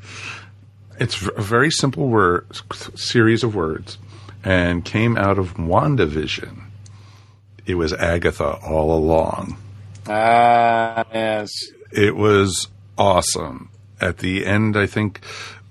[0.99, 2.47] It's a very simple word
[2.95, 3.97] series of words,
[4.43, 6.63] and came out of WandaVision.
[7.65, 9.57] It was Agatha all along.
[10.07, 11.51] Ah, uh, yes.
[11.91, 12.67] It was
[12.97, 13.70] awesome
[14.01, 15.21] at the end, I think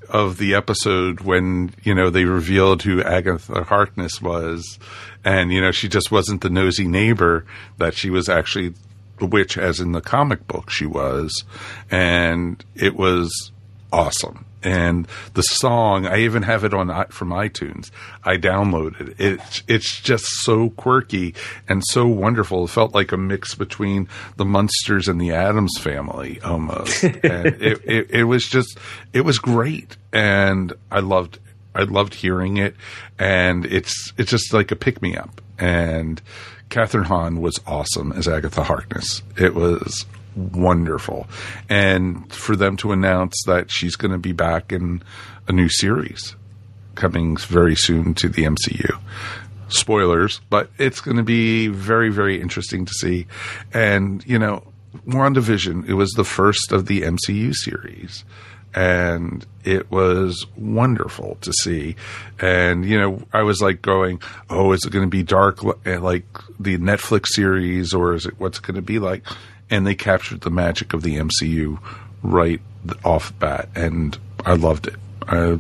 [0.09, 4.79] of the episode when you know they revealed who Agatha Harkness was,
[5.25, 7.45] and you know she just wasn't the nosy neighbor
[7.79, 8.75] that she was actually
[9.19, 11.45] the witch, as in the comic book she was,
[11.91, 13.53] and it was
[13.93, 14.47] awesome.
[14.63, 17.91] And the song, I even have it on from iTunes.
[18.25, 19.17] I downloaded it.
[19.19, 21.35] It's it's just so quirky
[21.69, 22.65] and so wonderful.
[22.65, 27.03] It felt like a mix between the Munsters and the Addams family almost.
[27.05, 28.79] and it, it, it was just
[29.13, 31.39] it was great, and I loved
[31.75, 32.75] I loved hearing it,
[33.19, 35.41] and it's it's just like a pick me up.
[35.59, 36.21] And
[36.69, 39.23] Kathryn Hahn was awesome as Agatha Harkness.
[39.37, 41.27] It was wonderful.
[41.69, 45.03] And for them to announce that she's going to be back in
[45.49, 46.37] a new series
[46.95, 48.99] coming very soon to the MCU.
[49.69, 53.27] Spoilers, but it's going to be very, very interesting to see.
[53.73, 54.65] And, you know,
[55.07, 58.25] WandaVision, it was the first of the MCU series.
[58.73, 61.97] And it was wonderful to see.
[62.41, 66.27] And, you know, I was like going, oh, is it going to be dark like
[66.59, 69.25] the Netflix series or is it what's it going to be like?
[69.71, 71.79] And they captured the magic of the MCU
[72.23, 72.61] right
[73.05, 74.97] off bat, and I loved it.
[75.27, 75.59] I,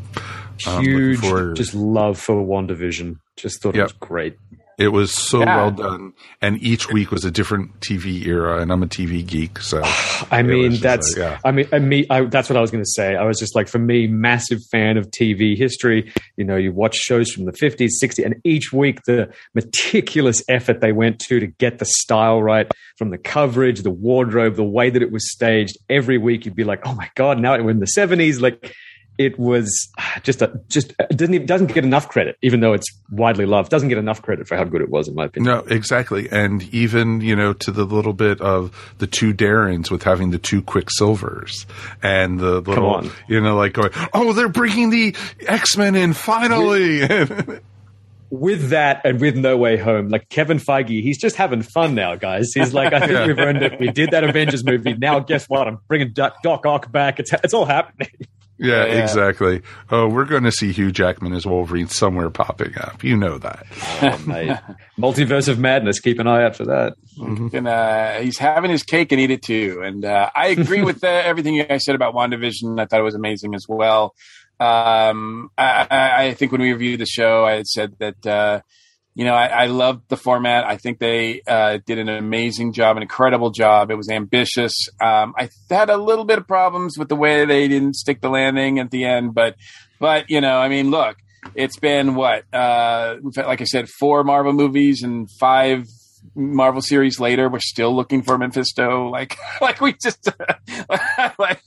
[0.59, 1.23] Huge,
[1.57, 3.19] just love for WandaVision.
[3.37, 3.81] Just thought yep.
[3.81, 4.39] it was great.
[4.81, 5.57] It was so yeah.
[5.57, 8.62] well done, and each week was a different TV era.
[8.62, 9.82] And I'm a TV geek, so
[10.31, 11.39] I mean that's like, yeah.
[11.44, 13.15] I mean I mean I, that's what I was going to say.
[13.15, 16.11] I was just like, for me, massive fan of TV history.
[16.39, 20.81] You know, you watch shows from the 50s, 60s, and each week the meticulous effort
[20.81, 22.66] they went to to get the style right,
[22.97, 25.77] from the coverage, the wardrobe, the way that it was staged.
[25.90, 28.74] Every week, you'd be like, oh my god, now we're in the 70s, like
[29.20, 29.92] it was
[30.22, 33.70] just a, just doesn't even, doesn't get enough credit, even though it's widely loved.
[33.70, 35.55] Doesn't get enough credit for how good it was, in my opinion.
[35.55, 40.05] No, exactly, and even you know to the little bit of the two Darrens with
[40.05, 41.66] having the two Quicksilvers
[42.02, 45.14] and the little you know like going, oh, they're bringing the
[45.47, 47.02] X Men in finally.
[47.02, 47.62] With,
[48.30, 52.14] with that and with No Way Home, like Kevin Feige, he's just having fun now,
[52.14, 52.52] guys.
[52.55, 53.26] He's like, I think yeah.
[53.26, 53.78] we've earned it.
[53.78, 54.94] We did that Avengers movie.
[54.94, 55.68] Now, guess what?
[55.68, 57.20] I'm bringing Doc Ock back.
[57.20, 58.09] It's it's all happening.
[58.61, 59.62] Yeah, yeah, exactly.
[59.91, 63.03] Oh, we're going to see Hugh Jackman as Wolverine somewhere popping up.
[63.03, 63.65] You know that.
[64.03, 65.99] Oh, Multiverse of Madness.
[66.01, 66.93] Keep an eye out for that.
[67.19, 67.57] Mm-hmm.
[67.57, 69.81] And uh, he's having his cake and eat it too.
[69.82, 72.78] And uh, I agree with uh, everything you guys said about WandaVision.
[72.78, 74.15] I thought it was amazing as well.
[74.61, 78.61] Um, I, I, think when we reviewed the show, I had said that uh,
[79.15, 80.65] you know, I, I loved the format.
[80.65, 83.91] I think they uh, did an amazing job, an incredible job.
[83.91, 84.73] It was ambitious.
[85.01, 88.31] Um, I had a little bit of problems with the way they didn't stick the
[88.31, 89.57] landing at the end, but,
[89.99, 91.16] but you know, I mean, look,
[91.55, 95.87] it's been what, uh, like I said, four Marvel movies and five
[96.34, 99.09] Marvel series later, we're still looking for Mephisto.
[99.09, 100.28] Like, like we just
[101.38, 101.60] like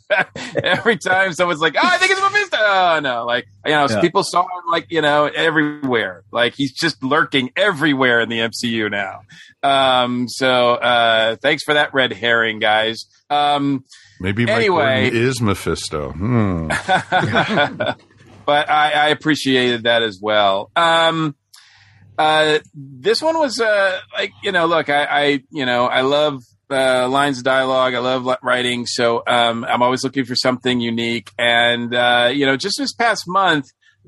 [0.63, 4.01] every time someone's like, "Oh, I think it's Mephisto." Oh, no, like you know, yeah.
[4.01, 6.23] people saw him like you know everywhere.
[6.31, 9.21] Like he's just lurking everywhere in the MCU now.
[9.63, 13.05] Um, so uh, thanks for that red herring, guys.
[13.29, 13.85] Um,
[14.19, 16.11] Maybe Mike anyway, is Mephisto.
[16.11, 16.67] Hmm.
[18.45, 20.71] but I, I, appreciated that as well.
[20.75, 21.35] Um,
[22.17, 26.43] uh, this one was uh, like you know, look, I, I you know, I love
[26.69, 27.93] uh, lines of dialogue.
[27.93, 31.31] I love writing, so um, I'm always looking for something unique.
[31.37, 33.65] And uh, you know, just this past month,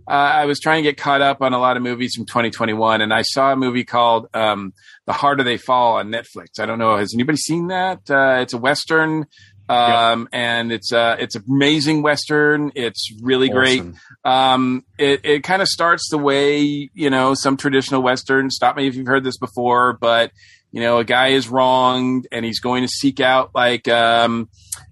[0.07, 3.01] uh, I was trying to get caught up on a lot of movies from 2021,
[3.01, 4.73] and I saw a movie called um,
[5.05, 6.59] "The Harder They Fall" on Netflix.
[6.59, 8.09] I don't know, has anybody seen that?
[8.09, 9.25] Uh, it's a western
[9.67, 12.71] um, and it's uh, it's amazing western.
[12.75, 13.91] It's really awesome.
[13.91, 14.31] great.
[14.31, 18.49] Um, it it kind of starts the way you know some traditional western.
[18.49, 20.31] Stop me if you've heard this before, but
[20.71, 24.49] you know a guy is wronged and he's going to seek out like um,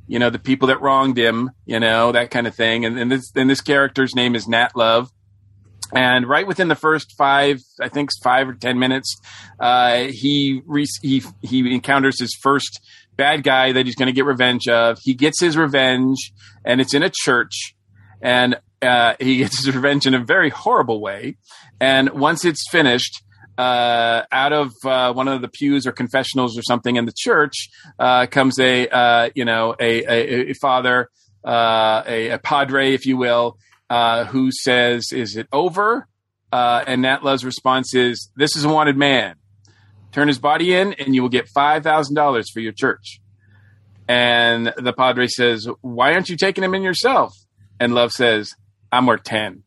[0.08, 1.52] you know the people that wronged him.
[1.66, 2.86] You know that kind of thing.
[2.86, 5.12] And, and this and this character's name is Nat Love.
[5.96, 9.16] And right within the first five, I think five or ten minutes,
[9.60, 12.80] uh, he re- he he encounters his first
[13.16, 14.98] bad guy that he's going to get revenge of.
[15.02, 16.34] He gets his revenge,
[16.66, 17.76] and it's in a church,
[18.22, 21.38] and uh, he gets his revenge in a very horrible way.
[21.80, 23.24] And once it's finished,
[23.58, 27.70] uh, out of uh, one of the pews or confessionals or something in the church
[28.00, 31.10] uh, comes a uh, you know a, a, a father,
[31.46, 33.58] uh, a, a, padre, if you will,
[34.30, 36.08] who says, "Is it over?"
[36.52, 39.36] and Nat Love's response is, "This is a wanted man."
[40.14, 43.20] Turn his body in and you will get $5,000 for your church.
[44.08, 47.34] And the padre says, Why aren't you taking him in yourself?
[47.80, 48.54] And Love says,
[48.92, 49.64] I'm worth 10.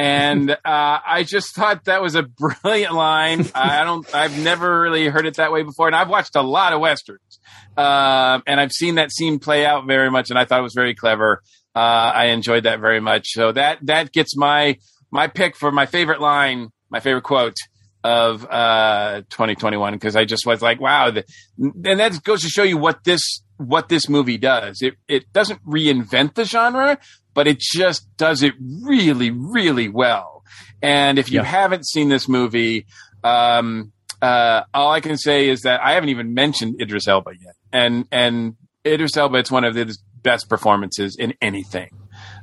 [0.00, 3.46] And uh, I just thought that was a brilliant line.
[3.54, 5.86] I don't, I've never really heard it that way before.
[5.86, 7.40] And I've watched a lot of Westerns.
[7.76, 10.30] Uh, and I've seen that scene play out very much.
[10.30, 11.42] And I thought it was very clever.
[11.74, 13.28] Uh, I enjoyed that very much.
[13.28, 14.78] So that that gets my
[15.12, 17.54] my pick for my favorite line, my favorite quote
[18.04, 21.24] of uh, 2021 because I just was like, wow, the,
[21.58, 23.20] and that goes to show you what this
[23.56, 24.80] what this movie does.
[24.82, 26.98] It it doesn't reinvent the genre,
[27.34, 30.44] but it just does it really really well.
[30.82, 31.44] And if you Yeah.
[31.46, 32.86] haven't seen this movie,
[33.24, 33.92] um,
[34.22, 38.06] uh, all I can say is that I haven't even mentioned Idris Elba yet, and
[38.12, 38.54] and
[38.86, 41.90] Idris Elba, it's one of his best performances in anything.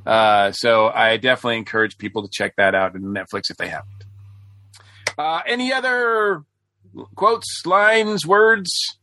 [0.06, 3.95] Uh, so I definitely encourage people to check that out on Netflix if they haven't.
[5.18, 6.44] Uh, any other
[7.16, 8.98] quotes, lines, words?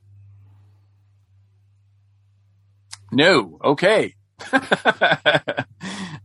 [3.10, 3.59] No.
[3.62, 4.14] Okay.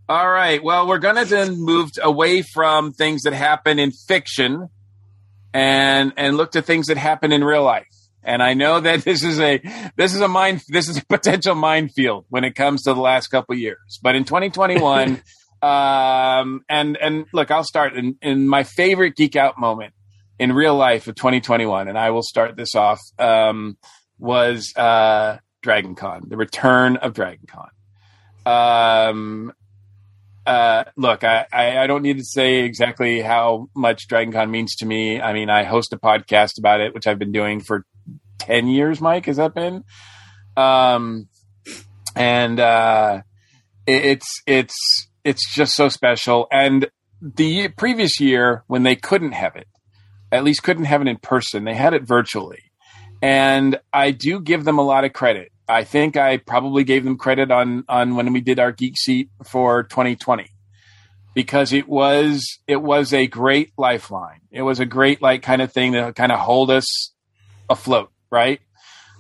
[0.10, 0.64] All right.
[0.64, 4.70] Well, we're going to then move away from things that happen in fiction
[5.54, 7.88] and and look to things that happen in real life.
[8.24, 9.62] And I know that this is a
[9.96, 13.28] this is a mine this is a potential minefield when it comes to the last
[13.28, 14.00] couple years.
[14.02, 15.22] But in 2021,
[15.62, 19.94] um, and and look, I'll start in, in my favorite geek out moment
[20.40, 23.00] in real life of 2021, and I will start this off.
[23.18, 23.78] Um,
[24.20, 27.70] was uh, Dragon Con, the return of Dragon Con.
[28.46, 29.54] Um,
[30.46, 34.76] uh, look, I, I, I don't need to say exactly how much Dragon Con means
[34.78, 35.20] to me.
[35.20, 37.86] I mean, I host a podcast about it, which I've been doing for
[38.40, 39.26] 10 years, Mike.
[39.26, 39.84] Has that been?
[40.56, 41.28] Um,
[42.16, 43.22] and, uh,
[43.86, 46.48] it, it's, it's, it's just so special.
[46.52, 46.88] And
[47.22, 49.68] the previous year when they couldn't have it,
[50.32, 52.64] at least couldn't have it in person, they had it virtually.
[53.22, 55.52] And I do give them a lot of credit.
[55.68, 59.30] I think I probably gave them credit on on when we did our geek seat
[59.44, 60.50] for 2020
[61.34, 64.40] because it was it was a great lifeline.
[64.50, 67.12] It was a great like kind of thing to kind of hold us
[67.70, 68.62] afloat, right?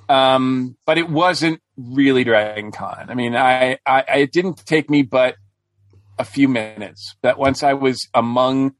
[0.07, 3.07] Um, but it wasn't really Dragon Con.
[3.09, 5.35] I mean, I, I it didn't take me but
[6.19, 7.15] a few minutes.
[7.21, 8.73] That once I was among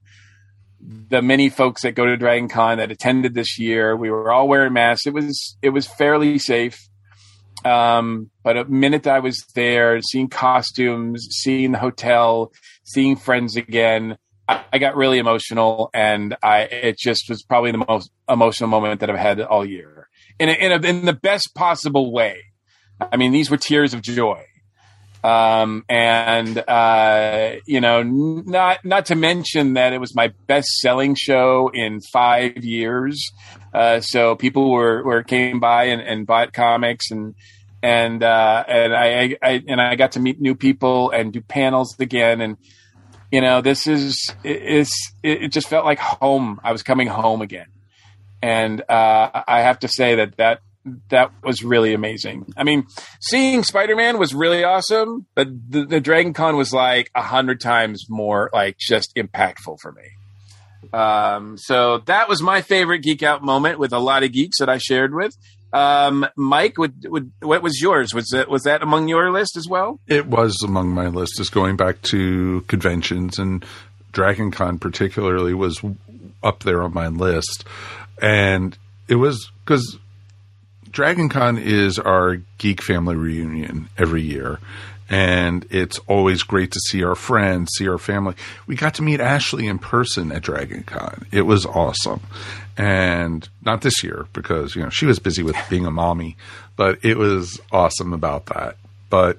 [0.80, 4.48] the many folks that go to Dragon Con that attended this year, we were all
[4.48, 5.08] wearing masks.
[5.08, 6.78] It was it was fairly safe.
[7.66, 12.52] Um, but a minute I was there, seeing costumes, seeing the hotel,
[12.84, 17.84] seeing friends again, I, I got really emotional, and I it just was probably the
[17.88, 20.08] most emotional moment that I've had all year,
[20.40, 22.42] in a, in a, in the best possible way.
[23.00, 24.44] I mean, these were tears of joy,
[25.28, 31.16] um, and uh, you know, not not to mention that it was my best selling
[31.16, 33.32] show in five years.
[33.74, 37.36] Uh, so people were, were came by and, and bought comics and
[37.84, 41.96] and uh, and I, I and I got to meet new people and do panels
[42.00, 42.58] again and
[43.32, 46.62] you know this is it- it's it, it just felt like home.
[46.64, 47.68] I was coming home again,
[48.42, 50.62] and uh, I have to say that that
[51.10, 52.54] that was really amazing.
[52.58, 52.88] I mean,
[53.20, 57.62] seeing Spider Man was really awesome, but the, the Dragon Con was like a hundred
[57.62, 60.04] times more like just impactful for me.
[60.94, 64.70] Um, so that was my favorite geek out moment with a lot of geeks that
[64.70, 65.36] I shared with.
[65.74, 68.14] Um, Mike, would, would, what was yours?
[68.14, 70.00] Was that was that among your list as well?
[70.08, 73.66] It was among my list, is going back to conventions and
[74.14, 75.82] Dragon Con particularly was
[76.42, 77.66] up there on my list.
[78.22, 78.78] And
[79.08, 79.98] it was because
[80.98, 84.58] Dragon Con is our geek family reunion every year.
[85.08, 88.34] And it's always great to see our friends, see our family.
[88.66, 91.28] We got to meet Ashley in person at Dragon Con.
[91.32, 92.22] It was awesome.
[92.78, 96.36] And not this year because, you know, she was busy with being a mommy,
[96.76, 98.78] but it was awesome about that.
[99.12, 99.38] But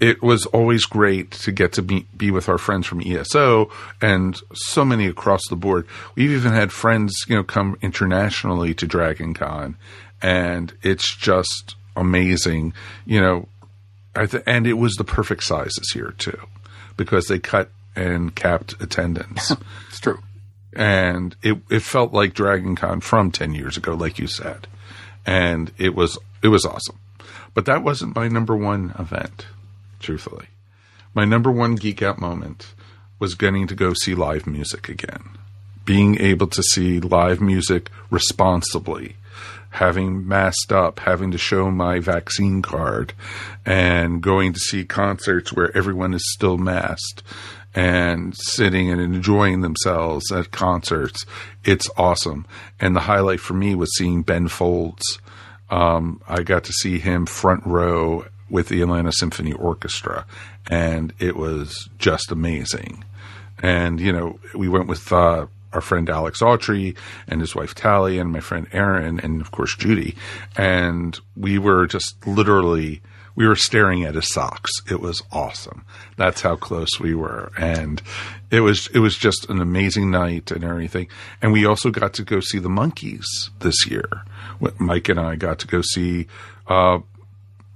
[0.00, 3.70] it was always great to get to be, be with our friends from ESO
[4.00, 5.86] and so many across the board.
[6.14, 9.76] We've even had friends, you know, come internationally to Dragon Con,
[10.24, 12.72] and it's just amazing,
[13.04, 13.46] you know.
[14.16, 16.38] I th- and it was the perfect size this year too,
[16.96, 19.52] because they cut and capped attendance,
[19.88, 20.20] It's true.
[20.72, 24.66] and it it felt like Dragon Con from ten years ago, like you said,
[25.26, 26.98] and it was it was awesome.
[27.54, 29.46] But that wasn't my number one event,
[30.00, 30.46] truthfully.
[31.14, 32.74] My number one geek out moment
[33.20, 35.22] was getting to go see live music again.
[35.84, 39.14] Being able to see live music responsibly,
[39.74, 43.12] having masked up, having to show my vaccine card,
[43.66, 47.24] and going to see concerts where everyone is still masked
[47.74, 51.26] and sitting and enjoying themselves at concerts.
[51.64, 52.46] It's awesome.
[52.78, 55.18] And the highlight for me was seeing Ben Folds.
[55.70, 60.24] Um, I got to see him front row with the Atlanta Symphony Orchestra,
[60.70, 63.02] and it was just amazing.
[63.60, 66.96] And, you know, we went with uh, our friend Alex Autry
[67.26, 70.16] and his wife Tally and my friend Aaron and, of course, Judy.
[70.56, 73.02] And we were just literally
[73.36, 74.70] we were staring at his socks.
[74.90, 75.84] It was awesome.
[76.16, 78.00] That's how close we were, and
[78.50, 81.08] it was it was just an amazing night and everything.
[81.42, 83.24] And we also got to go see the Monkees
[83.60, 84.08] this year.
[84.78, 86.26] Mike and I got to go see.
[86.66, 87.00] Uh,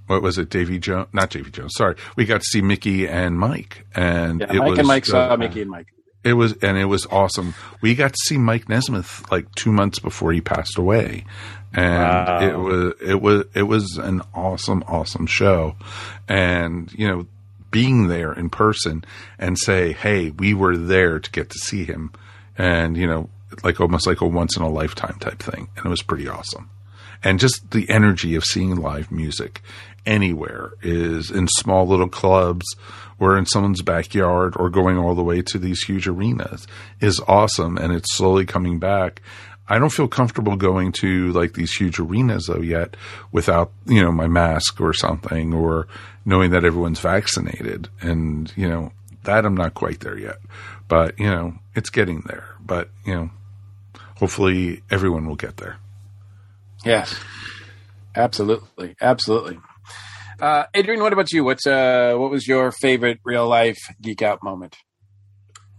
[0.06, 1.08] what was it, Davy Jones?
[1.12, 1.74] Not Davy Jones.
[1.74, 5.32] Sorry, we got to see Mickey and Mike, and Yeah, Mike was and Mike saw
[5.32, 5.88] uh, Mickey and Mike.
[6.28, 7.54] It was and it was awesome.
[7.80, 11.24] We got to see Mike Nesmith like two months before he passed away,
[11.72, 12.40] and Wow.
[12.40, 15.74] it was it was it was an awesome, awesome show.
[16.28, 17.26] And you know,
[17.70, 19.04] being there in person
[19.38, 22.12] and say, "Hey, we were there to get to see him,"
[22.56, 23.28] and you know,
[23.64, 26.68] like almost like a once in a lifetime type thing, and it was pretty awesome.
[27.24, 29.60] And just the energy of seeing live music
[30.06, 32.64] anywhere is in small little clubs
[33.18, 36.66] or in someone's backyard or going all the way to these huge arenas
[37.00, 39.20] is awesome and it's slowly coming back.
[39.68, 42.96] I don't feel comfortable going to like these huge arenas though yet
[43.32, 45.88] without, you know, my mask or something or
[46.24, 48.92] knowing that everyone's vaccinated and, you know,
[49.24, 50.38] that I'm not quite there yet.
[50.88, 52.56] But, you know, it's getting there.
[52.60, 53.30] But, you know,
[54.16, 55.76] hopefully everyone will get there.
[56.84, 57.18] Yes,
[58.14, 59.58] absolutely, absolutely.
[60.40, 61.44] Uh, Adrian, what about you?
[61.44, 64.76] What's uh, what was your favorite real life geek out moment?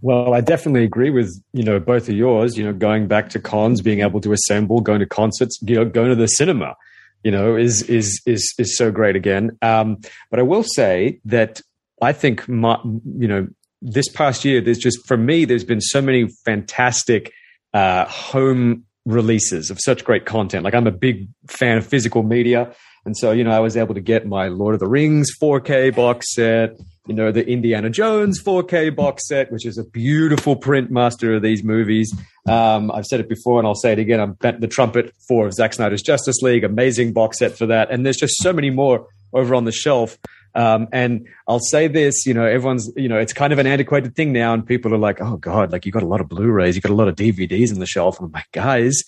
[0.02, 2.56] Well, I definitely agree with you know both of yours.
[2.56, 5.84] You know, going back to cons, being able to assemble, going to concerts, you know,
[5.84, 6.76] going to the cinema,
[7.22, 9.56] you know, is is is is so great again.
[9.62, 9.98] Um,
[10.30, 11.62] but I will say that
[12.02, 13.48] I think my, you know
[13.82, 17.32] this past year, there's just for me, there's been so many fantastic
[17.72, 20.64] uh, home releases of such great content.
[20.64, 22.74] Like I'm a big fan of physical media.
[23.04, 25.94] And so, you know, I was able to get my Lord of the Rings 4K
[25.94, 30.90] box set, you know, the Indiana Jones 4K box set, which is a beautiful print
[30.90, 32.14] master of these movies.
[32.48, 34.20] Um, I've said it before and I'll say it again.
[34.20, 37.90] I'm bent the trumpet for Zack Snyder's Justice League, amazing box set for that.
[37.90, 40.18] And there's just so many more over on the shelf.
[40.54, 44.16] Um, and I'll say this, you know, everyone's, you know, it's kind of an antiquated
[44.16, 46.50] thing now, and people are like, oh God, like you got a lot of Blu
[46.50, 48.18] rays, you got a lot of DVDs on the shelf.
[48.18, 49.00] And I'm like, guys,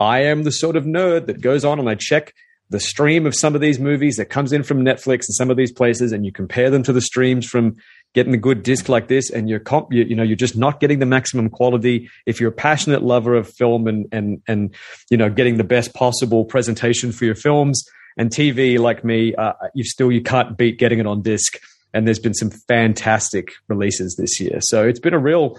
[0.00, 2.32] I am the sort of nerd that goes on and I check
[2.70, 5.56] the stream of some of these movies that comes in from Netflix and some of
[5.56, 7.76] these places, and you compare them to the streams from
[8.14, 10.80] getting a good disc like this, and you're comp- you, you know you're just not
[10.80, 12.10] getting the maximum quality.
[12.26, 14.74] If you're a passionate lover of film and and and
[15.10, 17.84] you know getting the best possible presentation for your films
[18.18, 21.58] and TV like me, uh, you still you can't beat getting it on disc.
[21.94, 25.58] And there's been some fantastic releases this year, so it's been a real,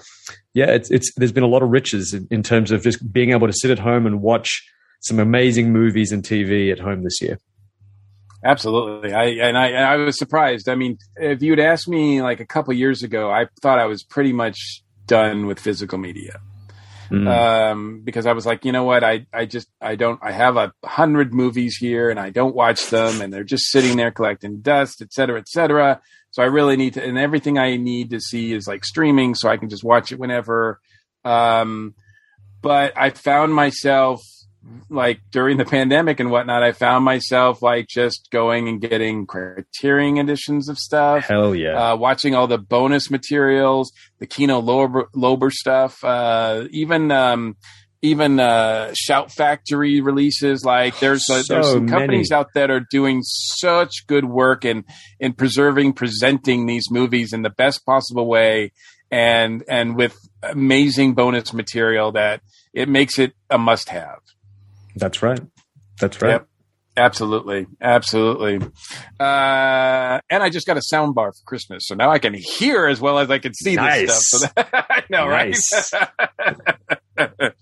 [0.54, 0.68] yeah.
[0.68, 3.48] It's it's there's been a lot of riches in, in terms of just being able
[3.48, 4.64] to sit at home and watch
[5.00, 7.40] some amazing movies and TV at home this year.
[8.44, 10.70] Absolutely, I and I I was surprised.
[10.70, 14.04] I mean, if you'd asked me like a couple years ago, I thought I was
[14.04, 16.40] pretty much done with physical media.
[17.12, 20.58] Um, because I was like, you know what, I I just I don't I have
[20.58, 24.62] a hundred movies here and I don't watch them and they're just sitting there collecting
[24.62, 26.02] dust, et cetera, et cetera.
[26.32, 29.50] So I really need to, and everything I need to see is like streaming, so
[29.50, 30.80] I can just watch it whenever.
[31.26, 31.96] Um,
[32.62, 34.22] but I found myself
[34.90, 40.18] like during the pandemic and whatnot, I found myself like just going and getting Criterion
[40.18, 41.26] editions of stuff.
[41.26, 41.92] Hell yeah!
[41.92, 47.56] Uh, watching all the bonus materials, the Kino Lorber, Lorber stuff, uh, even um,
[48.02, 50.64] even uh, Shout Factory releases.
[50.64, 52.40] Like there's uh, there's some companies many.
[52.40, 54.86] out that are doing such good work in
[55.20, 58.72] in preserving, presenting these movies in the best possible way,
[59.12, 62.42] and and with amazing bonus material that
[62.74, 64.20] it makes it a must have.
[65.00, 65.40] That's right.
[66.00, 66.32] That's right.
[66.32, 66.48] Yep.
[66.98, 67.66] Absolutely.
[67.80, 68.58] Absolutely.
[69.20, 71.84] Uh, and I just got a sound bar for Christmas.
[71.88, 74.08] So now I can hear as well as I can see Nice.
[74.08, 74.42] this stuff.
[74.42, 75.94] So that, I know, Nice.
[75.94, 77.54] right?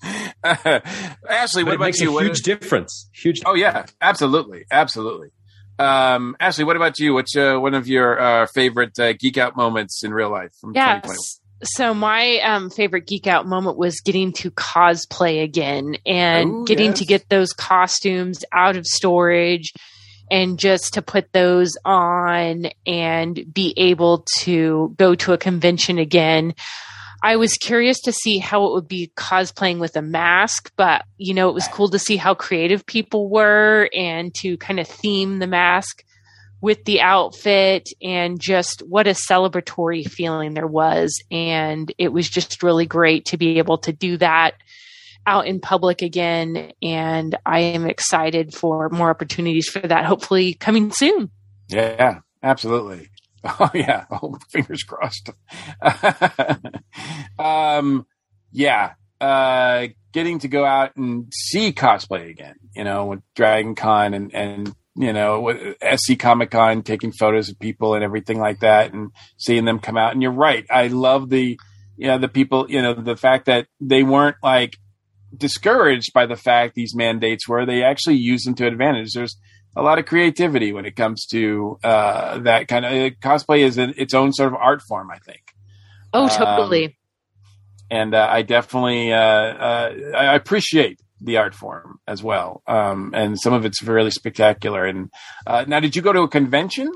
[1.29, 2.17] Ashley, But what about makes you?
[2.17, 3.09] a huge difference.
[3.13, 3.41] Huge.
[3.45, 3.85] oh, yeah.
[4.01, 4.65] Absolutely.
[4.71, 5.29] Absolutely.
[5.79, 7.13] Um, Ashley, what about you?
[7.13, 10.73] What's uh, one of your uh, favorite uh, geek out moments in real life from
[10.73, 11.13] 2020?
[11.15, 11.39] Yes.
[11.63, 16.87] So my um, favorite geek out moment was getting to cosplay again and Ooh, getting
[16.87, 16.99] yes.
[16.99, 19.73] to get those costumes out of storage
[20.29, 26.53] and just to put those on and be able to go to a convention again.
[27.23, 31.33] I was curious to see how it would be cosplaying with a mask, but you
[31.33, 35.39] know, it was cool to see how creative people were and to kind of theme
[35.39, 36.03] the mask
[36.61, 41.21] with the outfit and just what a celebratory feeling there was.
[41.29, 44.55] And it was just really great to be able to do that
[45.25, 46.71] out in public again.
[46.81, 51.29] And I am excited for more opportunities for that, hopefully coming soon.
[51.69, 53.09] Yeah, absolutely.
[53.59, 54.05] Oh yeah.
[54.11, 55.29] Oh, fingers crossed.
[57.39, 58.05] um,
[58.51, 58.93] yeah.
[59.21, 64.33] Uh, getting to go out and see cosplay again, you know, with Dragon Con and,
[64.33, 65.53] and you know,
[65.95, 69.95] SC Comic Con, taking photos of people and everything like that, and seeing them come
[69.95, 70.13] out.
[70.13, 70.65] And you're right.
[70.69, 71.59] I love the,
[71.95, 74.77] you know, the people, you know, the fact that they weren't like
[75.35, 77.65] discouraged by the fact these mandates were.
[77.65, 79.13] They actually used them to advantage.
[79.13, 79.37] There's
[79.75, 83.93] a lot of creativity when it comes to uh, that kind of cosplay is an,
[83.97, 85.11] its own sort of art form.
[85.11, 85.41] I think.
[86.11, 86.85] Oh, totally.
[86.85, 86.93] Um,
[87.89, 92.61] and uh, I definitely uh, uh, I appreciate the art form as well.
[92.67, 94.85] Um, and some of it's really spectacular.
[94.85, 95.09] And
[95.45, 96.91] uh, now, did you go to a convention?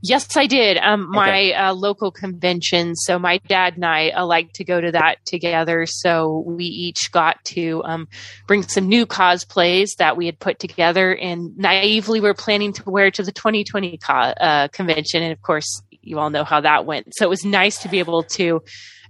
[0.00, 0.76] Yes, I did.
[0.78, 2.94] Um, my uh, local convention.
[2.94, 5.86] So my dad and I uh, like to go to that together.
[5.86, 8.08] So we each got to um,
[8.46, 13.10] bring some new cosplays that we had put together, and naively we're planning to wear
[13.10, 15.24] to the 2020 co- uh, convention.
[15.24, 17.08] And of course, you all know how that went.
[17.16, 18.62] So it was nice to be able to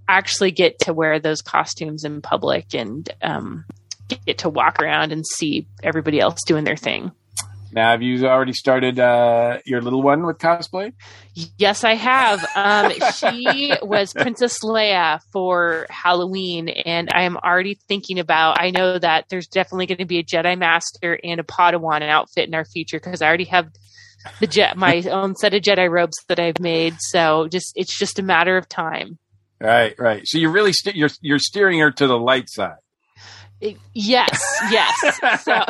[0.09, 3.67] actually get to wear those costumes in public and um,
[4.09, 7.13] get to walk around and see everybody else doing their thing.
[7.71, 10.95] Now, have you already started uh, your little one with cosplay?
[11.59, 12.45] Yes, I have.
[12.57, 18.61] Um, she was Princess Leia for Halloween, and I am already thinking about.
[18.61, 22.49] I know that there's definitely going to be a Jedi Master and a Padawan outfit
[22.49, 23.71] in our future because I already have
[24.41, 26.97] the jet my own set of Jedi robes that I've made.
[26.99, 29.19] So just it's just a matter of time.
[29.61, 30.23] Right, right.
[30.25, 32.77] So you're really st- you're you're steering her to the light side.
[33.61, 34.95] Yes, yes.
[35.43, 35.63] So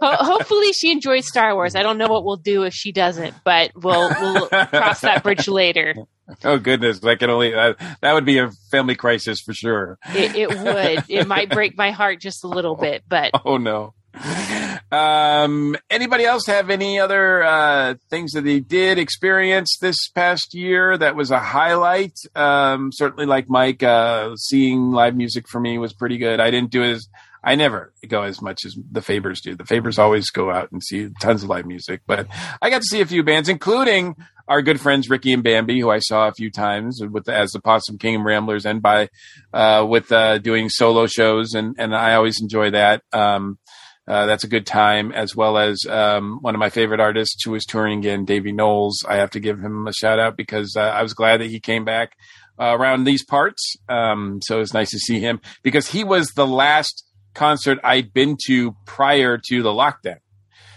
[0.00, 1.74] hopefully she enjoys Star Wars.
[1.74, 5.48] I don't know what we'll do if she doesn't, but we'll we'll cross that bridge
[5.48, 5.94] later.
[6.42, 9.98] Oh goodness, that can only uh, that would be a family crisis for sure.
[10.14, 11.04] It, it would.
[11.08, 13.94] It might break my heart just a little bit, but oh no.
[14.92, 20.96] Um, anybody else have any other uh, things that they did experience this past year
[20.96, 22.16] that was a highlight?
[22.36, 26.38] Um, certainly, like Mike, uh, seeing live music for me was pretty good.
[26.38, 27.08] I didn't do as
[27.42, 29.54] I never go as much as the Fabers do.
[29.54, 32.26] The Fabers always go out and see tons of live music, but
[32.62, 34.14] I got to see a few bands, including
[34.48, 37.60] our good friends Ricky and Bambi, who I saw a few times with as the
[37.60, 39.08] Possum Kingdom Ramblers, and by
[39.52, 43.02] uh, with uh, doing solo shows, and and I always enjoy that.
[43.12, 43.58] Um,
[44.06, 47.54] uh, that's a good time, as well as um, one of my favorite artists who
[47.54, 49.04] is touring again, Davey Knowles.
[49.08, 51.58] I have to give him a shout out because uh, I was glad that he
[51.58, 52.12] came back
[52.58, 53.76] uh, around these parts.
[53.88, 58.36] Um, so it's nice to see him because he was the last concert I'd been
[58.46, 60.18] to prior to the lockdown.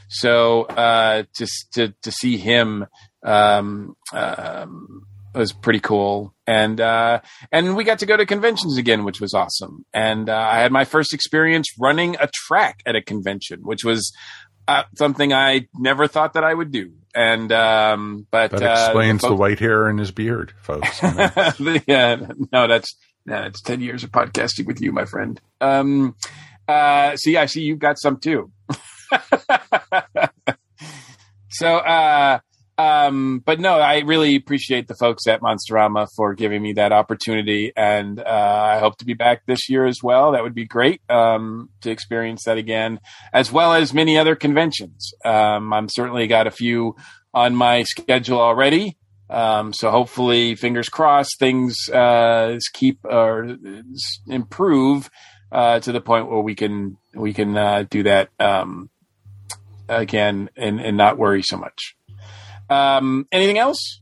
[0.09, 2.85] So uh, to to to see him
[3.23, 3.95] um,
[5.37, 6.33] was pretty cool.
[6.45, 9.85] And uh, and we got to go to conventions again, which was awesome.
[9.93, 14.13] And uh, I had my first experience running a track at a convention, which was
[14.67, 16.93] uh, something I never thought that I would do.
[17.15, 21.01] And um, but that uh, explains the, the, white hair in his beard, folks.
[21.87, 22.17] yeah,
[22.51, 22.95] no, that's
[23.25, 25.41] no, it's ten years of podcasting with you, my friend.
[25.59, 26.15] Um,
[26.67, 28.51] uh, see, I see you've got some too.
[31.49, 32.39] so, uh,
[32.77, 37.73] um, but no, I really appreciate the folks at Monsterama for giving me that opportunity,
[37.75, 40.33] and uh, I hope to be back this year as well.
[40.33, 42.99] That would be great um, to experience that again,
[43.33, 45.11] as well as many other conventions.
[45.25, 46.95] Um, I'm certainly got a few
[47.33, 48.97] on my schedule already.
[49.29, 53.57] Um, so hopefully, fingers crossed, things uh, keep or
[54.27, 55.09] improve
[55.51, 58.89] uh, to the point where we can we can uh, do that um,
[59.89, 61.96] again and, and not worry so much.
[62.69, 64.01] Um, anything else?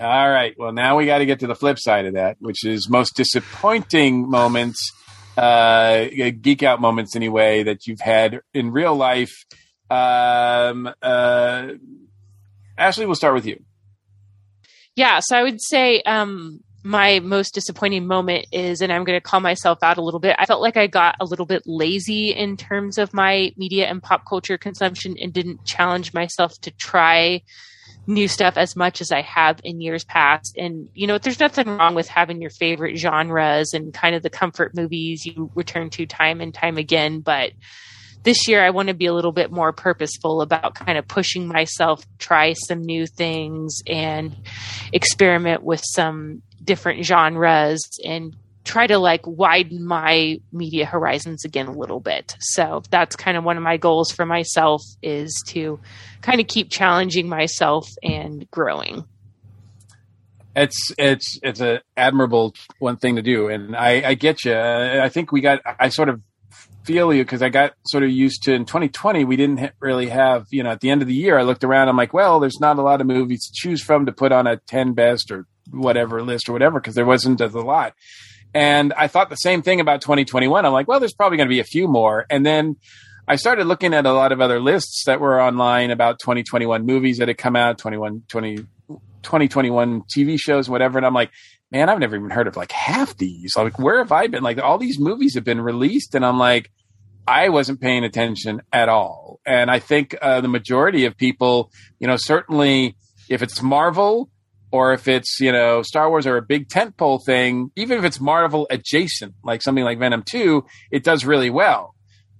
[0.00, 0.54] All right.
[0.56, 3.16] Well, now we got to get to the flip side of that, which is most
[3.16, 4.92] disappointing moments,
[5.36, 6.04] uh,
[6.40, 9.34] geek out moments anyway, that you've had in real life.
[9.90, 11.68] Um, uh,
[12.76, 13.60] Ashley, we'll start with you.
[14.94, 19.22] Yeah, so I would say um, my most disappointing moment is, and I'm going to
[19.22, 20.36] call myself out a little bit.
[20.38, 24.02] I felt like I got a little bit lazy in terms of my media and
[24.02, 27.42] pop culture consumption and didn't challenge myself to try
[28.06, 30.56] new stuff as much as I have in years past.
[30.56, 34.30] And, you know, there's nothing wrong with having your favorite genres and kind of the
[34.30, 37.20] comfort movies you return to time and time again.
[37.20, 37.52] But
[38.22, 41.46] this year I want to be a little bit more purposeful about kind of pushing
[41.46, 44.34] myself, try some new things and
[44.92, 48.36] experiment with some different genres and
[48.68, 52.36] try to like widen my media horizons again a little bit.
[52.38, 55.80] So that's kind of one of my goals for myself is to
[56.20, 59.04] kind of keep challenging myself and growing.
[60.54, 64.52] It's it's it's a admirable one thing to do, and I, I get you.
[64.52, 65.60] Uh, I think we got.
[65.64, 66.20] I sort of
[66.84, 70.46] feel you because I got sort of used to in 2020 we didn't really have
[70.50, 72.60] you know at the end of the year I looked around I'm like well there's
[72.60, 75.46] not a lot of movies to choose from to put on a 10 best or
[75.70, 77.94] whatever list or whatever because there wasn't a lot
[78.54, 81.54] and I thought the same thing about 2021 I'm like well there's probably going to
[81.54, 82.76] be a few more and then
[83.30, 87.18] I started looking at a lot of other lists that were online about 2021 movies
[87.18, 90.96] that had come out, 21, 20, 2021 TV shows, whatever.
[90.96, 91.30] And I'm like,
[91.70, 93.54] man, I've never even heard of like half these.
[93.54, 94.42] Like, where have I been?
[94.42, 96.70] Like, all these movies have been released, and I'm like,
[97.26, 99.40] I wasn't paying attention at all.
[99.44, 102.96] And I think uh, the majority of people, you know, certainly
[103.28, 104.30] if it's Marvel
[104.70, 108.20] or if it's you know Star Wars or a big tentpole thing, even if it's
[108.20, 111.94] Marvel adjacent, like something like Venom Two, it does really well.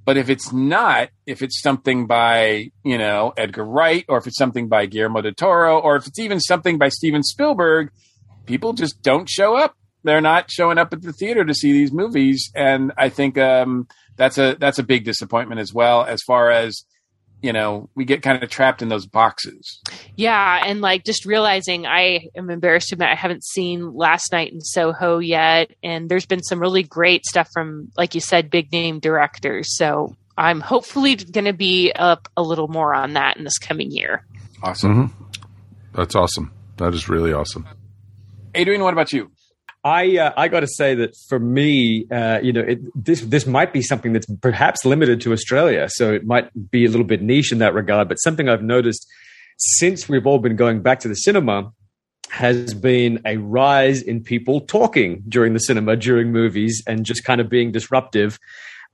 [0.04, 4.38] But if it's not, if it's something by you know Edgar Wright, or if it's
[4.38, 7.90] something by Guillermo del Toro, or if it's even something by Steven Spielberg,
[8.46, 9.74] people just don't show up.
[10.04, 13.88] They're not showing up at the theater to see these movies, and I think um,
[14.16, 16.04] that's a that's a big disappointment as well.
[16.04, 16.84] As far as
[17.40, 19.80] you know, we get kind of trapped in those boxes.
[20.16, 24.52] Yeah, and like just realizing I am embarrassed to admit I haven't seen Last Night
[24.52, 28.72] in Soho yet, and there's been some really great stuff from, like you said, big
[28.72, 29.76] name directors.
[29.76, 33.90] So I'm hopefully going to be up a little more on that in this coming
[33.90, 34.24] year.
[34.62, 35.08] Awesome.
[35.08, 35.24] Mm-hmm.
[35.94, 36.52] That's awesome.
[36.76, 37.66] That is really awesome.
[38.54, 39.30] Adrian, what about you?
[39.84, 43.46] I uh, I got to say that for me, uh, you know, it, this this
[43.46, 47.22] might be something that's perhaps limited to Australia, so it might be a little bit
[47.22, 48.08] niche in that regard.
[48.08, 49.06] But something I've noticed
[49.56, 51.72] since we've all been going back to the cinema
[52.30, 57.40] has been a rise in people talking during the cinema during movies and just kind
[57.40, 58.38] of being disruptive.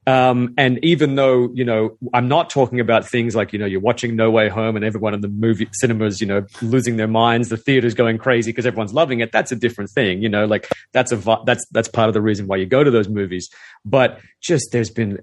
[0.06, 3.81] Um, and even though, you know, I'm not talking about things like, you know, you're
[3.81, 7.48] watching No Way Home and everyone in the movie cinemas, you know, losing their minds,
[7.48, 9.32] the theater's going crazy because everyone's loving it.
[9.32, 12.47] That's a different thing, you know, like that's a, that's, that's part of the reason
[12.47, 13.48] why you go to those movies.
[13.86, 15.20] But just there's been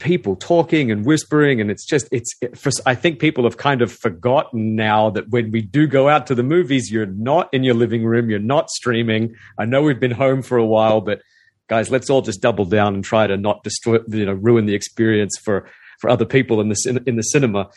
[0.00, 3.82] people talking and whispering and it's just, it's, it, for, I think people have kind
[3.82, 7.62] of forgotten now that when we do go out to the movies, you're not in
[7.62, 9.36] your living room, you're not streaming.
[9.58, 11.22] I know we've been home for a while, but
[11.68, 14.74] guys, let's all just double down and try to not destroy, you know, ruin the
[14.74, 15.68] experience for
[16.00, 17.70] for other people in the in the cinema.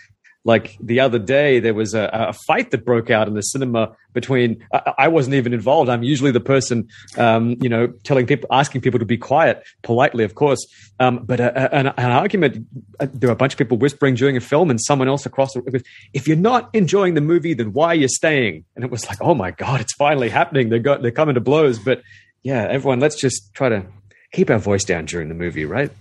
[0.48, 3.92] Like the other day, there was a, a fight that broke out in the cinema
[4.14, 4.64] between.
[4.72, 5.90] I, I wasn't even involved.
[5.90, 6.88] I'm usually the person,
[7.18, 10.66] um, you know, telling people, asking people to be quiet, politely, of course.
[11.02, 12.66] Um, but a, a, an, an, argument.
[12.98, 15.52] Uh, there were a bunch of people whispering during a film, and someone else across
[15.52, 15.60] the.
[15.62, 15.84] Was,
[16.14, 18.64] if you're not enjoying the movie, then why are you staying?
[18.78, 20.70] And it was like, oh my god, it's finally happening.
[20.70, 22.02] They got they're coming to blows, but
[22.48, 23.86] yeah, everyone, let's just try to
[24.32, 25.92] keep our voice down during the movie, right?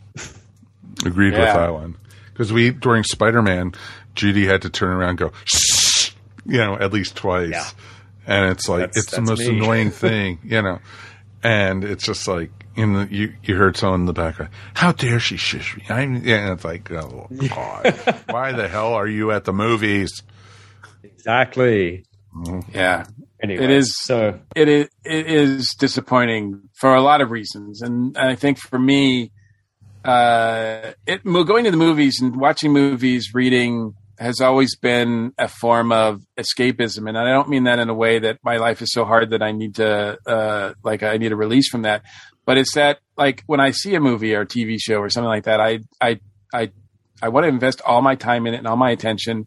[1.05, 1.41] Agreed Yeah.
[1.41, 1.97] with that one.
[2.33, 3.73] Because we during Spider Man,
[4.15, 6.13] Judy had to turn around and go, Shh!
[6.47, 7.65] you know, at least twice, Yeah.
[8.27, 9.59] and it's like That's- it's the most me.
[9.59, 10.79] annoying thing, you know,
[11.43, 15.19] and it's just like in the you you heard someone in the background, how dare
[15.19, 15.83] she shush me?
[15.89, 20.23] I'm yeah, it's like oh god, why the hell are you at the movies?
[21.03, 22.05] Exactly.
[22.73, 23.07] Yeah.
[23.51, 24.39] Anyway, It is- so.
[24.55, 29.31] it is it is disappointing for a lot of reasons, and I think for me,
[30.05, 35.93] uh, it going to the movies and watching movies, reading has always been a form
[35.93, 39.05] of escapism, and I don't mean that in a way that my life is so
[39.05, 42.03] hard that I need to uh, like I need a release from that,
[42.47, 45.29] but it's that like when I see a movie or a TV show or something
[45.29, 46.21] like that, I I
[46.55, 46.71] I
[47.23, 49.47] I want to invest all my time in it and all my attention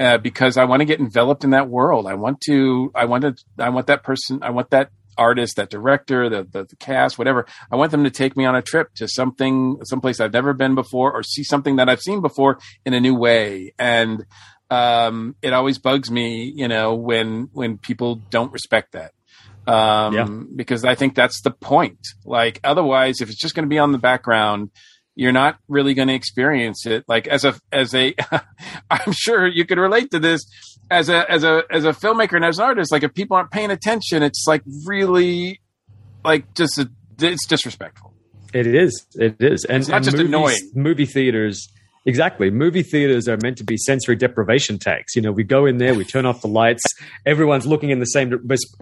[0.00, 2.06] uh, because I want to get enveloped in that world.
[2.06, 5.68] I want to, I want to, I want that person, I want that artist, that
[5.68, 7.44] director, the, the, the cast, whatever.
[7.70, 10.74] I want them to take me on a trip to something, someplace I've never been
[10.74, 13.74] before or see something that I've seen before in a new way.
[13.78, 14.24] And,
[14.70, 19.12] um, it always bugs me, you know, when, when people don't respect that.
[19.66, 20.26] Um, Yeah.
[20.56, 21.98] because I think that's the point.
[22.24, 24.70] Like, otherwise, if it's just going to be on the background,
[25.20, 28.14] you're not really going to experience it like as a as a
[28.90, 30.40] i'm sure you could relate to this
[30.90, 33.50] as a as a as a filmmaker and as an artist like if people aren't
[33.50, 35.60] paying attention it's like really
[36.24, 36.90] like just a,
[37.20, 38.14] it's disrespectful
[38.52, 39.06] It is.
[39.14, 39.64] It is.
[39.64, 40.70] And It's not and just movies- annoying.
[40.74, 41.68] Movie theaters.
[42.06, 42.50] Exactly.
[42.50, 45.14] Movie theaters are meant to be sensory deprivation tanks.
[45.14, 46.82] You know, we go in there, we turn off the lights,
[47.26, 48.32] everyone's looking in the same,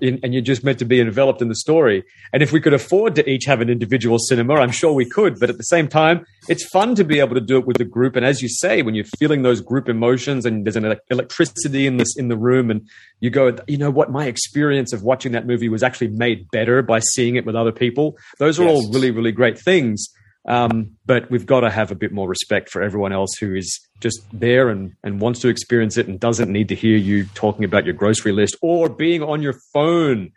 [0.00, 2.04] and you're just meant to be enveloped in the story.
[2.32, 5.40] And if we could afford to each have an individual cinema, I'm sure we could.
[5.40, 7.84] But at the same time, it's fun to be able to do it with a
[7.84, 8.14] group.
[8.14, 11.96] And as you say, when you're feeling those group emotions and there's an electricity in
[11.96, 12.88] this in the room, and
[13.18, 16.82] you go, you know what, my experience of watching that movie was actually made better
[16.82, 18.16] by seeing it with other people.
[18.38, 20.06] Those are all really, really great things.
[20.48, 23.78] Um, but we've got to have a bit more respect for everyone else who is
[24.00, 27.64] just there and, and wants to experience it and doesn't need to hear you talking
[27.64, 30.32] about your grocery list or being on your phone.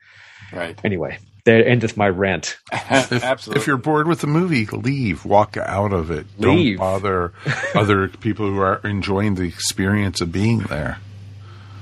[0.51, 2.57] right Anyway, there endeth my rant.
[2.73, 5.23] If, absolutely if you're bored with the movie, leave.
[5.23, 6.27] Walk out of it.
[6.37, 6.77] Leave.
[6.77, 7.33] Don't bother
[7.75, 10.99] other people who are enjoying the experience of being there.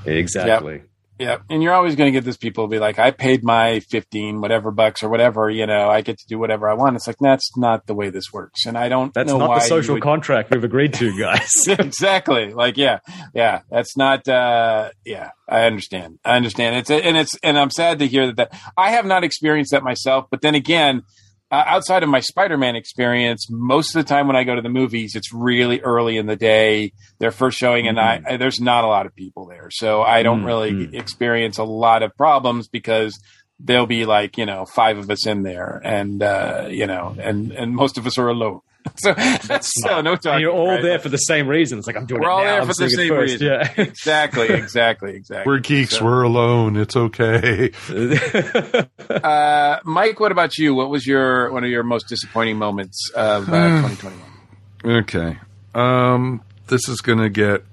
[0.05, 0.83] Exactly.
[1.19, 4.39] Yeah, and you're always going to get this people be like, "I paid my fifteen
[4.39, 7.17] whatever bucks or whatever, you know, I get to do whatever I want." It's like
[7.19, 10.49] that's not the way this works, and I don't That's not the social would- contract
[10.51, 11.51] we've agreed to, guys.
[11.67, 12.53] exactly.
[12.53, 12.99] Like, yeah,
[13.33, 13.61] yeah.
[13.69, 14.27] That's not.
[14.27, 16.19] uh Yeah, I understand.
[16.23, 16.77] I understand.
[16.77, 18.37] It's and it's and I'm sad to hear that.
[18.37, 20.27] that I have not experienced that myself.
[20.31, 21.03] But then again,
[21.51, 24.69] uh, outside of my Spider-Man experience, most of the time when I go to the
[24.69, 26.93] movies, it's really early in the day.
[27.19, 30.21] They're first showing, and I, I there's not a lot of people there, so I
[30.23, 33.19] don't Mm, really experience a lot of problems because.
[33.61, 37.51] There'll be like you know five of us in there, and uh, you know, and
[37.51, 38.61] and most of us are alone.
[38.95, 40.31] So that's so no talking.
[40.33, 40.81] and you're all right?
[40.81, 41.77] there for the same reason.
[41.77, 42.43] It's like I'm doing We're it all now.
[42.45, 43.33] there I'm for the same first.
[43.33, 43.47] reason.
[43.47, 43.73] Yeah.
[43.81, 45.49] exactly, exactly, exactly.
[45.49, 45.97] We're geeks.
[45.97, 46.75] So- We're alone.
[46.77, 47.71] It's okay.
[49.09, 50.73] Uh, Mike, what about you?
[50.75, 54.97] What was your one of your most disappointing moments of uh, 2021?
[55.03, 55.37] Okay.
[55.73, 57.63] Um, this is going to get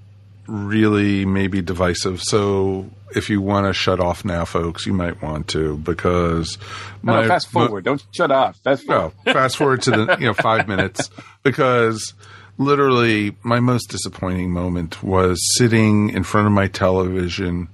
[0.47, 2.23] really maybe divisive.
[2.23, 6.59] So if you want to shut off now, folks, you might want to because
[7.03, 7.85] No, no, fast forward.
[7.85, 8.59] Don't shut off.
[8.59, 11.11] Fast No, fast forward to the you know five minutes
[11.43, 12.15] because
[12.59, 17.69] literally my most disappointing moment was sitting in front of my television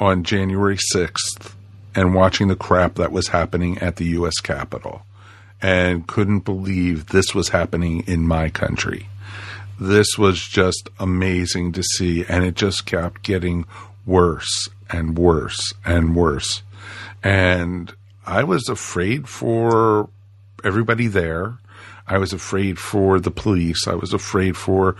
[0.00, 1.54] on January sixth
[1.94, 4.38] and watching the crap that was happening at the U.S.
[4.40, 5.02] Capitol
[5.60, 9.08] and couldn't believe this was happening in my country.
[9.80, 13.64] This was just amazing to see, and it just kept getting
[14.06, 16.62] worse and worse and worse.
[17.22, 17.92] And
[18.26, 20.08] I was afraid for
[20.64, 21.58] everybody there.
[22.06, 23.86] I was afraid for the police.
[23.86, 24.96] I was afraid for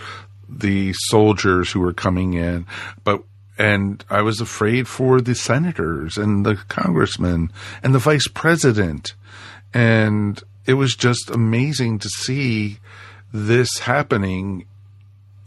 [0.49, 2.67] the soldiers who were coming in,
[3.05, 3.23] but
[3.59, 9.15] and I was afraid for the senators and the congressmen and the vice president.
[9.75, 12.79] And it was just amazing to see
[13.33, 14.67] this happening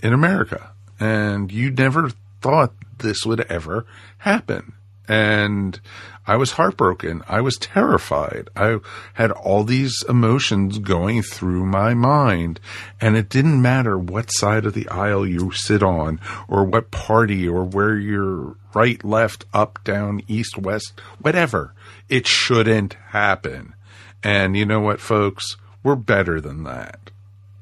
[0.02, 0.72] in America.
[1.00, 3.86] And you never thought this would ever
[4.20, 4.74] happen.
[5.08, 5.80] And
[6.28, 7.22] I was heartbroken.
[7.28, 8.50] I was terrified.
[8.56, 8.80] I
[9.14, 12.60] had all these emotions going through my mind.
[13.00, 17.48] And it didn't matter what side of the aisle you sit on, or what party,
[17.48, 21.74] or where you're right, left, up, down, east, west, whatever.
[22.10, 23.76] It shouldn't happen.
[24.24, 25.58] And you know what, folks?
[25.84, 27.05] We're better than that.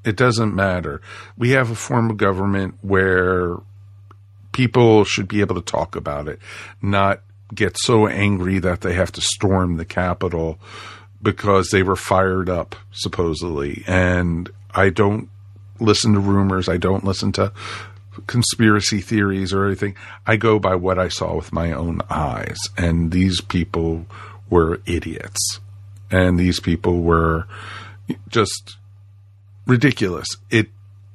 [0.03, 1.01] It doesn't matter.
[1.37, 3.57] We have a form of government where
[4.51, 6.39] people should be able to talk about it,
[6.81, 7.21] not
[7.53, 10.59] get so angry that they have to storm the Capitol
[11.21, 13.83] because they were fired up, supposedly.
[13.87, 15.29] And I don't
[15.79, 16.67] listen to rumors.
[16.67, 17.51] I don't listen to
[18.27, 19.95] conspiracy theories or anything.
[20.27, 22.57] I go by what I saw with my own eyes.
[22.77, 24.05] And these people
[24.49, 25.59] were idiots.
[26.11, 27.47] And these people were
[28.27, 28.77] just
[29.65, 30.27] ridiculous.
[30.49, 30.69] It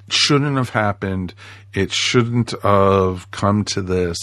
[0.08, 1.34] shouldn't have happened.
[1.74, 4.18] It shouldn't have come to this.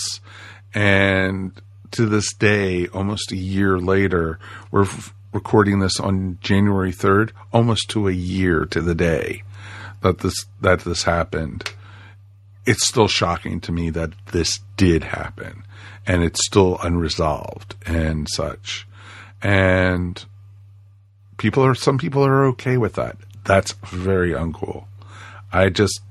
[0.73, 1.51] And
[1.91, 4.39] to this day, almost a year later,
[4.71, 9.43] we're f- recording this on January 3rd, almost to a year to the day
[10.01, 11.71] that this, that this happened.
[12.65, 15.63] It's still shocking to me that this did happen
[16.07, 18.87] and it's still unresolved and such.
[19.41, 20.23] And
[21.37, 23.17] people are, some people are okay with that.
[23.45, 24.85] That's very uncool.
[25.53, 26.01] I just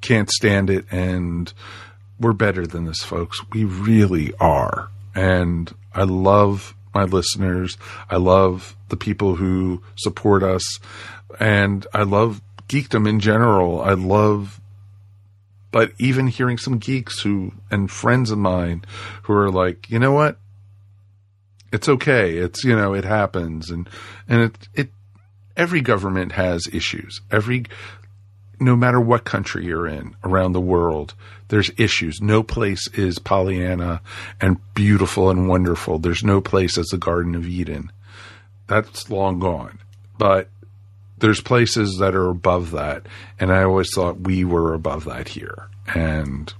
[0.00, 0.86] can't stand it.
[0.90, 1.52] And
[2.18, 3.40] we're better than this, folks.
[3.52, 4.90] We really are.
[5.14, 7.76] And I love my listeners.
[8.08, 10.78] I love the people who support us.
[11.38, 13.80] And I love geekdom in general.
[13.80, 14.60] I love,
[15.72, 18.84] but even hearing some geeks who, and friends of mine
[19.24, 20.38] who are like, you know what?
[21.72, 22.36] It's okay.
[22.36, 23.70] It's, you know, it happens.
[23.70, 23.88] And,
[24.28, 24.90] and it, it,
[25.56, 27.20] every government has issues.
[27.30, 27.64] Every,
[28.58, 31.14] no matter what country you're in around the world,
[31.48, 32.20] there's issues.
[32.20, 34.00] No place is Pollyanna
[34.40, 35.98] and beautiful and wonderful.
[35.98, 37.90] There's no place as the Garden of Eden.
[38.66, 39.80] That's long gone.
[40.16, 40.48] But
[41.18, 43.06] there's places that are above that.
[43.38, 45.68] And I always thought we were above that here.
[45.94, 46.52] And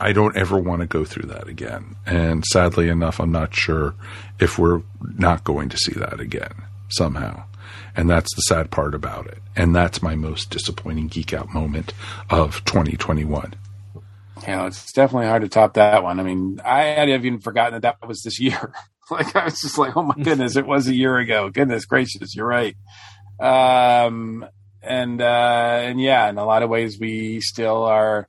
[0.00, 1.96] I don't ever want to go through that again.
[2.06, 3.94] And sadly enough, I'm not sure
[4.38, 6.54] if we're not going to see that again
[6.88, 7.44] somehow.
[7.98, 9.38] And that's the sad part about it.
[9.56, 11.92] And that's my most disappointing geek out moment
[12.30, 13.54] of 2021.
[13.96, 16.20] You know, it's definitely hard to top that one.
[16.20, 18.72] I mean, I had even forgotten that that was this year.
[19.10, 21.50] like, I was just like, oh my goodness, it was a year ago.
[21.50, 22.76] Goodness gracious, you're right.
[23.40, 24.46] Um,
[24.80, 28.28] and, uh, and yeah, in a lot of ways, we still are,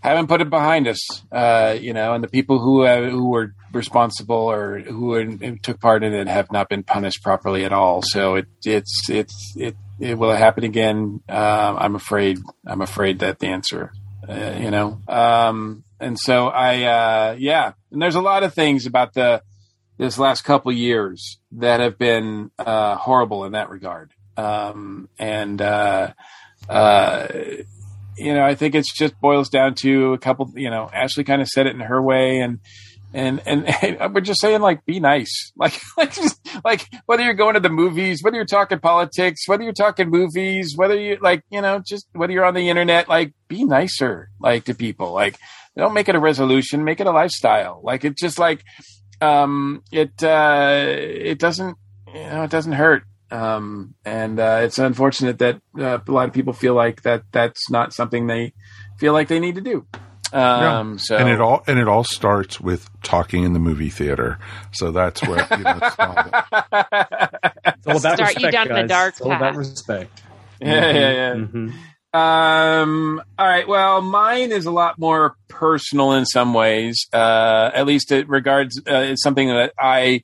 [0.00, 0.98] haven't put it behind us,
[1.30, 6.02] uh, you know, and the people who uh, who were responsible or who, took part
[6.04, 8.02] in it have not been punished properly at all.
[8.02, 11.20] So it it's it's it it will happen again.
[11.28, 12.38] Uh, I'm afraid.
[12.66, 13.92] I'm afraid that the answer,
[14.28, 15.00] uh, you know.
[15.08, 19.42] Um, and so I, uh, yeah, and there's a lot of things about the
[19.98, 24.12] this last couple years that have been uh, horrible in that regard.
[24.36, 26.12] Um, and uh,
[26.68, 27.28] uh,
[28.16, 30.52] you know, I think it's just boils down to a couple.
[30.56, 32.60] You know, Ashley kind of said it in her way, and
[33.14, 35.52] and and, and we're just saying like be nice.
[35.62, 39.62] Like like just, like whether you're going to the movies whether you're talking politics whether
[39.62, 43.32] you're talking movies whether you like you know just whether you're on the internet like
[43.48, 45.12] be nicer like to people.
[45.12, 45.36] Like
[45.76, 47.80] don't make it a resolution make it a lifestyle.
[47.84, 48.64] Like it's just like
[49.20, 51.76] um it uh it doesn't
[52.08, 53.04] you know it doesn't hurt.
[53.30, 57.70] Um and uh it's unfortunate that uh, a lot of people feel like that that's
[57.70, 58.52] not something they
[58.98, 59.86] feel like they need to do
[60.32, 64.38] um, so and it all and it all starts with talking in the movie theater.
[64.72, 66.48] So that's where you know, it's not-
[67.64, 68.88] It's all about Start you respect, down the guys.
[68.88, 70.22] dark It's all about respect.
[70.60, 71.34] yeah, yeah, yeah.
[71.34, 71.72] Mhm.
[72.14, 73.22] Um.
[73.38, 73.66] All right.
[73.66, 77.06] Well, mine is a lot more personal in some ways.
[77.12, 80.22] Uh, at least it regards uh, it's something that I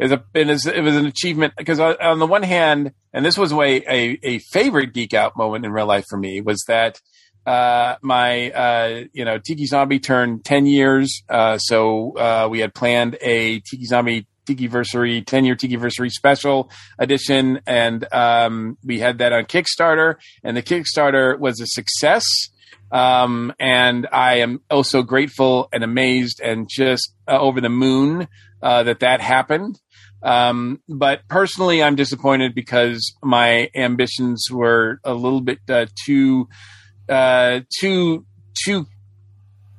[0.00, 3.38] is a it, is, it was an achievement because on the one hand, and this
[3.38, 7.00] was way a a favorite geek out moment in real life for me was that
[7.48, 12.74] uh, my uh, you know Tiki Zombie turned ten years, uh, so uh, we had
[12.74, 17.60] planned a Tiki Zombie Tiki-versary, 10 year Tiki-versary special edition.
[17.66, 22.24] And, um, we had that on Kickstarter and the Kickstarter was a success.
[22.90, 28.26] Um, and I am also grateful and amazed and just uh, over the moon,
[28.62, 29.78] uh, that that happened.
[30.22, 35.58] Um, but personally, I'm disappointed because my ambitions were a little bit,
[36.06, 36.48] too,
[37.08, 38.24] uh, too,
[38.64, 38.86] too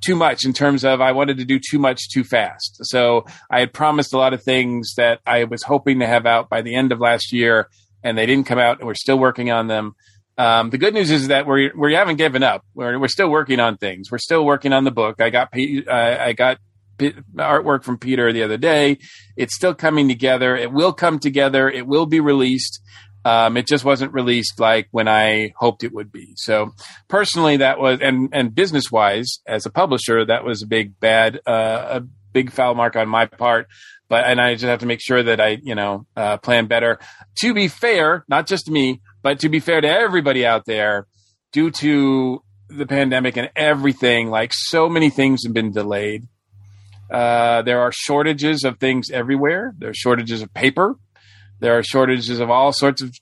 [0.01, 2.77] too much in terms of I wanted to do too much too fast.
[2.84, 6.49] So I had promised a lot of things that I was hoping to have out
[6.49, 7.69] by the end of last year,
[8.03, 9.95] and they didn't come out, and we're still working on them.
[10.38, 12.64] Um, the good news is that we we haven't given up.
[12.73, 14.10] We're we're still working on things.
[14.10, 15.22] We're still working on the book.
[15.22, 16.60] I got I got
[16.97, 18.99] P- artwork from Peter the other day.
[19.35, 20.56] It's still coming together.
[20.56, 21.69] It will come together.
[21.69, 22.81] It will be released.
[23.26, 26.34] Um, it just wasn't released like when I hoped it would be.
[26.36, 26.74] So
[27.08, 31.40] personally, that was and and business wise, as a publisher, that was a big bad,
[31.46, 32.02] uh, a
[32.32, 33.68] big foul mark on my part.
[34.08, 37.00] But and I just have to make sure that I, you know, uh, plan better.
[37.40, 41.06] To be fair, not just me, but to be fair to everybody out there,
[41.52, 46.28] due to the pandemic and everything, like so many things have been delayed.
[47.12, 49.74] Uh, there are shortages of things everywhere.
[49.78, 50.96] There are shortages of paper.
[51.60, 53.14] There are shortages of all sorts of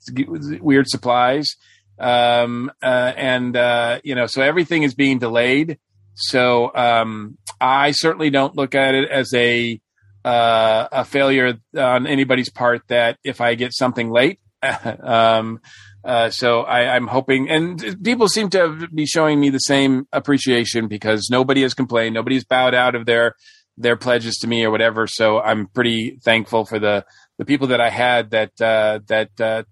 [0.62, 1.56] weird supplies.
[2.00, 5.80] Um, uh, and, uh, you know, so everything is being delayed.
[6.14, 9.80] So, um, I certainly don't look at it as a,
[10.24, 14.40] uh, a failure on anybody's part that if I get something late,
[15.02, 15.60] um,
[16.04, 20.88] uh, so I, I'm hoping, and people seem to be showing me the same appreciation
[20.88, 23.36] because nobody has complained, nobody's bowed out of their
[23.78, 25.06] their pledges to me or whatever.
[25.08, 27.06] So I'm pretty thankful for the
[27.38, 29.64] the people that I had that uh, that uh,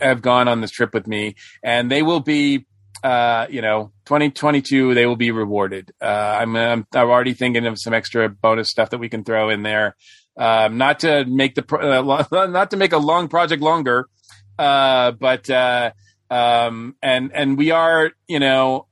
[0.00, 2.66] have gone on this trip with me, and they will be,
[3.02, 4.94] uh, you know, 2022.
[4.94, 5.92] They will be rewarded.
[6.00, 9.50] Uh, I'm, I'm I'm already thinking of some extra bonus stuff that we can throw
[9.50, 9.96] in there,
[10.36, 14.08] um, not to make the pro- uh, not to make a long project longer,
[14.58, 15.92] uh, but uh,
[16.30, 18.86] um, and and we are, you know,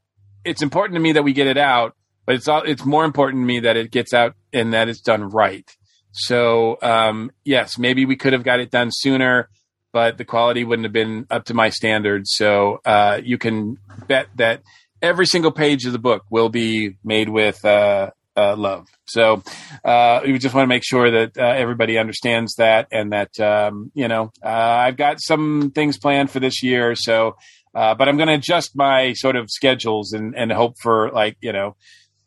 [0.44, 1.94] it's important to me that we get it out,
[2.24, 5.00] but it's all it's more important to me that it gets out and that it's
[5.00, 5.75] done right.
[6.16, 9.48] So um, yes, maybe we could have got it done sooner,
[9.92, 12.30] but the quality wouldn't have been up to my standards.
[12.34, 13.76] So uh, you can
[14.08, 14.62] bet that
[15.02, 18.86] every single page of the book will be made with uh, uh, love.
[19.06, 19.42] So
[19.84, 23.90] uh, we just want to make sure that uh, everybody understands that, and that um,
[23.94, 26.94] you know uh, I've got some things planned for this year.
[26.94, 27.36] So,
[27.74, 31.36] uh, but I'm going to adjust my sort of schedules and and hope for like
[31.40, 31.76] you know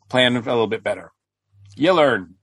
[0.08, 1.12] plan a little bit better.
[1.76, 2.34] You learn.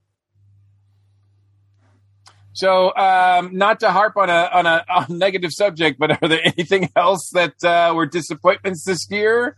[2.58, 6.28] So, um, not to harp on a on a, on a negative subject, but are
[6.28, 9.56] there anything else that uh, were disappointments this year?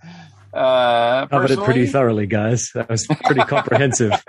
[0.54, 2.72] Uh, Covered it pretty thoroughly, guys.
[2.76, 4.12] That was pretty comprehensive.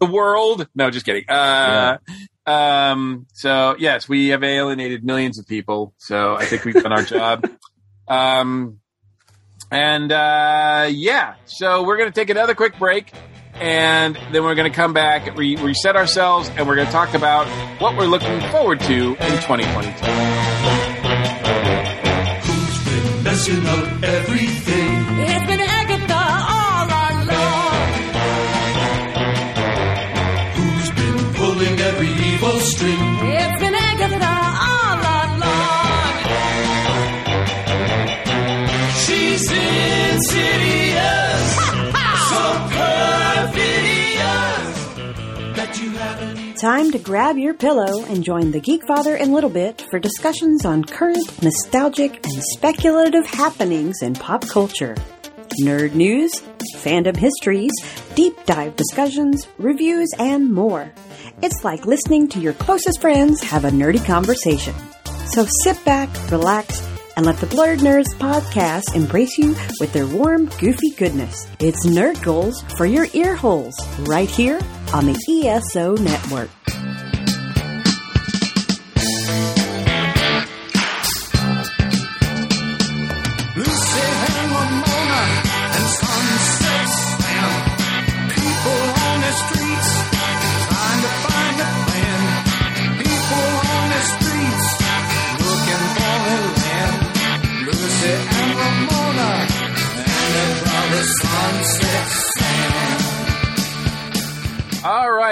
[0.00, 0.66] the world.
[0.74, 1.28] No, just kidding.
[1.28, 1.98] Uh,
[2.46, 5.94] um, so yes, we have alienated millions of people.
[5.98, 7.48] So I think we've done our job.
[8.08, 8.80] Um,
[9.70, 13.12] and, uh, yeah, so we're going to take another quick break
[13.62, 17.14] and then we're going to come back, re- reset ourselves, and we're going to talk
[17.14, 17.46] about
[17.80, 19.92] what we're looking forward to in 2022.
[22.42, 24.92] Who's been messing up everything?
[25.20, 26.22] It's been Agatha
[26.58, 27.28] all along.
[30.58, 32.98] Who's been pulling every evil string?
[32.98, 34.34] It's been Agatha
[34.70, 35.62] all along.
[39.04, 40.81] She's insidious,
[46.62, 50.64] time to grab your pillow and join the Geek Father and Little Bit for discussions
[50.64, 54.94] on current, nostalgic, and speculative happenings in pop culture.
[55.64, 56.30] Nerd news,
[56.76, 57.72] fandom histories,
[58.14, 60.92] deep dive discussions, reviews, and more.
[61.42, 64.76] It's like listening to your closest friends have a nerdy conversation.
[65.26, 70.46] So sit back, relax, and let the Blurred Nerds podcast embrace you with their warm,
[70.60, 71.44] goofy goodness.
[71.58, 73.74] It's Nerd Goals for your ear holes,
[74.06, 74.60] right here
[74.94, 75.16] on the
[75.46, 76.61] ESO Network.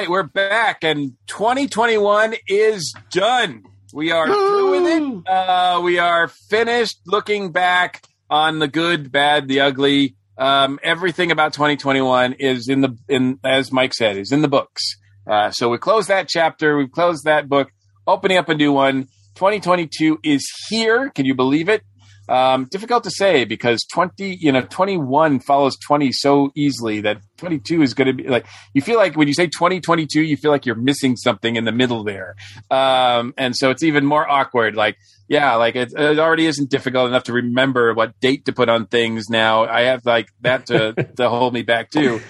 [0.01, 3.65] Right, we're back, and 2021 is done.
[3.93, 5.29] We are through with it.
[5.29, 10.17] Uh, we are finished looking back on the good, bad, the ugly.
[10.39, 14.97] Um, everything about 2021 is in the in as Mike said, is in the books.
[15.27, 16.79] Uh, so we close that chapter.
[16.79, 17.71] We've closed that book,
[18.07, 19.03] opening up a new one.
[19.35, 21.11] 2022 is here.
[21.11, 21.83] Can you believe it?
[22.31, 27.83] Um, difficult to say because 20, you know, 21 follows 20 so easily that 22
[27.83, 30.65] is going to be like, you feel like when you say 2022, you feel like
[30.65, 32.37] you're missing something in the middle there.
[32.71, 34.77] Um, and so it's even more awkward.
[34.77, 34.97] Like,
[35.29, 38.87] yeah, like it, it already isn't difficult enough to remember what date to put on
[38.87, 39.65] things now.
[39.65, 42.21] I have like that to, to hold me back too.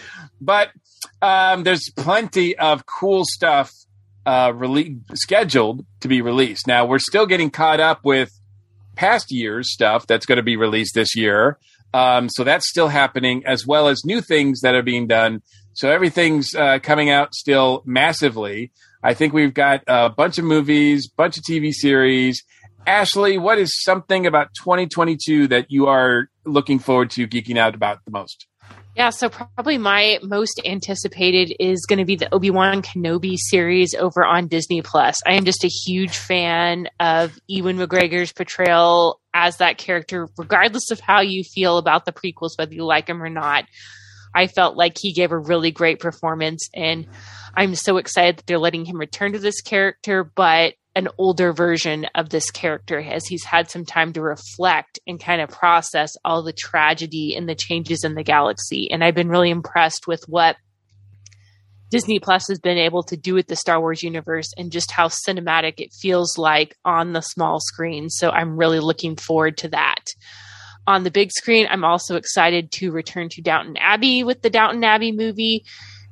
[0.41, 0.71] But,
[1.21, 3.71] um, there's plenty of cool stuff,
[4.25, 6.67] uh, rele- scheduled to be released.
[6.67, 8.31] Now we're still getting caught up with,
[9.01, 11.59] past year's stuff that's going to be released this year.
[11.95, 15.41] Um, so that's still happening, as well as new things that are being done.
[15.73, 18.73] So everything's uh, coming out still massively.
[19.03, 22.45] I think we've got a bunch of movies, bunch of TV series.
[22.87, 28.05] Ashley, what is something about 2022 that you are looking forward to geeking out about
[28.05, 28.47] the most?
[28.97, 33.95] Yeah, so probably my most anticipated is going to be the Obi Wan Kenobi series
[33.95, 35.17] over on Disney Plus.
[35.25, 40.99] I am just a huge fan of Ewan McGregor's portrayal as that character, regardless of
[40.99, 43.65] how you feel about the prequels, whether you like him or not.
[44.35, 47.07] I felt like he gave a really great performance, and
[47.55, 52.07] I'm so excited that they're letting him return to this character, but an older version
[52.15, 56.43] of this character as he's had some time to reflect and kind of process all
[56.43, 58.91] the tragedy and the changes in the galaxy.
[58.91, 60.57] And I've been really impressed with what
[61.91, 65.09] Disney Plus has been able to do with the Star Wars universe and just how
[65.09, 68.09] cinematic it feels like on the small screen.
[68.09, 70.05] So I'm really looking forward to that.
[70.87, 74.83] On the big screen, I'm also excited to return to Downton Abbey with the Downton
[74.83, 75.65] Abbey movie.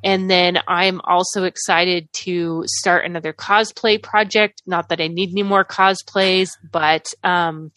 [0.04, 4.62] And then I'm also excited to start another cosplay project.
[4.66, 7.72] Not that I need any more cosplays, but um,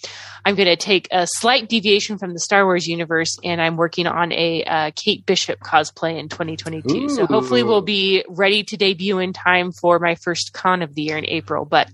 [0.45, 4.07] I'm going to take a slight deviation from the Star Wars universe, and I'm working
[4.07, 7.10] on a uh, Kate Bishop cosplay in 2022.
[7.10, 11.02] So hopefully, we'll be ready to debut in time for my first con of the
[11.02, 11.65] year in April.
[11.65, 11.89] But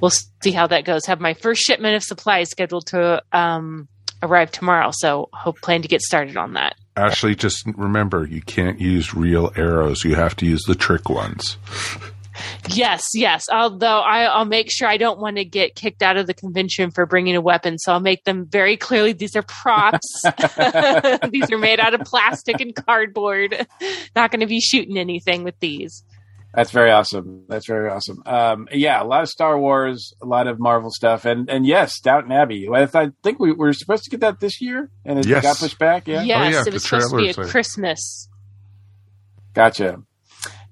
[0.00, 0.10] we'll
[0.42, 1.06] see how that goes.
[1.06, 3.88] Have my first shipment of supplies scheduled to um,
[4.22, 6.74] arrive tomorrow, so hope plan to get started on that.
[7.00, 10.04] Ashley, just remember you can't use real arrows.
[10.04, 11.56] You have to use the trick ones.
[12.68, 13.46] Yes, yes.
[13.50, 16.90] Although I, I'll make sure I don't want to get kicked out of the convention
[16.90, 20.22] for bringing a weapon, so I'll make them very clearly these are props.
[21.30, 23.66] these are made out of plastic and cardboard.
[24.16, 26.04] Not going to be shooting anything with these.
[26.52, 27.44] That's very awesome.
[27.48, 28.22] That's very awesome.
[28.26, 32.00] Um, yeah, a lot of Star Wars, a lot of Marvel stuff, and and yes,
[32.00, 32.66] Downton Abbey.
[32.68, 35.42] I, I think we were supposed to get that this year, and it Yes.
[35.44, 36.08] got pushed back.
[36.08, 38.28] Yeah, Yes, yeah, it was supposed to be a trailers, I- Christmas.
[39.54, 40.02] Gotcha.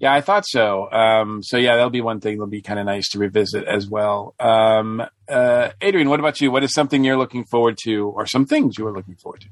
[0.00, 0.90] Yeah, I thought so.
[0.92, 3.88] Um, so yeah, that'll be one thing that'll be kind of nice to revisit as
[3.88, 4.34] well.
[4.38, 6.50] Um, uh, Adrian, what about you?
[6.52, 9.48] What is something you're looking forward to, or some things you are looking forward to?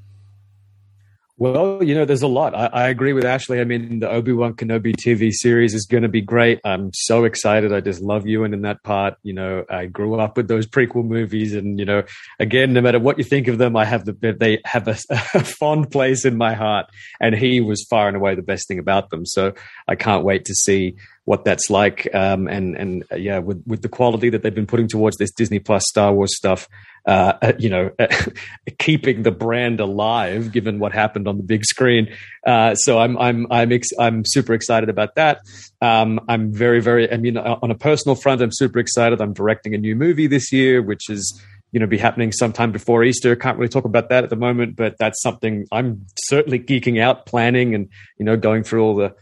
[1.39, 2.55] Well, you know, there's a lot.
[2.55, 3.61] I, I agree with Ashley.
[3.61, 6.61] I mean, the Obi Wan Kenobi TV series is going to be great.
[6.65, 7.75] I'm so excited.
[7.75, 9.17] I just love Ewan in that part.
[9.23, 12.05] You know, I grew up with those prequel movies, and you know,
[12.41, 14.97] again, no matter what you think of them, I have the they have a,
[15.35, 16.87] a fond place in my heart.
[17.21, 19.27] And he was far and away the best thing about them.
[19.27, 19.53] So
[19.87, 20.97] I can't wait to see
[21.27, 22.09] what that's like.
[22.15, 25.31] Um, and and uh, yeah, with with the quality that they've been putting towards this
[25.33, 26.69] Disney Plus Star Wars stuff,
[27.07, 27.91] uh, uh, you know,
[28.79, 32.09] keeping the brand alive, given what happened on the big screen.
[32.47, 35.41] Uh, so I'm I'm I'm ex- I'm super excited about that.
[35.83, 37.13] Um, I'm very very.
[37.13, 39.21] I mean, on a personal front, I'm super excited.
[39.21, 41.43] I'm directing a new movie this year, which is
[41.73, 43.35] you know be happening sometime before Easter.
[43.35, 47.27] Can't really talk about that at the moment, but that's something I'm certainly geeking out,
[47.27, 49.13] planning, and you know going through all the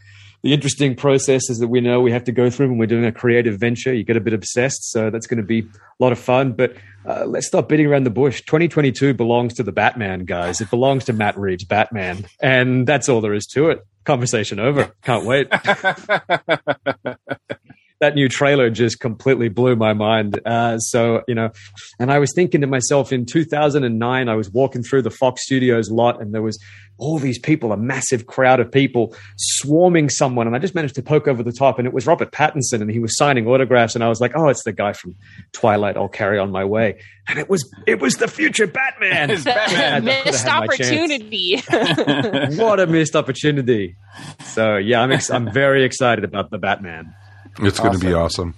[0.45, 3.13] the interesting processes that we know we have to go through when we're doing a
[3.13, 3.95] creative venture.
[3.95, 5.65] You get a bit obsessed, so that's going to be a
[5.99, 6.53] lot of fun.
[6.53, 6.77] But
[7.07, 8.43] uh, let's stop beating around the bush.
[8.43, 10.61] 2022 belongs to the Batman, guys.
[10.61, 13.87] It belongs to Matt Reeves' Batman, and that's all there is to it.
[14.05, 14.93] Conversation over.
[15.03, 15.49] Can't wait.
[18.05, 20.39] that new trailer just completely blew my mind.
[20.45, 21.51] Uh, so, you know,
[21.99, 25.91] and I was thinking to myself in 2009, I was walking through the Fox Studios
[25.91, 26.59] lot and there was
[26.99, 30.47] all these people, a massive crowd of people swarming someone.
[30.47, 32.91] And I just managed to poke over the top and it was Robert Pattinson and
[32.91, 33.95] he was signing autographs.
[33.95, 35.17] And I was like, oh, it's the guy from
[35.53, 35.97] Twilight.
[35.97, 37.01] I'll carry on my way.
[37.27, 39.29] And it was, it was the future Batman.
[39.45, 40.05] Batman.
[40.27, 40.91] Missed had my chance.
[40.91, 41.63] opportunity.
[42.63, 43.97] what a missed opportunity.
[44.45, 47.15] So yeah, I'm, ex- I'm very excited about the Batman.
[47.61, 48.55] It's going to be awesome.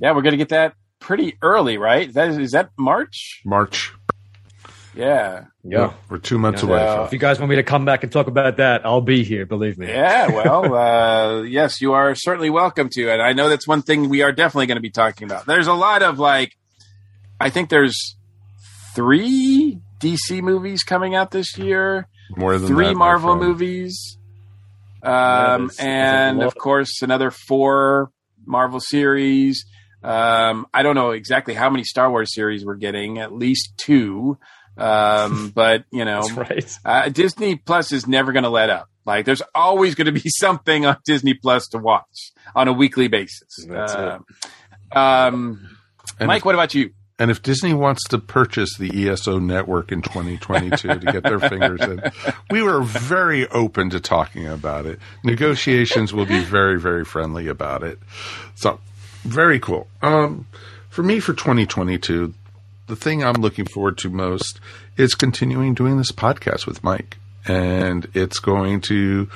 [0.00, 2.08] Yeah, we're gonna get that pretty early, right?
[2.08, 3.40] Is that is that March?
[3.44, 3.92] March.
[4.94, 5.44] Yeah.
[5.64, 5.92] Yeah.
[6.10, 6.68] We're two months Yeah.
[6.68, 6.78] away.
[6.84, 9.00] So- from If you guys want me to come back and talk about that, I'll
[9.00, 9.46] be here.
[9.46, 9.86] Believe me.
[9.88, 13.10] Yeah, well, uh, yes, you are certainly welcome to.
[13.10, 15.46] And I know that's one thing we are definitely going to be talking about.
[15.46, 16.52] There's a lot of like,
[17.40, 18.16] I think there's
[18.94, 22.06] three DC movies coming out this year,
[22.36, 24.21] More than three that, Marvel movies, Yeah,
[25.02, 28.10] um, and of course another four
[28.44, 29.64] Marvel series.
[30.02, 34.38] Um, I don't know exactly how many Star Wars series we're getting, at least two.
[34.76, 36.78] Um, but you know, That's right.
[36.84, 38.88] uh, Disney Plus is never going to let up.
[39.04, 43.08] Like, there's always going to be something on Disney Plus to watch on a weekly
[43.08, 43.66] basis.
[43.68, 44.18] That's Uh,
[44.92, 45.76] um,
[46.20, 46.90] Mike, what about you?
[47.22, 51.80] And if Disney wants to purchase the ESO network in 2022 to get their fingers
[51.80, 52.02] in,
[52.50, 54.98] we were very open to talking about it.
[55.22, 58.00] Negotiations will be very, very friendly about it.
[58.56, 58.80] So,
[59.22, 59.86] very cool.
[60.02, 60.48] Um,
[60.90, 62.34] for me, for 2022,
[62.88, 64.58] the thing I'm looking forward to most
[64.96, 67.18] is continuing doing this podcast with Mike.
[67.46, 69.30] And it's going to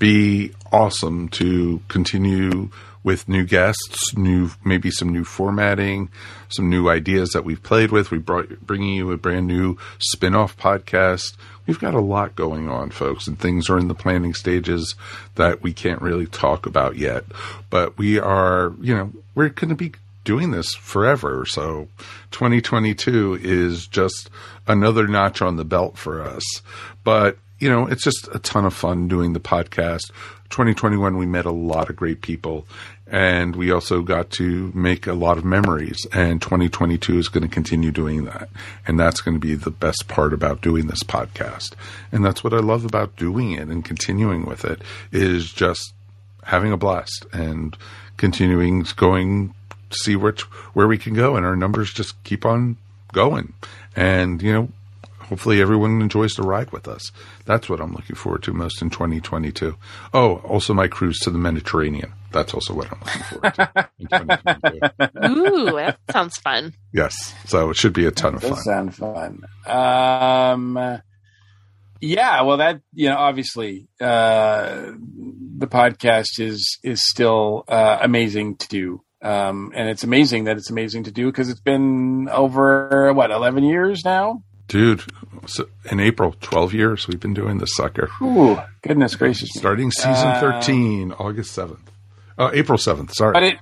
[0.00, 2.70] be awesome to continue
[3.02, 6.10] with new guests, new maybe some new formatting,
[6.48, 8.10] some new ideas that we've played with.
[8.10, 11.36] We brought bringing you a brand new spin-off podcast.
[11.66, 14.96] We've got a lot going on, folks, and things are in the planning stages
[15.36, 17.24] that we can't really talk about yet.
[17.70, 19.92] But we are, you know, we're going to be
[20.24, 21.46] doing this forever.
[21.46, 21.88] So
[22.32, 24.28] 2022 is just
[24.66, 26.44] another notch on the belt for us.
[27.04, 30.10] But, you know, it's just a ton of fun doing the podcast.
[30.48, 32.66] 2021, we met a lot of great people
[33.06, 36.06] and we also got to make a lot of memories.
[36.12, 38.48] And 2022 is going to continue doing that.
[38.86, 41.74] And that's going to be the best part about doing this podcast.
[42.12, 44.82] And that's what I love about doing it and continuing with it
[45.12, 45.92] is just
[46.44, 47.76] having a blast and
[48.16, 49.54] continuing going
[49.90, 50.42] to see which
[50.74, 52.76] where we can go and our numbers just keep on
[53.12, 53.52] going
[53.96, 54.68] and you know
[55.30, 57.10] hopefully everyone enjoys the ride with us
[57.46, 59.74] that's what i'm looking forward to most in 2022
[60.12, 64.06] oh also my cruise to the mediterranean that's also what i'm looking forward to in
[64.06, 65.40] 2022.
[65.40, 66.74] Ooh, that sounds fun.
[66.92, 69.44] yes so it should be a ton of Does fun sound fun.
[69.66, 71.00] Um,
[72.00, 74.92] yeah, well, that you know, obviously, uh,
[75.58, 80.70] the podcast is is still uh, amazing to do, um, and it's amazing that it's
[80.70, 84.42] amazing to do because it's been over what eleven years now.
[84.70, 85.02] Dude
[85.46, 89.50] so in april 12 years we've been doing this sucker Ooh, goodness gracious!
[89.52, 91.80] starting season Uh, 13 august 7th
[92.38, 93.58] uh, april 7th sorry but it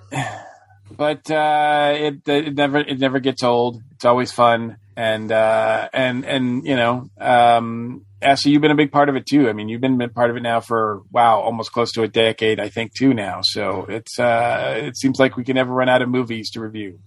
[0.97, 6.27] but uh it it never it never gets old it's always fun and uh and
[6.27, 9.49] and you know um Ashley, you've been a big part of it too.
[9.49, 12.09] I mean, you've been a part of it now for wow, almost close to a
[12.09, 13.43] decade, I think, too now.
[13.45, 16.99] So it's uh, it seems like we can never run out of movies to review.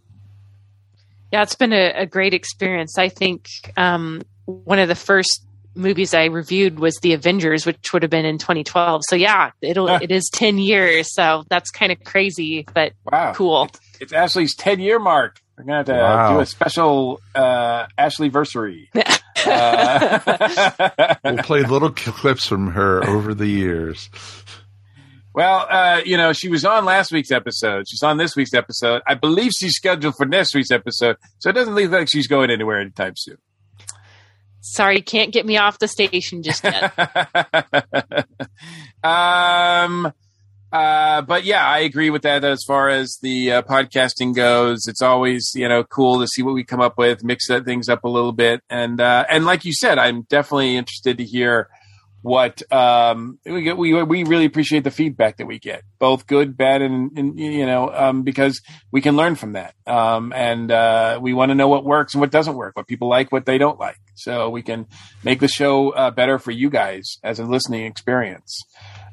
[1.31, 2.97] Yeah, it's been a, a great experience.
[2.97, 3.47] I think
[3.77, 8.25] um, one of the first movies I reviewed was The Avengers, which would have been
[8.25, 9.01] in 2012.
[9.07, 11.13] So yeah, it'll it is 10 years.
[11.13, 13.69] So that's kind of crazy, but Wow, cool.
[14.01, 15.39] It's Ashley's ten year mark.
[15.57, 16.33] We're gonna have to Wow.
[16.35, 18.87] do a special uh, Ashley versary.
[19.43, 24.07] Uh, we'll play little clips from her over the years
[25.33, 27.87] Well, uh, you know, she was on last week's episode.
[27.87, 29.01] She's on this week's episode.
[29.07, 32.51] I believe she's scheduled for next week's episode, so it doesn't look like she's going
[32.51, 33.37] anywhere anytime soon.
[34.59, 36.93] Sorry, can't get me off the station just yet.
[39.03, 40.13] um,
[40.71, 44.85] uh, but yeah, I agree with that as far as the uh, podcasting goes.
[44.87, 47.89] It's always you know cool to see what we come up with, mix that things
[47.89, 51.69] up a little bit, and uh, and like you said, I'm definitely interested to hear
[52.21, 56.55] what um we get we we really appreciate the feedback that we get both good
[56.55, 58.61] bad and, and you know um because
[58.91, 62.21] we can learn from that um and uh we want to know what works and
[62.21, 64.85] what doesn't work what people like what they don't like so we can
[65.23, 68.61] make the show uh, better for you guys as a listening experience.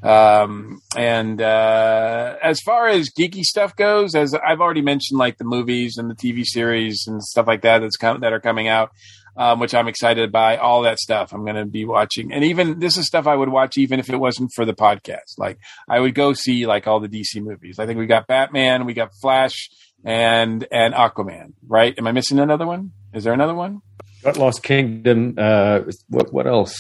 [0.03, 5.45] Um, and uh, as far as geeky stuff goes, as I've already mentioned, like the
[5.45, 8.93] movies and the TV series and stuff like that that's com- that are coming out,
[9.39, 10.59] um, which I'm excited by.
[10.59, 13.49] All that stuff I'm going to be watching, and even this is stuff I would
[13.49, 15.39] watch even if it wasn't for the podcast.
[15.39, 15.59] Like
[15.89, 17.79] I would go see like all the DC movies.
[17.79, 19.71] I think we got Batman, we got Flash,
[20.05, 21.55] and and Aquaman.
[21.67, 21.95] Right?
[21.97, 22.93] Am I missing another one?
[23.15, 23.81] Is there another one?
[24.23, 25.37] Got Lost Kingdom.
[25.39, 26.77] Uh, what what else?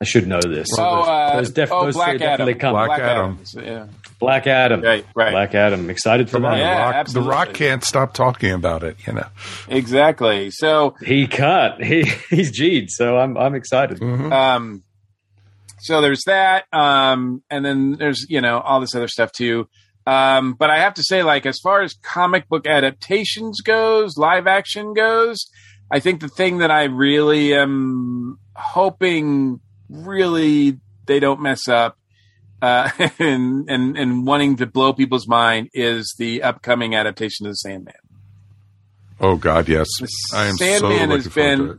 [0.00, 0.68] I should know this.
[0.76, 2.60] Oh, uh, Those def- oh Black three definitely Adam.
[2.60, 2.72] come.
[2.74, 3.38] Black Black Adam.
[3.56, 3.64] Adam.
[3.64, 3.86] Yeah.
[4.24, 4.80] Black Adam.
[4.82, 5.30] Right, right.
[5.32, 5.90] Black Adam.
[5.90, 6.58] Excited for Come that.
[6.58, 7.06] Yeah, the Rock.
[7.08, 8.96] The Rock can't stop talking about it.
[9.06, 9.26] You know.
[9.68, 10.50] Exactly.
[10.50, 11.82] So He can't.
[11.90, 14.02] He he's G'd, so I'm I'm excited.
[14.02, 14.82] um
[15.80, 19.68] so there's that um and then there's you know all this other stuff too
[20.06, 24.46] um but i have to say like as far as comic book adaptations goes live
[24.46, 25.46] action goes
[25.90, 29.60] i think the thing that i really am hoping
[29.90, 31.98] really they don't mess up
[32.64, 37.56] uh and and and wanting to blow people's mind is the upcoming adaptation of the
[37.56, 37.94] sandman
[39.20, 39.86] Oh God, yes.
[40.00, 41.78] The I am so Sandman looking has been-.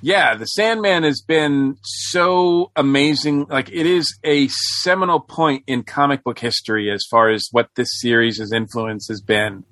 [0.00, 3.46] Yeah, the Sandman has been so amazing.
[3.46, 7.88] Like it is a seminal point in comic book history as far as what this
[8.00, 9.64] series' influence has been.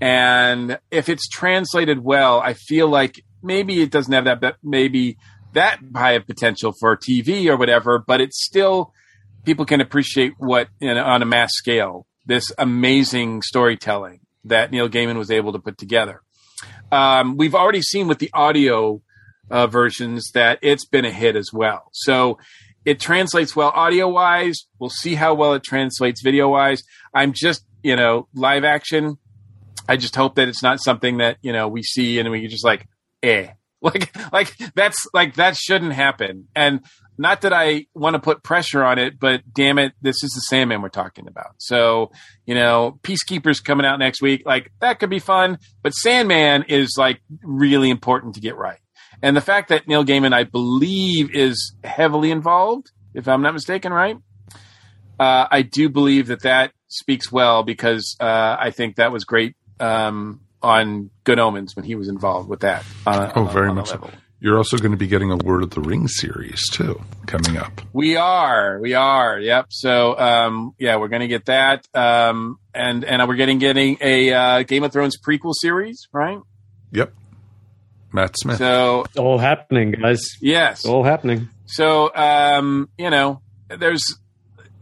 [0.00, 5.16] And if it's translated well, I feel like maybe it doesn't have that, but maybe
[5.52, 8.92] that high of potential for TV or whatever, but it's still
[9.48, 14.90] people can appreciate what you know, on a mass scale this amazing storytelling that Neil
[14.90, 16.20] Gaiman was able to put together.
[16.92, 19.00] Um, we've already seen with the audio
[19.50, 21.88] uh, versions that it's been a hit as well.
[21.94, 22.38] So
[22.84, 24.66] it translates well audio wise.
[24.78, 26.82] We'll see how well it translates video wise.
[27.14, 29.16] I'm just, you know, live action.
[29.88, 32.64] I just hope that it's not something that, you know, we see and we just
[32.64, 32.86] like,
[33.22, 33.48] eh.
[33.80, 36.48] Like, like that's like that shouldn't happen.
[36.56, 36.80] And
[37.18, 40.40] not that I want to put pressure on it, but damn it, this is the
[40.42, 41.54] Sandman we're talking about.
[41.58, 42.12] So,
[42.46, 44.42] you know, Peacekeeper's coming out next week.
[44.46, 48.78] Like that could be fun, but Sandman is like really important to get right.
[49.20, 53.92] And the fact that Neil Gaiman, I believe, is heavily involved, if I'm not mistaken,
[53.92, 54.16] right?
[55.18, 59.56] Uh, I do believe that that speaks well because uh, I think that was great
[59.80, 62.84] um, on Good Omens when he was involved with that.
[63.06, 63.88] on Oh, on very on much.
[63.88, 64.08] so.
[64.40, 64.48] Level.
[64.48, 67.80] You're also going to be getting a Lord of the Rings series too coming up.
[67.92, 69.66] We are, we are, yep.
[69.70, 74.32] So, um, yeah, we're going to get that, um, and and we're getting getting a
[74.32, 76.38] uh, Game of Thrones prequel series, right?
[76.92, 77.12] Yep.
[78.12, 78.56] Matt Smith.
[78.58, 80.22] So, All happening, guys.
[80.40, 81.48] yes, All happening.
[81.66, 84.02] So, um, you know, there's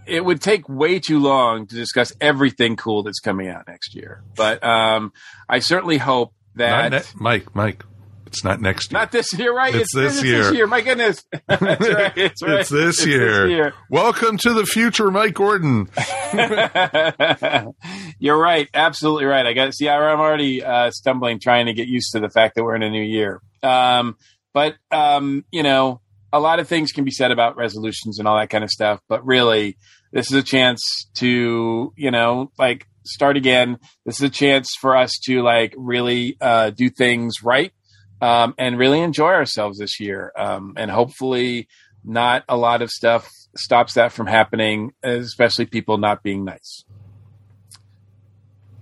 [0.07, 4.23] it would take way too long to discuss everything cool that's coming out next year.
[4.37, 5.13] But um,
[5.49, 7.85] I certainly hope that ne- Mike, Mike,
[8.27, 9.01] it's not next year.
[9.01, 9.75] not this year, right?
[9.75, 10.67] It's this year.
[10.67, 11.79] My goodness, that's right.
[12.17, 12.61] That's right.
[12.61, 13.73] It's this year.
[13.89, 15.89] Welcome to the future, Mike Gordon.
[18.19, 18.69] You're right.
[18.75, 19.47] Absolutely right.
[19.47, 19.89] I got see.
[19.89, 22.91] I'm already uh, stumbling trying to get used to the fact that we're in a
[22.91, 23.41] new year.
[23.63, 24.17] Um,
[24.53, 26.01] but um, you know,
[26.33, 29.01] a lot of things can be said about resolutions and all that kind of stuff.
[29.09, 29.77] But really,
[30.13, 30.83] this is a chance
[31.15, 33.79] to you know, like start again.
[34.05, 37.73] This is a chance for us to like really uh, do things right
[38.21, 40.33] um, and really enjoy ourselves this year.
[40.37, 41.69] Um, and hopefully,
[42.05, 46.85] not a lot of stuff stops that from happening, especially people not being nice.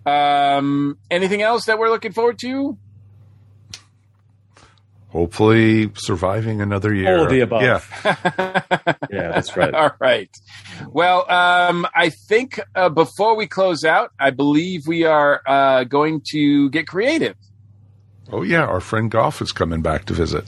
[0.06, 2.77] Um, anything else that we're looking forward to?
[5.09, 7.16] Hopefully, surviving another year.
[7.16, 7.62] All of the above.
[7.62, 7.81] Yeah.
[9.11, 9.73] Yeah, that's right.
[9.73, 10.28] All right.
[10.89, 16.23] Well, um, I think uh, before we close out, I believe we are uh, going
[16.32, 17.36] to get creative.
[18.33, 20.45] Oh yeah, our friend Gough is coming back to visit.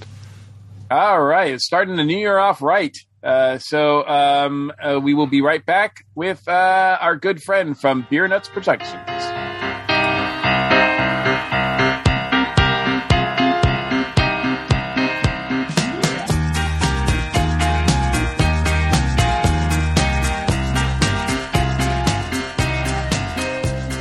[0.90, 2.96] All right, it's starting the new year off right.
[3.22, 8.06] Uh, so um, uh, we will be right back with uh, our good friend from
[8.10, 8.92] Beernuts Productions.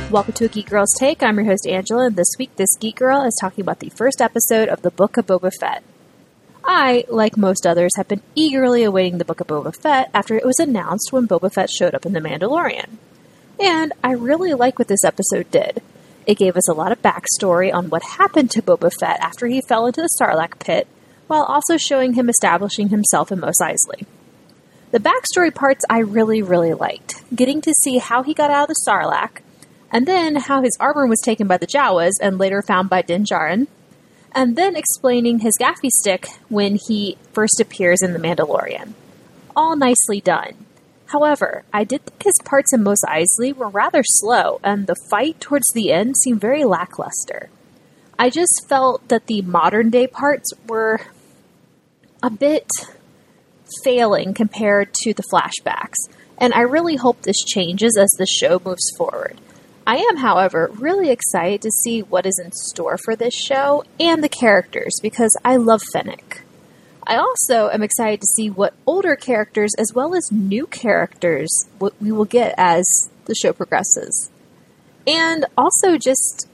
[0.08, 1.24] Welcome to a Geek Girl's Take.
[1.24, 4.20] I'm your host Angela, and this week this Geek Girl is talking about the first
[4.20, 5.82] episode of the Book of Boba Fett.
[6.64, 10.46] I, like most others, have been eagerly awaiting the Book of Boba Fett after it
[10.46, 12.86] was announced when Boba Fett showed up in The Mandalorian.
[13.60, 15.82] And I really like what this episode did.
[16.24, 19.60] It gave us a lot of backstory on what happened to Boba Fett after he
[19.60, 20.86] fell into the Sarlacc pit,
[21.26, 24.06] while also showing him establishing himself in Mos Eisley.
[24.92, 27.24] The backstory parts I really, really liked.
[27.34, 29.40] Getting to see how he got out of the Sarlacc,
[29.96, 33.24] and then how his armor was taken by the Jawas and later found by Din
[33.24, 33.66] Djarin,
[34.30, 38.92] and then explaining his gaffi stick when he first appears in The Mandalorian.
[39.56, 40.52] All nicely done.
[41.06, 45.40] However, I did think his parts in Mos Eisley were rather slow, and the fight
[45.40, 47.48] towards the end seemed very lackluster.
[48.18, 51.00] I just felt that the modern day parts were
[52.22, 52.68] a bit
[53.82, 55.96] failing compared to the flashbacks,
[56.36, 59.38] and I really hope this changes as the show moves forward.
[59.86, 64.22] I am, however, really excited to see what is in store for this show and
[64.22, 66.42] the characters because I love Fennec.
[67.06, 71.48] I also am excited to see what older characters as well as new characters
[71.78, 72.84] what we will get as
[73.26, 74.28] the show progresses.
[75.06, 76.48] And also just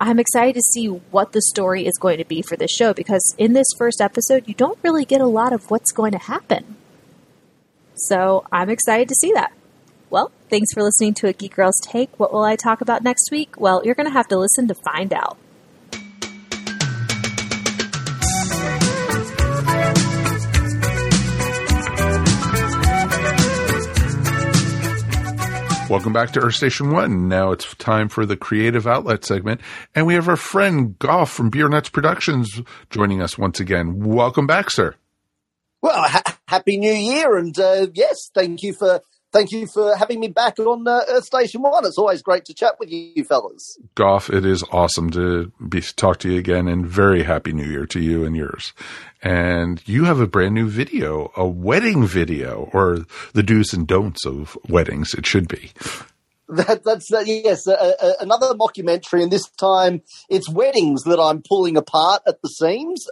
[0.00, 3.34] I'm excited to see what the story is going to be for this show because
[3.36, 6.76] in this first episode you don't really get a lot of what's going to happen.
[7.94, 9.52] So, I'm excited to see that.
[10.08, 12.20] Well, thanks for listening to a Geek Girls Take.
[12.20, 13.60] What will I talk about next week?
[13.60, 15.36] Well, you're going to have to listen to find out.
[25.88, 27.28] Welcome back to Earth Station One.
[27.28, 29.60] Now it's time for the creative outlet segment,
[29.94, 32.60] and we have our friend Gough from Beernuts Productions
[32.90, 34.00] joining us once again.
[34.00, 34.96] Welcome back, sir.
[35.82, 39.00] Well, ha- happy New Year, and uh, yes, thank you for
[39.36, 41.84] thank you for having me back on uh, Earth Station One.
[41.84, 43.78] It's always great to chat with you, fellas.
[43.94, 47.86] Gough, it is awesome to be talk to you again, and very happy New Year
[47.86, 48.72] to you and yours.
[49.22, 53.04] And you have a brand new video, a wedding video, or
[53.34, 55.12] the do's and don'ts of weddings.
[55.12, 55.72] It should be.
[56.48, 61.42] That, that's uh, yes, uh, uh, another mockumentary, and this time it's weddings that I'm
[61.42, 63.06] pulling apart at the seams.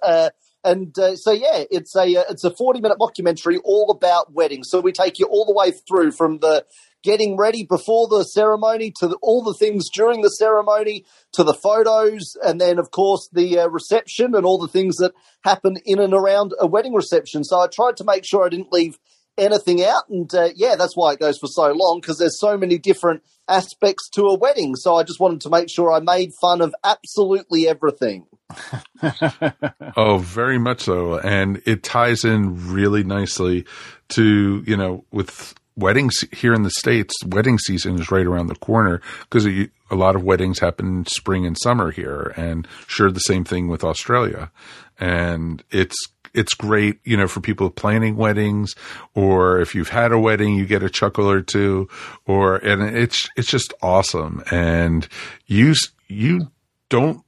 [0.65, 4.71] And uh, so, yeah, it's a uh, it's a forty minute documentary all about weddings.
[4.71, 6.65] So we take you all the way through from the
[7.03, 11.53] getting ready before the ceremony to the, all the things during the ceremony to the
[11.53, 15.13] photos, and then of course the uh, reception and all the things that
[15.45, 17.45] happen in and around a wedding reception.
[17.45, 18.99] So I tried to make sure I didn't leave
[19.37, 22.57] anything out, and uh, yeah, that's why it goes for so long because there's so
[22.57, 24.75] many different aspects to a wedding.
[24.75, 28.27] So I just wanted to make sure I made fun of absolutely everything.
[29.97, 31.19] oh, very much so.
[31.19, 33.65] And it ties in really nicely
[34.11, 38.55] to, you know, with weddings here in the States, wedding season is right around the
[38.57, 42.33] corner because a lot of weddings happen spring and summer here.
[42.37, 44.51] And sure, the same thing with Australia.
[44.99, 45.97] And it's,
[46.33, 48.75] it's great, you know, for people planning weddings
[49.15, 51.89] or if you've had a wedding, you get a chuckle or two
[52.27, 54.43] or, and it's, it's just awesome.
[54.51, 55.09] And
[55.47, 55.75] you,
[56.09, 56.51] you
[56.89, 57.24] don't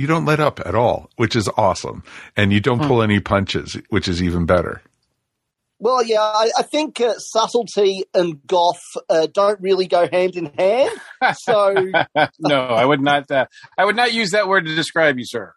[0.00, 2.02] you don't let up at all, which is awesome.
[2.36, 4.80] And you don't pull any punches, which is even better.
[5.78, 10.46] Well, yeah, I, I think uh, subtlety and Gough uh, don't really go hand in
[10.58, 10.90] hand.
[11.38, 11.74] So,
[12.38, 13.30] no, I would not.
[13.30, 13.46] Uh,
[13.78, 15.54] I would not use that word to describe you, sir,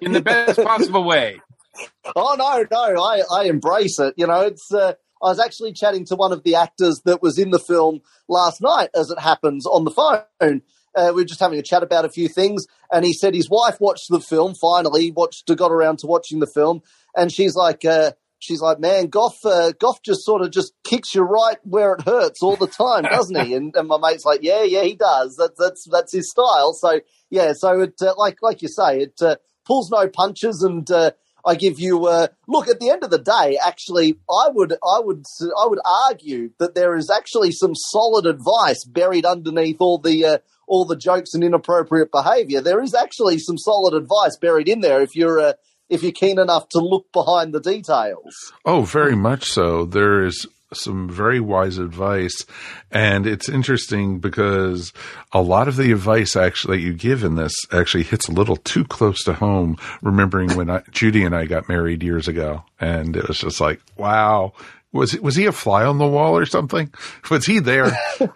[0.00, 1.40] in the best possible way.
[2.16, 4.14] oh no, no, I, I embrace it.
[4.16, 4.72] You know, it's.
[4.72, 8.00] Uh, I was actually chatting to one of the actors that was in the film
[8.28, 10.62] last night, as it happens, on the phone.
[10.96, 13.50] Uh, we were just having a chat about a few things, and he said his
[13.50, 14.54] wife watched the film.
[14.54, 16.82] Finally, watched, got around to watching the film,
[17.16, 18.12] and she's like, uh,
[18.44, 22.02] she's like, man, Gough, uh, Gough just sort of just kicks you right where it
[22.02, 23.54] hurts all the time, doesn't he?
[23.54, 25.36] And, and my mate's like, yeah, yeah, he does.
[25.36, 26.72] That's that's that's his style.
[26.74, 27.00] So
[27.30, 31.12] yeah, so it uh, like like you say, it uh, pulls no punches, and uh,
[31.44, 32.68] I give you uh, look.
[32.68, 36.74] At the end of the day, actually, I would I would I would argue that
[36.74, 40.24] there is actually some solid advice buried underneath all the.
[40.24, 42.60] Uh, all the jokes and inappropriate behaviour.
[42.60, 45.52] There is actually some solid advice buried in there if you're uh,
[45.88, 48.34] if you're keen enough to look behind the details.
[48.64, 49.84] Oh, very much so.
[49.84, 50.46] There is
[50.76, 52.44] some very wise advice.
[52.90, 54.92] And it's interesting because
[55.32, 58.56] a lot of the advice actually that you give in this actually hits a little
[58.56, 59.76] too close to home.
[60.02, 63.80] Remembering when I, Judy and I got married years ago, and it was just like,
[63.96, 64.52] wow.
[64.92, 66.92] Was was he a fly on the wall or something?
[67.28, 67.98] Was he there?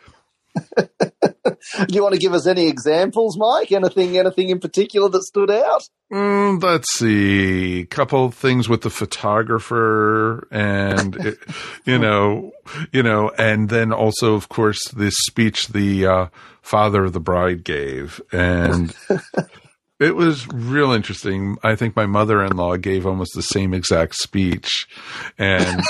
[1.87, 3.73] Do you want to give us any examples, Mike?
[3.73, 5.83] Anything, anything in particular that stood out?
[6.13, 7.87] Mm, let's see.
[7.91, 11.39] Couple things with the photographer, and it,
[11.85, 12.53] you know,
[12.93, 16.27] you know, and then also, of course, this speech the uh,
[16.63, 18.95] father of the bride gave, and
[20.01, 21.59] it was real interesting.
[21.63, 24.87] I think my mother-in-law gave almost the same exact speech,
[25.37, 25.83] and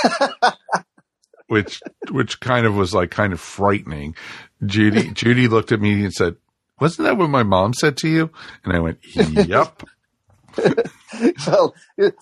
[1.47, 1.81] which
[2.11, 4.15] which kind of was like kind of frightening.
[4.65, 6.35] Judy Judy looked at me and said,
[6.79, 8.29] "Wasn't that what my mom said to you?"
[8.63, 9.83] And I went, "Yep."
[11.47, 11.75] well,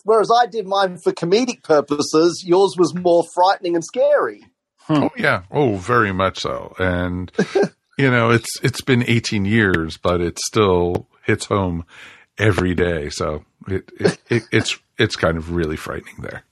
[0.03, 4.45] whereas I did mine for comedic purposes, yours was more frightening and scary.
[4.89, 6.73] Oh yeah, oh very much so.
[6.77, 7.31] And
[7.97, 11.85] you know, it's it's been 18 years, but it still hits home
[12.38, 13.09] every day.
[13.09, 16.43] So it, it, it it's it's kind of really frightening there.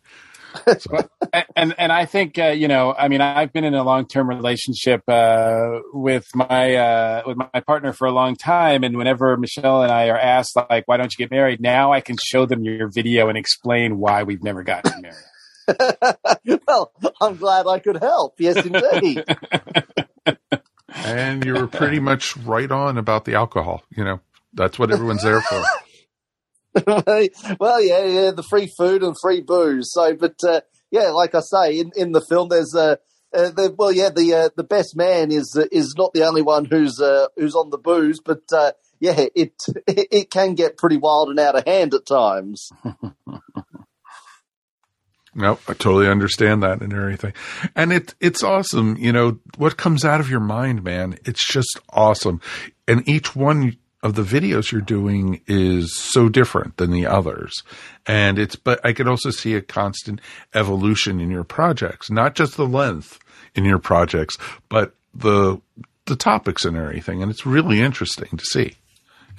[1.56, 4.30] And and I think uh, you know, I mean, I've been in a long term
[4.30, 9.84] relationship uh, with my uh, with my partner for a long time, and whenever Michelle
[9.84, 12.64] and I are asked like, "Why don't you get married?" Now I can show them
[12.64, 16.62] your video and explain why we've never gotten married.
[16.68, 16.92] well,
[17.22, 18.36] I'm glad I could help.
[18.40, 19.24] Yes, indeed.
[20.94, 23.84] and you were pretty much right on about the alcohol.
[23.96, 24.20] You know,
[24.54, 25.64] that's what everyone's there for.
[27.60, 29.92] well, yeah, yeah, the free food and free booze.
[29.92, 30.62] So, but uh,
[30.92, 33.00] yeah, like I say, in, in the film, there's a
[33.36, 36.66] uh, the, well, yeah, the uh, the best man is is not the only one
[36.66, 39.54] who's uh, who's on the booze, but uh, yeah, it
[39.88, 42.70] it can get pretty wild and out of hand at times.
[45.38, 47.34] No, I totally understand that and everything.
[47.76, 51.20] And it it's awesome, you know, what comes out of your mind, man.
[51.26, 52.40] It's just awesome.
[52.88, 53.76] And each one
[54.06, 57.64] of the videos you're doing is so different than the others.
[58.06, 60.22] And it's but I could also see a constant
[60.54, 63.18] evolution in your projects, not just the length
[63.56, 64.38] in your projects,
[64.70, 65.60] but the
[66.06, 67.24] the topics and everything.
[67.24, 68.76] And it's really interesting to see.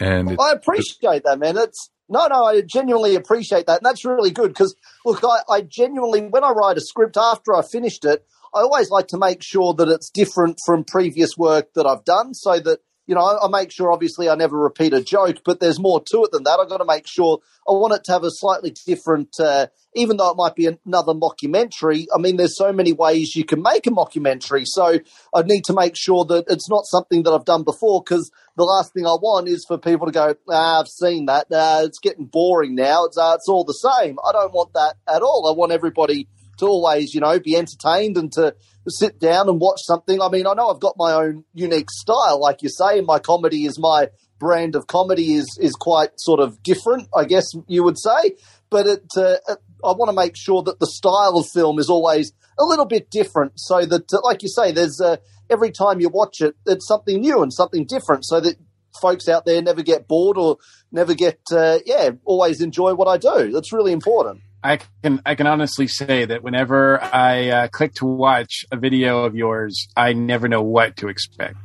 [0.00, 1.56] And it, I appreciate that, man.
[1.56, 4.74] It's no, no, I genuinely appreciate that, and that's really good because
[5.04, 8.90] look, I, I genuinely, when I write a script after I finished it, I always
[8.90, 12.80] like to make sure that it's different from previous work that I've done, so that
[13.06, 16.00] you know, I, I, make sure obviously I never repeat a joke, but there's more
[16.00, 16.58] to it than that.
[16.60, 17.38] I've got to make sure
[17.68, 21.14] I want it to have a slightly different, uh, even though it might be another
[21.14, 22.06] mockumentary.
[22.14, 24.64] I mean, there's so many ways you can make a mockumentary.
[24.66, 24.98] So
[25.34, 28.64] I need to make sure that it's not something that I've done before because the
[28.64, 31.46] last thing I want is for people to go, ah, I've seen that.
[31.50, 33.04] Uh, it's getting boring now.
[33.04, 34.18] It's, uh, it's all the same.
[34.26, 35.48] I don't want that at all.
[35.48, 36.28] I want everybody
[36.58, 38.54] to always, you know, be entertained and to
[38.88, 40.20] sit down and watch something.
[40.20, 43.64] I mean, I know I've got my own unique style, like you say, my comedy
[43.64, 44.08] is my
[44.38, 48.36] brand of comedy is is quite sort of different, I guess you would say.
[48.70, 49.36] But it, uh,
[49.84, 53.10] I want to make sure that the style of film is always a little bit
[53.10, 55.16] different, so that, uh, like you say, there's uh,
[55.50, 58.56] every time you watch it, it's something new and something different, so that
[59.00, 60.56] folks out there never get bored or
[60.90, 63.52] never get, uh, yeah, always enjoy what I do.
[63.52, 64.40] That's really important.
[64.66, 69.24] I can I can honestly say that whenever I uh, click to watch a video
[69.24, 71.56] of yours, I never know what to expect.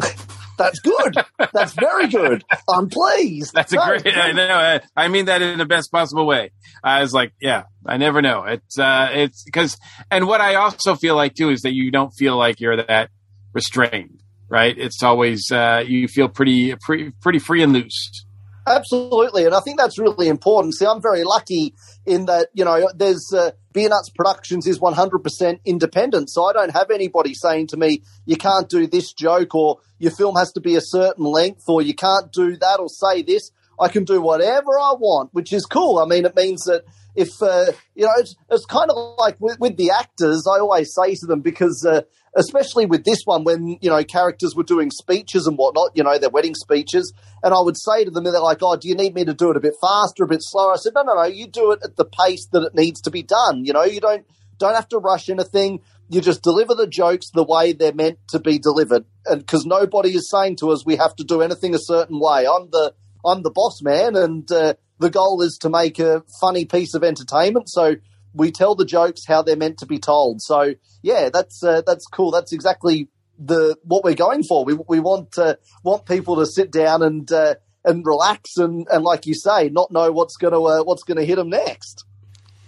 [0.58, 1.14] That's good.
[1.52, 2.44] That's very good.
[2.68, 3.54] I'm pleased.
[3.54, 4.08] That's a great.
[4.08, 4.80] I know.
[4.96, 6.50] I mean that in the best possible way.
[6.82, 8.42] I was like, yeah, I never know.
[8.42, 9.78] It's uh, it's because,
[10.10, 13.10] and what I also feel like too is that you don't feel like you're that
[13.52, 14.76] restrained, right?
[14.76, 18.26] It's always uh, you feel pretty pretty pretty free and loose.
[18.68, 20.74] Absolutely, and I think that's really important.
[20.74, 21.74] See, I'm very lucky
[22.06, 26.90] in that you know there's uh, Beernuts Productions is 100% independent, so I don't have
[26.90, 30.76] anybody saying to me you can't do this joke or your film has to be
[30.76, 33.50] a certain length or you can't do that or say this.
[33.80, 35.98] I can do whatever I want, which is cool.
[35.98, 36.84] I mean, it means that
[37.14, 40.46] if uh, you know, it's, it's kind of like with, with, the actors.
[40.46, 42.02] I always say to them because, uh,
[42.36, 46.18] especially with this one, when you know characters were doing speeches and whatnot, you know,
[46.18, 49.14] their wedding speeches, and I would say to them, they're like, "Oh, do you need
[49.14, 51.24] me to do it a bit faster, a bit slower?" I said, "No, no, no.
[51.24, 53.64] You do it at the pace that it needs to be done.
[53.64, 54.26] You know, you don't
[54.58, 55.80] don't have to rush anything."
[56.10, 60.10] You just deliver the jokes the way they're meant to be delivered, and because nobody
[60.10, 62.46] is saying to us we have to do anything a certain way.
[62.46, 62.94] I'm the
[63.24, 67.04] I'm the boss man, and uh, the goal is to make a funny piece of
[67.04, 67.68] entertainment.
[67.68, 67.96] So
[68.38, 70.40] we tell the jokes how they're meant to be told.
[70.40, 72.30] So yeah, that's uh, that's cool.
[72.30, 73.08] That's exactly
[73.38, 74.64] the what we're going for.
[74.64, 79.04] We we want uh, want people to sit down and uh, and relax and, and
[79.04, 82.04] like you say, not know what's gonna uh, what's gonna hit them next.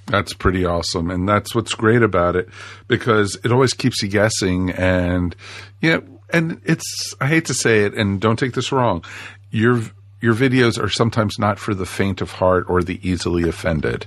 [0.07, 2.49] That's pretty awesome, and that's what's great about it
[2.89, 4.71] because it always keeps you guessing.
[4.71, 5.37] And
[5.81, 6.01] yeah,
[6.33, 9.05] and it's I hate to say it, and don't take this wrong.
[9.51, 9.83] You're
[10.21, 14.07] your videos are sometimes not for the faint of heart or the easily offended.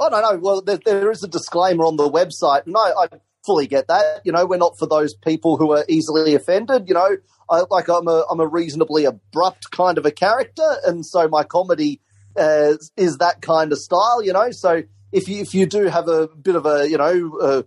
[0.00, 0.38] Oh no, no.
[0.38, 3.08] Well, there, there is a disclaimer on the website, and I, I,
[3.44, 4.20] fully get that.
[4.24, 6.88] You know, we're not for those people who are easily offended.
[6.88, 7.16] You know,
[7.48, 11.44] I, like I'm a I'm a reasonably abrupt kind of a character, and so my
[11.44, 12.00] comedy
[12.36, 14.22] uh, is that kind of style.
[14.22, 17.64] You know, so if you if you do have a bit of a you know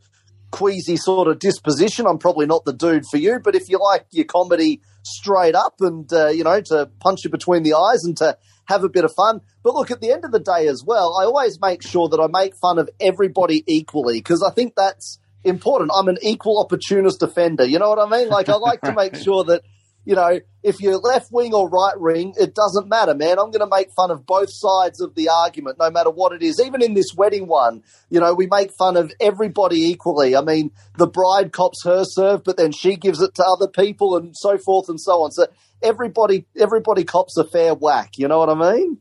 [0.52, 3.40] queasy sort of disposition, I'm probably not the dude for you.
[3.40, 7.30] But if you like your comedy straight up and, uh, you know, to punch you
[7.30, 9.42] between the eyes and to have a bit of fun.
[9.64, 12.20] But look, at the end of the day as well, I always make sure that
[12.20, 15.92] I make fun of everybody equally because I think that's important.
[15.94, 17.66] I'm an equal opportunist offender.
[17.66, 18.30] You know what I mean?
[18.30, 19.64] Like, I like to make sure that
[20.04, 23.40] you know, if you're left wing or right wing, it doesn't matter, man.
[23.40, 26.42] I'm going to make fun of both sides of the argument, no matter what it
[26.42, 26.60] is.
[26.60, 30.36] Even in this wedding one, you know, we make fun of everybody equally.
[30.36, 34.18] I mean, the bride cops her serve, but then she gives it to other people
[34.18, 35.32] and so forth and so on.
[35.32, 35.48] So
[35.82, 38.18] everybody, everybody cops a fair whack.
[38.18, 38.98] You know what I mean?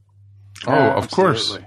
[0.66, 1.58] Oh, of course.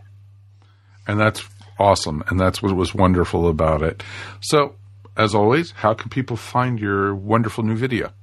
[1.08, 1.44] And that's
[1.80, 2.24] awesome.
[2.28, 4.03] And that's what was wonderful about it.
[4.42, 4.76] So,
[5.18, 8.14] as always, how can people find your wonderful new video?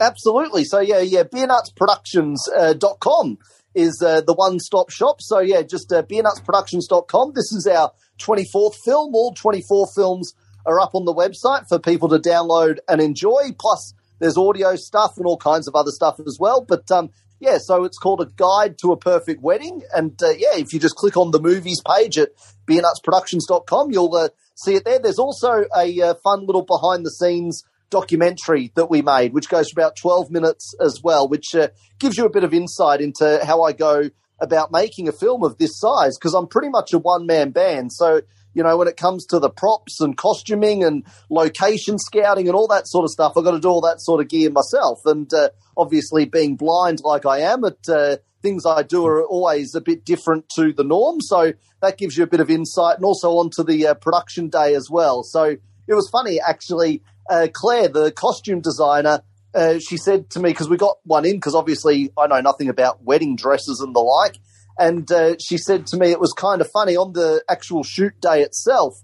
[0.00, 0.64] Absolutely.
[0.64, 3.38] So yeah, yeah, beernutsproductions.com
[3.74, 5.20] is uh, the one-stop shop.
[5.20, 7.32] So yeah, just uh, beernutsproductions.com.
[7.34, 9.14] This is our 24th film.
[9.14, 10.34] All 24 films
[10.66, 13.52] are up on the website for people to download and enjoy.
[13.58, 16.60] Plus, there's audio stuff and all kinds of other stuff as well.
[16.60, 17.10] But um,
[17.40, 19.82] yeah, so it's called a guide to a perfect wedding.
[19.94, 22.30] And uh, yeah, if you just click on the movies page at
[22.66, 24.98] beernutsproductions.com, you'll uh, see it there.
[24.98, 29.70] There's also a uh, fun little behind the scenes documentary that we made, which goes
[29.70, 31.68] for about 12 minutes as well, which uh,
[31.98, 34.10] gives you a bit of insight into how I go
[34.40, 37.92] about making a film of this size because I'm pretty much a one man band.
[37.92, 38.22] So,
[38.54, 42.68] you know, when it comes to the props and costuming and location scouting and all
[42.68, 45.00] that sort of stuff, I've got to do all that sort of gear myself.
[45.04, 49.74] And uh, obviously, being blind like I am, it, uh, things I do are always
[49.74, 51.20] a bit different to the norm.
[51.20, 51.52] So
[51.82, 54.88] that gives you a bit of insight and also onto the uh, production day as
[54.90, 55.22] well.
[55.22, 55.56] So
[55.88, 59.22] it was funny actually uh, Claire, the costume designer,
[59.54, 62.68] uh, she said to me because we got one in because obviously I know nothing
[62.68, 64.38] about wedding dresses and the like,
[64.78, 68.20] and uh, she said to me it was kind of funny on the actual shoot
[68.20, 68.94] day itself.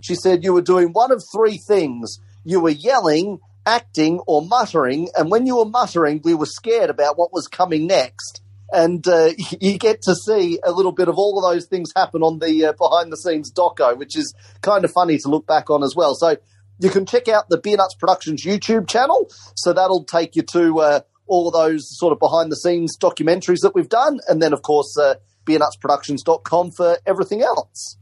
[0.00, 5.08] She said you were doing one of three things: you were yelling, acting, or muttering.
[5.16, 8.42] And when you were muttering, we were scared about what was coming next.
[8.72, 9.30] And uh,
[9.60, 12.66] you get to see a little bit of all of those things happen on the
[12.66, 15.94] uh, behind the scenes doco, which is kind of funny to look back on as
[15.96, 16.14] well.
[16.14, 16.36] So
[16.78, 19.30] you can check out the Beernuts Productions YouTube channel.
[19.56, 23.60] So that'll take you to uh, all of those sort of behind the scenes documentaries
[23.62, 24.20] that we've done.
[24.28, 25.14] And then, of course, uh,
[25.46, 27.96] beernutsproductions.com for everything else.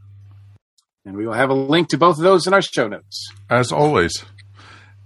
[1.05, 3.28] And we will have a link to both of those in our show notes.
[3.51, 4.25] As always.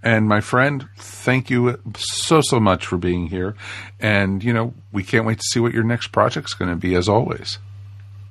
[0.02, 3.56] And my friend, thank you so, so much for being here.
[3.98, 6.94] And, you know, we can't wait to see what your next project's going to be,
[6.94, 7.58] as always.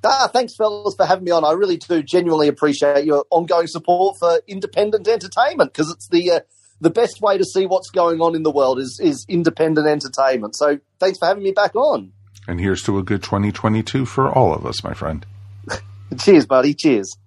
[0.05, 1.43] Ah, thanks, fellas, for having me on.
[1.43, 6.39] I really do genuinely appreciate your ongoing support for independent entertainment because it's the uh,
[6.81, 10.55] the best way to see what's going on in the world is is independent entertainment.
[10.55, 12.11] So, thanks for having me back on.
[12.47, 15.25] And here's to a good 2022 for all of us, my friend.
[16.19, 16.73] Cheers, buddy.
[16.73, 17.17] Cheers.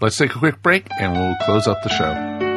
[0.00, 2.47] Let's take a quick break and we'll close up the show.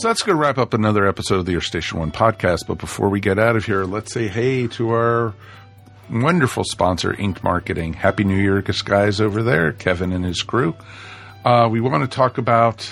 [0.00, 2.60] So that's going to wrap up another episode of the Earth Station One podcast.
[2.66, 5.34] But before we get out of here, let's say hey to our
[6.10, 7.92] wonderful sponsor, Ink Marketing.
[7.92, 10.74] Happy New Year, guys over there, Kevin and his crew.
[11.44, 12.90] Uh, we want to talk about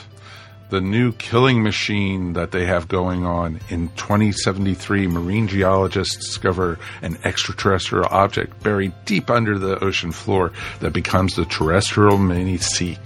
[0.69, 5.07] the new killing machine that they have going on in 2073.
[5.07, 11.47] Marine geologists discover an extraterrestrial object buried deep under the ocean floor that becomes the
[11.47, 12.99] terrestrial mini seek.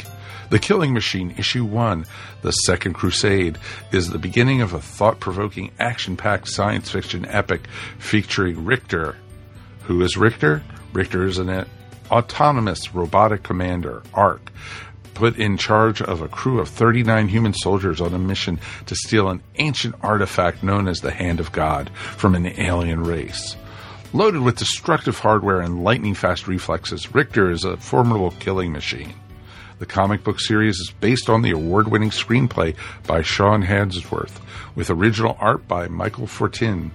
[0.52, 2.04] The Killing Machine, Issue 1,
[2.42, 3.56] The Second Crusade,
[3.90, 9.16] is the beginning of a thought provoking, action packed science fiction epic featuring Richter.
[9.84, 10.62] Who is Richter?
[10.92, 11.64] Richter is an
[12.10, 14.52] autonomous robotic commander, ARC,
[15.14, 19.30] put in charge of a crew of 39 human soldiers on a mission to steal
[19.30, 23.56] an ancient artifact known as the Hand of God from an alien race.
[24.12, 29.14] Loaded with destructive hardware and lightning fast reflexes, Richter is a formidable killing machine.
[29.82, 34.40] The comic book series is based on the award winning screenplay by Sean Hadsworth,
[34.76, 36.92] with original art by Michael Fortin.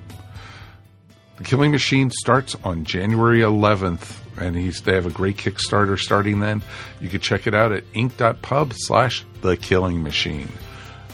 [1.36, 6.64] The Killing Machine starts on January 11th, and they have a great Kickstarter starting then.
[7.02, 10.48] You can check it out at ink.pub slash The Killing Machine.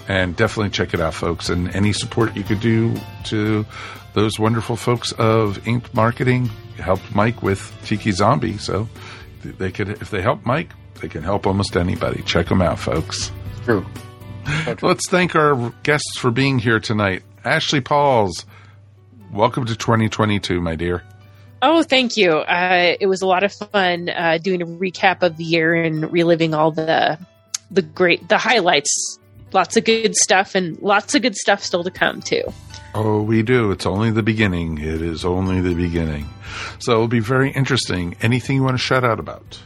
[0.08, 1.50] And definitely check it out, folks.
[1.50, 2.94] And any support you could do
[3.24, 3.66] to
[4.14, 8.60] those wonderful folks of Ink Marketing helped Mike with Tiki Zombie.
[8.60, 8.88] So
[9.44, 10.70] they could, if they help Mike,
[11.04, 12.24] they can help almost anybody.
[12.24, 13.30] Check them out, folks.
[13.66, 13.86] True.
[14.82, 17.24] Let's thank our guests for being here tonight.
[17.44, 18.46] Ashley Pauls,
[19.34, 21.04] welcome to 2022, my dear.
[21.62, 22.32] Oh, thank you.
[22.32, 26.10] Uh, it was a lot of fun uh, doing a recap of the year and
[26.10, 27.20] reliving all the
[27.70, 29.20] the great the highlights.
[29.52, 32.44] Lots of good stuff and lots of good stuff still to come too.
[32.96, 33.72] Oh, we do.
[33.72, 34.78] It's only the beginning.
[34.78, 36.30] It is only the beginning.
[36.80, 38.16] So it'll be very interesting.
[38.22, 39.60] Anything you want to shout out about?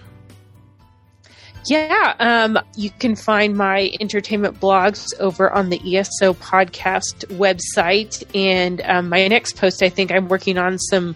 [1.70, 8.24] Yeah, um, you can find my entertainment blogs over on the ESO podcast website.
[8.34, 11.14] And um, my next post, I think I'm working on some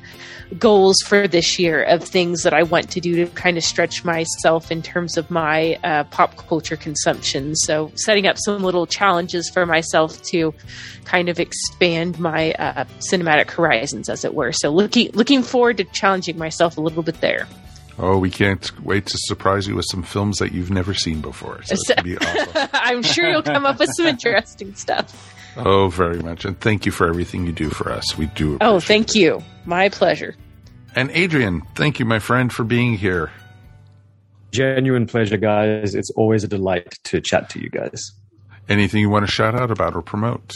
[0.59, 4.03] goals for this year of things that I want to do to kind of stretch
[4.03, 7.55] myself in terms of my uh, pop culture consumption.
[7.55, 10.53] So, setting up some little challenges for myself to
[11.05, 14.51] kind of expand my uh, cinematic horizons, as it were.
[14.51, 17.47] So, looking looking forward to challenging myself a little bit there.
[18.03, 21.61] Oh, we can't wait to surprise you with some films that you've never seen before.
[21.61, 22.69] So it's gonna be awesome.
[22.73, 25.35] I'm sure you'll come up with some interesting stuff.
[25.55, 26.43] Oh, very much.
[26.43, 28.17] And thank you for everything you do for us.
[28.17, 28.57] We do.
[28.59, 29.43] Oh, thank you.
[29.65, 30.35] My pleasure.
[30.95, 33.31] And Adrian, thank you, my friend, for being here.
[34.51, 35.93] Genuine pleasure, guys.
[35.93, 38.11] It's always a delight to chat to you guys.
[38.67, 40.55] Anything you want to shout out about or promote?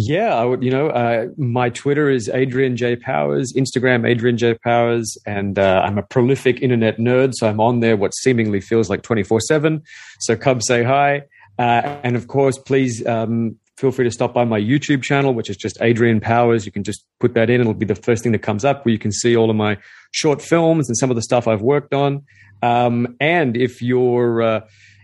[0.00, 0.62] Yeah, I would.
[0.62, 5.82] You know, uh, my Twitter is Adrian J Powers, Instagram Adrian J Powers, and uh,
[5.84, 9.82] I'm a prolific internet nerd, so I'm on there what seemingly feels like 24 seven.
[10.20, 11.22] So come say hi,
[11.58, 15.50] uh, and of course, please um, feel free to stop by my YouTube channel, which
[15.50, 16.64] is just Adrian Powers.
[16.64, 18.92] You can just put that in; it'll be the first thing that comes up, where
[18.92, 19.78] you can see all of my
[20.12, 22.22] short films and some of the stuff I've worked on.
[22.62, 24.60] Um, and if you're uh,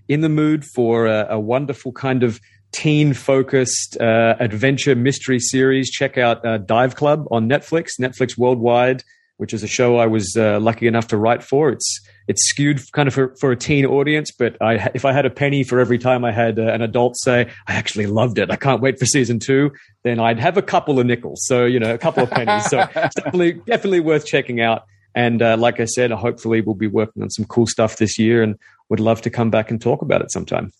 [0.08, 2.38] in the mood for a, a wonderful kind of
[2.74, 9.04] teen focused uh, adventure mystery series, check out uh, Dive Club on Netflix, Netflix Worldwide,
[9.36, 11.70] which is a show I was uh, lucky enough to write for.
[11.70, 15.26] It's it's skewed kind of for, for a teen audience, but I, if I had
[15.26, 18.50] a penny for every time I had uh, an adult say, I actually loved it,
[18.50, 19.70] I can't wait for season two,
[20.02, 21.44] then I'd have a couple of nickels.
[21.44, 22.70] So, you know, a couple of pennies.
[22.70, 24.84] So it's definitely, definitely worth checking out.
[25.14, 28.42] And uh, like I said, hopefully we'll be working on some cool stuff this year
[28.42, 30.72] and would love to come back and talk about it sometime.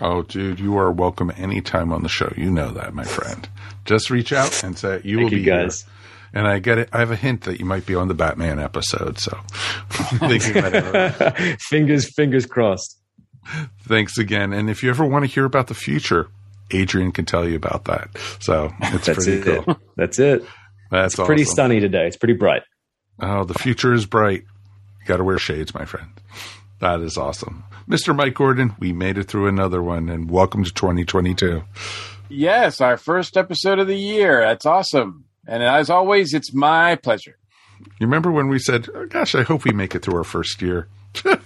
[0.00, 2.32] Oh, dude, you are welcome anytime on the show.
[2.36, 3.48] You know that, my friend.
[3.84, 5.82] Just reach out and say you Thank will you, be guys.
[5.82, 5.92] here.
[6.34, 6.90] And I get it.
[6.92, 9.18] I have a hint that you might be on the Batman episode.
[9.18, 9.38] So,
[9.90, 11.60] thinking about it.
[11.62, 12.98] fingers, fingers crossed.
[13.88, 14.52] thanks again.
[14.52, 16.28] And if you ever want to hear about the future,
[16.72, 18.10] Adrian can tell you about that.
[18.40, 19.64] So it's That's pretty it.
[19.64, 19.76] cool.
[19.96, 20.44] That's it.
[20.90, 21.54] That's It's pretty awesome.
[21.54, 22.06] sunny today.
[22.06, 22.62] It's pretty bright.
[23.20, 24.42] Oh, the future is bright.
[25.00, 26.10] You got to wear shades, my friend.
[26.80, 27.64] That is awesome.
[27.88, 28.16] Mr.
[28.16, 31.62] Mike Gordon, we made it through another one and welcome to 2022.
[32.28, 34.40] Yes, our first episode of the year.
[34.40, 35.24] That's awesome.
[35.46, 37.38] And as always, it's my pleasure.
[38.00, 40.60] You remember when we said, oh, gosh, I hope we make it through our first
[40.60, 40.88] year?
[41.24, 41.36] you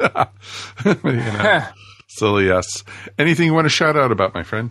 [0.00, 1.64] know,
[2.06, 2.84] silly us.
[3.18, 4.70] Anything you want to shout out about, my friend?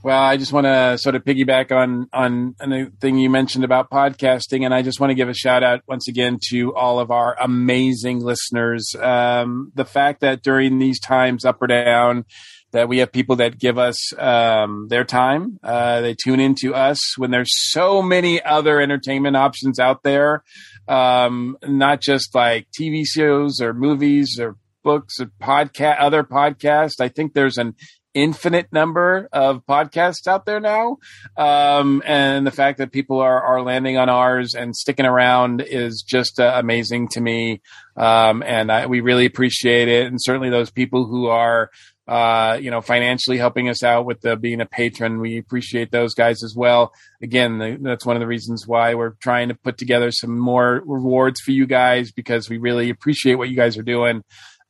[0.00, 3.90] Well, I just want to sort of piggyback on on a thing you mentioned about
[3.90, 7.10] podcasting, and I just want to give a shout out once again to all of
[7.10, 8.94] our amazing listeners.
[8.94, 12.26] Um, the fact that during these times, up or down,
[12.70, 17.18] that we have people that give us um, their time, uh, they tune into us
[17.18, 20.44] when there's so many other entertainment options out there,
[20.86, 27.00] um, not just like TV shows or movies or books or podcast, other podcasts.
[27.00, 27.74] I think there's an
[28.18, 30.98] infinite number of podcasts out there now.
[31.36, 36.02] Um, and the fact that people are, are landing on ours and sticking around is
[36.06, 37.60] just uh, amazing to me.
[37.96, 40.06] Um, and I, we really appreciate it.
[40.06, 41.70] And certainly those people who are,
[42.06, 46.14] uh, you know, financially helping us out with the, being a patron, we appreciate those
[46.14, 46.92] guys as well.
[47.22, 50.82] Again, the, that's one of the reasons why we're trying to put together some more
[50.86, 54.22] rewards for you guys because we really appreciate what you guys are doing.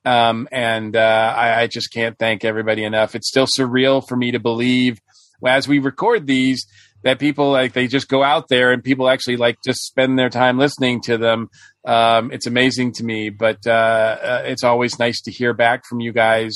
[0.08, 3.14] Um, and uh, I, I just can't thank everybody enough.
[3.14, 5.00] It's still surreal for me to believe
[5.46, 6.66] as we record these
[7.02, 10.30] that people like they just go out there and people actually like just spend their
[10.30, 11.50] time listening to them.
[11.84, 16.00] Um, it's amazing to me, but uh, uh, it's always nice to hear back from
[16.00, 16.54] you guys.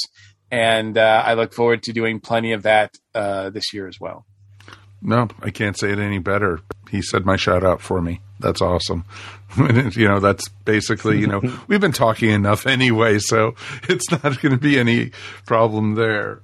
[0.51, 4.25] And uh, I look forward to doing plenty of that uh, this year as well.
[5.03, 6.61] No, I can't say it any better.
[6.91, 8.21] He said my shout out for me.
[8.43, 9.05] That's awesome.
[9.57, 13.55] you know, that's basically, you know, we've been talking enough anyway, so
[13.89, 15.13] it's not going to be any
[15.47, 16.41] problem there.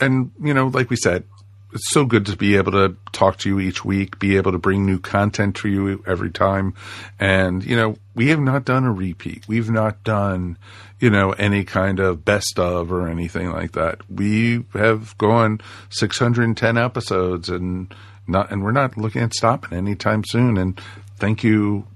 [0.00, 1.24] And, you know, like we said,
[1.72, 4.58] it's so good to be able to talk to you each week, be able to
[4.58, 6.74] bring new content to you every time.
[7.18, 9.46] And, you know, we have not done a repeat.
[9.48, 10.58] We've not done,
[11.00, 14.00] you know, any kind of best of or anything like that.
[14.10, 17.94] We have gone 610 episodes and
[18.26, 20.56] not, and we're not looking at stopping anytime soon.
[20.56, 20.80] And
[21.16, 21.86] thank you.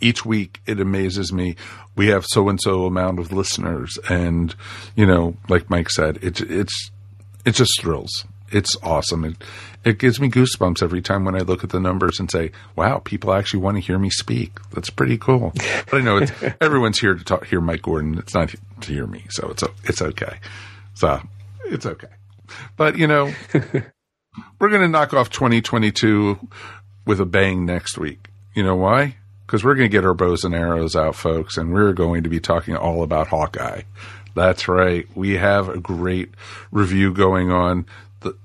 [0.00, 1.56] Each week it amazes me.
[1.96, 4.54] We have so and so amount of listeners and
[4.94, 6.90] you know like mike said it's it's
[7.44, 8.24] it just thrills.
[8.50, 9.24] It's awesome.
[9.24, 9.42] It
[9.84, 12.98] it gives me goosebumps every time when i look at the numbers and say wow
[12.98, 14.58] people actually want to hear me speak.
[14.72, 15.52] That's pretty cool.
[15.90, 18.18] But i know it's everyone's here to talk hear mike gordon.
[18.18, 20.38] It's not to hear me so it's it's okay.
[20.94, 21.20] So
[21.66, 22.08] it's okay.
[22.76, 23.32] But you know
[24.58, 26.38] we're going to knock off 2022
[27.08, 29.16] with a bang next week you know why
[29.48, 32.28] because we're going to get our bows and arrows out, folks, and we're going to
[32.28, 33.80] be talking all about Hawkeye.
[34.34, 35.06] That's right.
[35.14, 36.34] We have a great
[36.70, 37.86] review going on.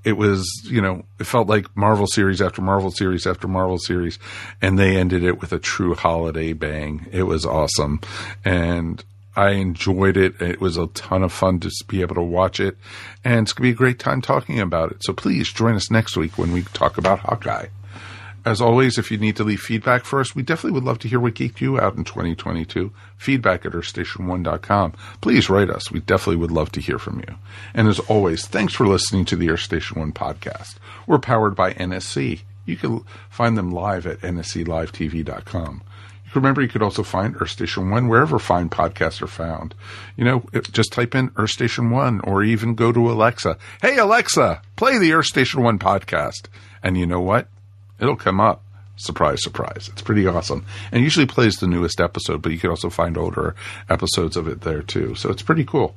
[0.05, 4.17] it was, you know, it felt like Marvel series after Marvel series after Marvel series,
[4.61, 7.05] and they ended it with a true holiday bang.
[7.11, 7.99] It was awesome,
[8.45, 9.03] and
[9.35, 10.41] I enjoyed it.
[10.41, 12.77] It was a ton of fun to be able to watch it,
[13.25, 15.03] and it's gonna be a great time talking about it.
[15.03, 17.67] So please join us next week when we talk about Hawkeye.
[18.45, 21.07] As always, if you need to leave feedback for us, we definitely would love to
[21.07, 22.91] hear what geeked you out in 2022.
[23.17, 24.93] Feedback at earthstation1.com.
[25.21, 25.89] Please write us.
[25.91, 27.35] We definitely would love to hear from you.
[27.73, 30.75] And as always, thanks for listening to the Earth Station 1 podcast.
[31.07, 32.41] We're powered by NSC.
[32.65, 35.81] You can find them live at nsclivetv.com.
[36.35, 39.75] Remember you could also find Earth Station 1 wherever fine podcasts are found.
[40.17, 43.57] You know, just type in Earth Station 1 or even go to Alexa.
[43.81, 46.47] Hey, Alexa, play the Earth Station 1 podcast.
[46.81, 47.47] And you know what?
[48.03, 48.63] It'll come up.
[48.95, 49.89] Surprise, surprise.
[49.91, 50.65] It's pretty awesome.
[50.91, 53.55] And usually plays the newest episode, but you can also find older
[53.89, 55.15] episodes of it there too.
[55.15, 55.95] So it's pretty cool.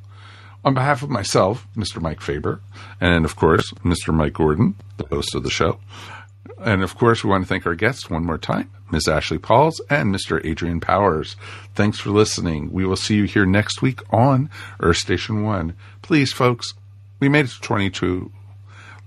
[0.64, 2.00] On behalf of myself, Mr.
[2.00, 2.60] Mike Faber,
[3.00, 4.12] and of course, Mr.
[4.14, 5.78] Mike Gordon, the host of the show.
[6.58, 9.08] And of course, we want to thank our guests one more time, Ms.
[9.08, 10.44] Ashley Pauls and Mr.
[10.44, 11.36] Adrian Powers.
[11.74, 12.72] Thanks for listening.
[12.72, 14.48] We will see you here next week on
[14.80, 15.74] Earth Station 1.
[16.02, 16.72] Please, folks,
[17.20, 18.32] we made it to 22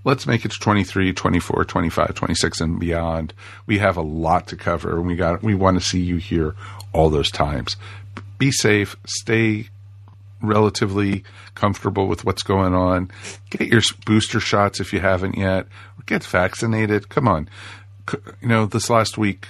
[0.04, 3.34] let's make it to 23 24 25 26 and beyond.
[3.66, 6.54] We have a lot to cover and we got we want to see you here
[6.92, 7.76] all those times.
[8.38, 8.96] Be safe.
[9.06, 9.68] Stay
[10.42, 11.22] relatively
[11.54, 13.10] comfortable with what's going on.
[13.50, 15.66] Get your booster shots if you haven't yet.
[16.06, 17.08] Get vaccinated.
[17.08, 17.48] Come on.
[18.40, 19.46] You know this last week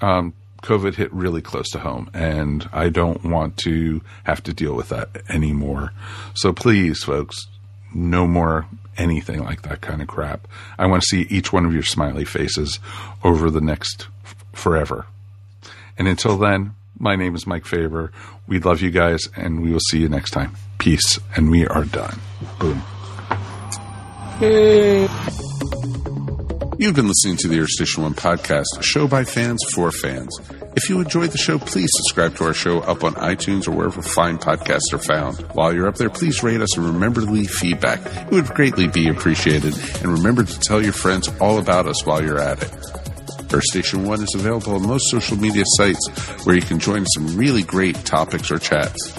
[0.00, 4.74] um, covid hit really close to home and i don't want to have to deal
[4.74, 5.92] with that anymore.
[6.34, 7.46] So please folks
[7.94, 8.66] no more
[8.98, 10.46] anything like that kind of crap.
[10.78, 12.78] I want to see each one of your smiley faces
[13.24, 15.06] over the next f- forever.
[15.96, 18.12] And until then, my name is Mike Faber.
[18.46, 20.56] We love you guys, and we will see you next time.
[20.78, 22.18] Peace, and we are done.
[22.58, 22.82] Boom.
[26.78, 30.38] You've been listening to the Earth Station One podcast, a show by fans for fans.
[30.78, 34.00] If you enjoyed the show, please subscribe to our show up on iTunes or wherever
[34.00, 35.40] fine podcasts are found.
[35.52, 37.98] While you're up there, please rate us and remember to leave feedback.
[38.06, 39.76] It would greatly be appreciated.
[39.96, 42.72] And remember to tell your friends all about us while you're at it.
[43.52, 46.08] Earth Station One is available on most social media sites
[46.46, 49.18] where you can join some really great topics or chats.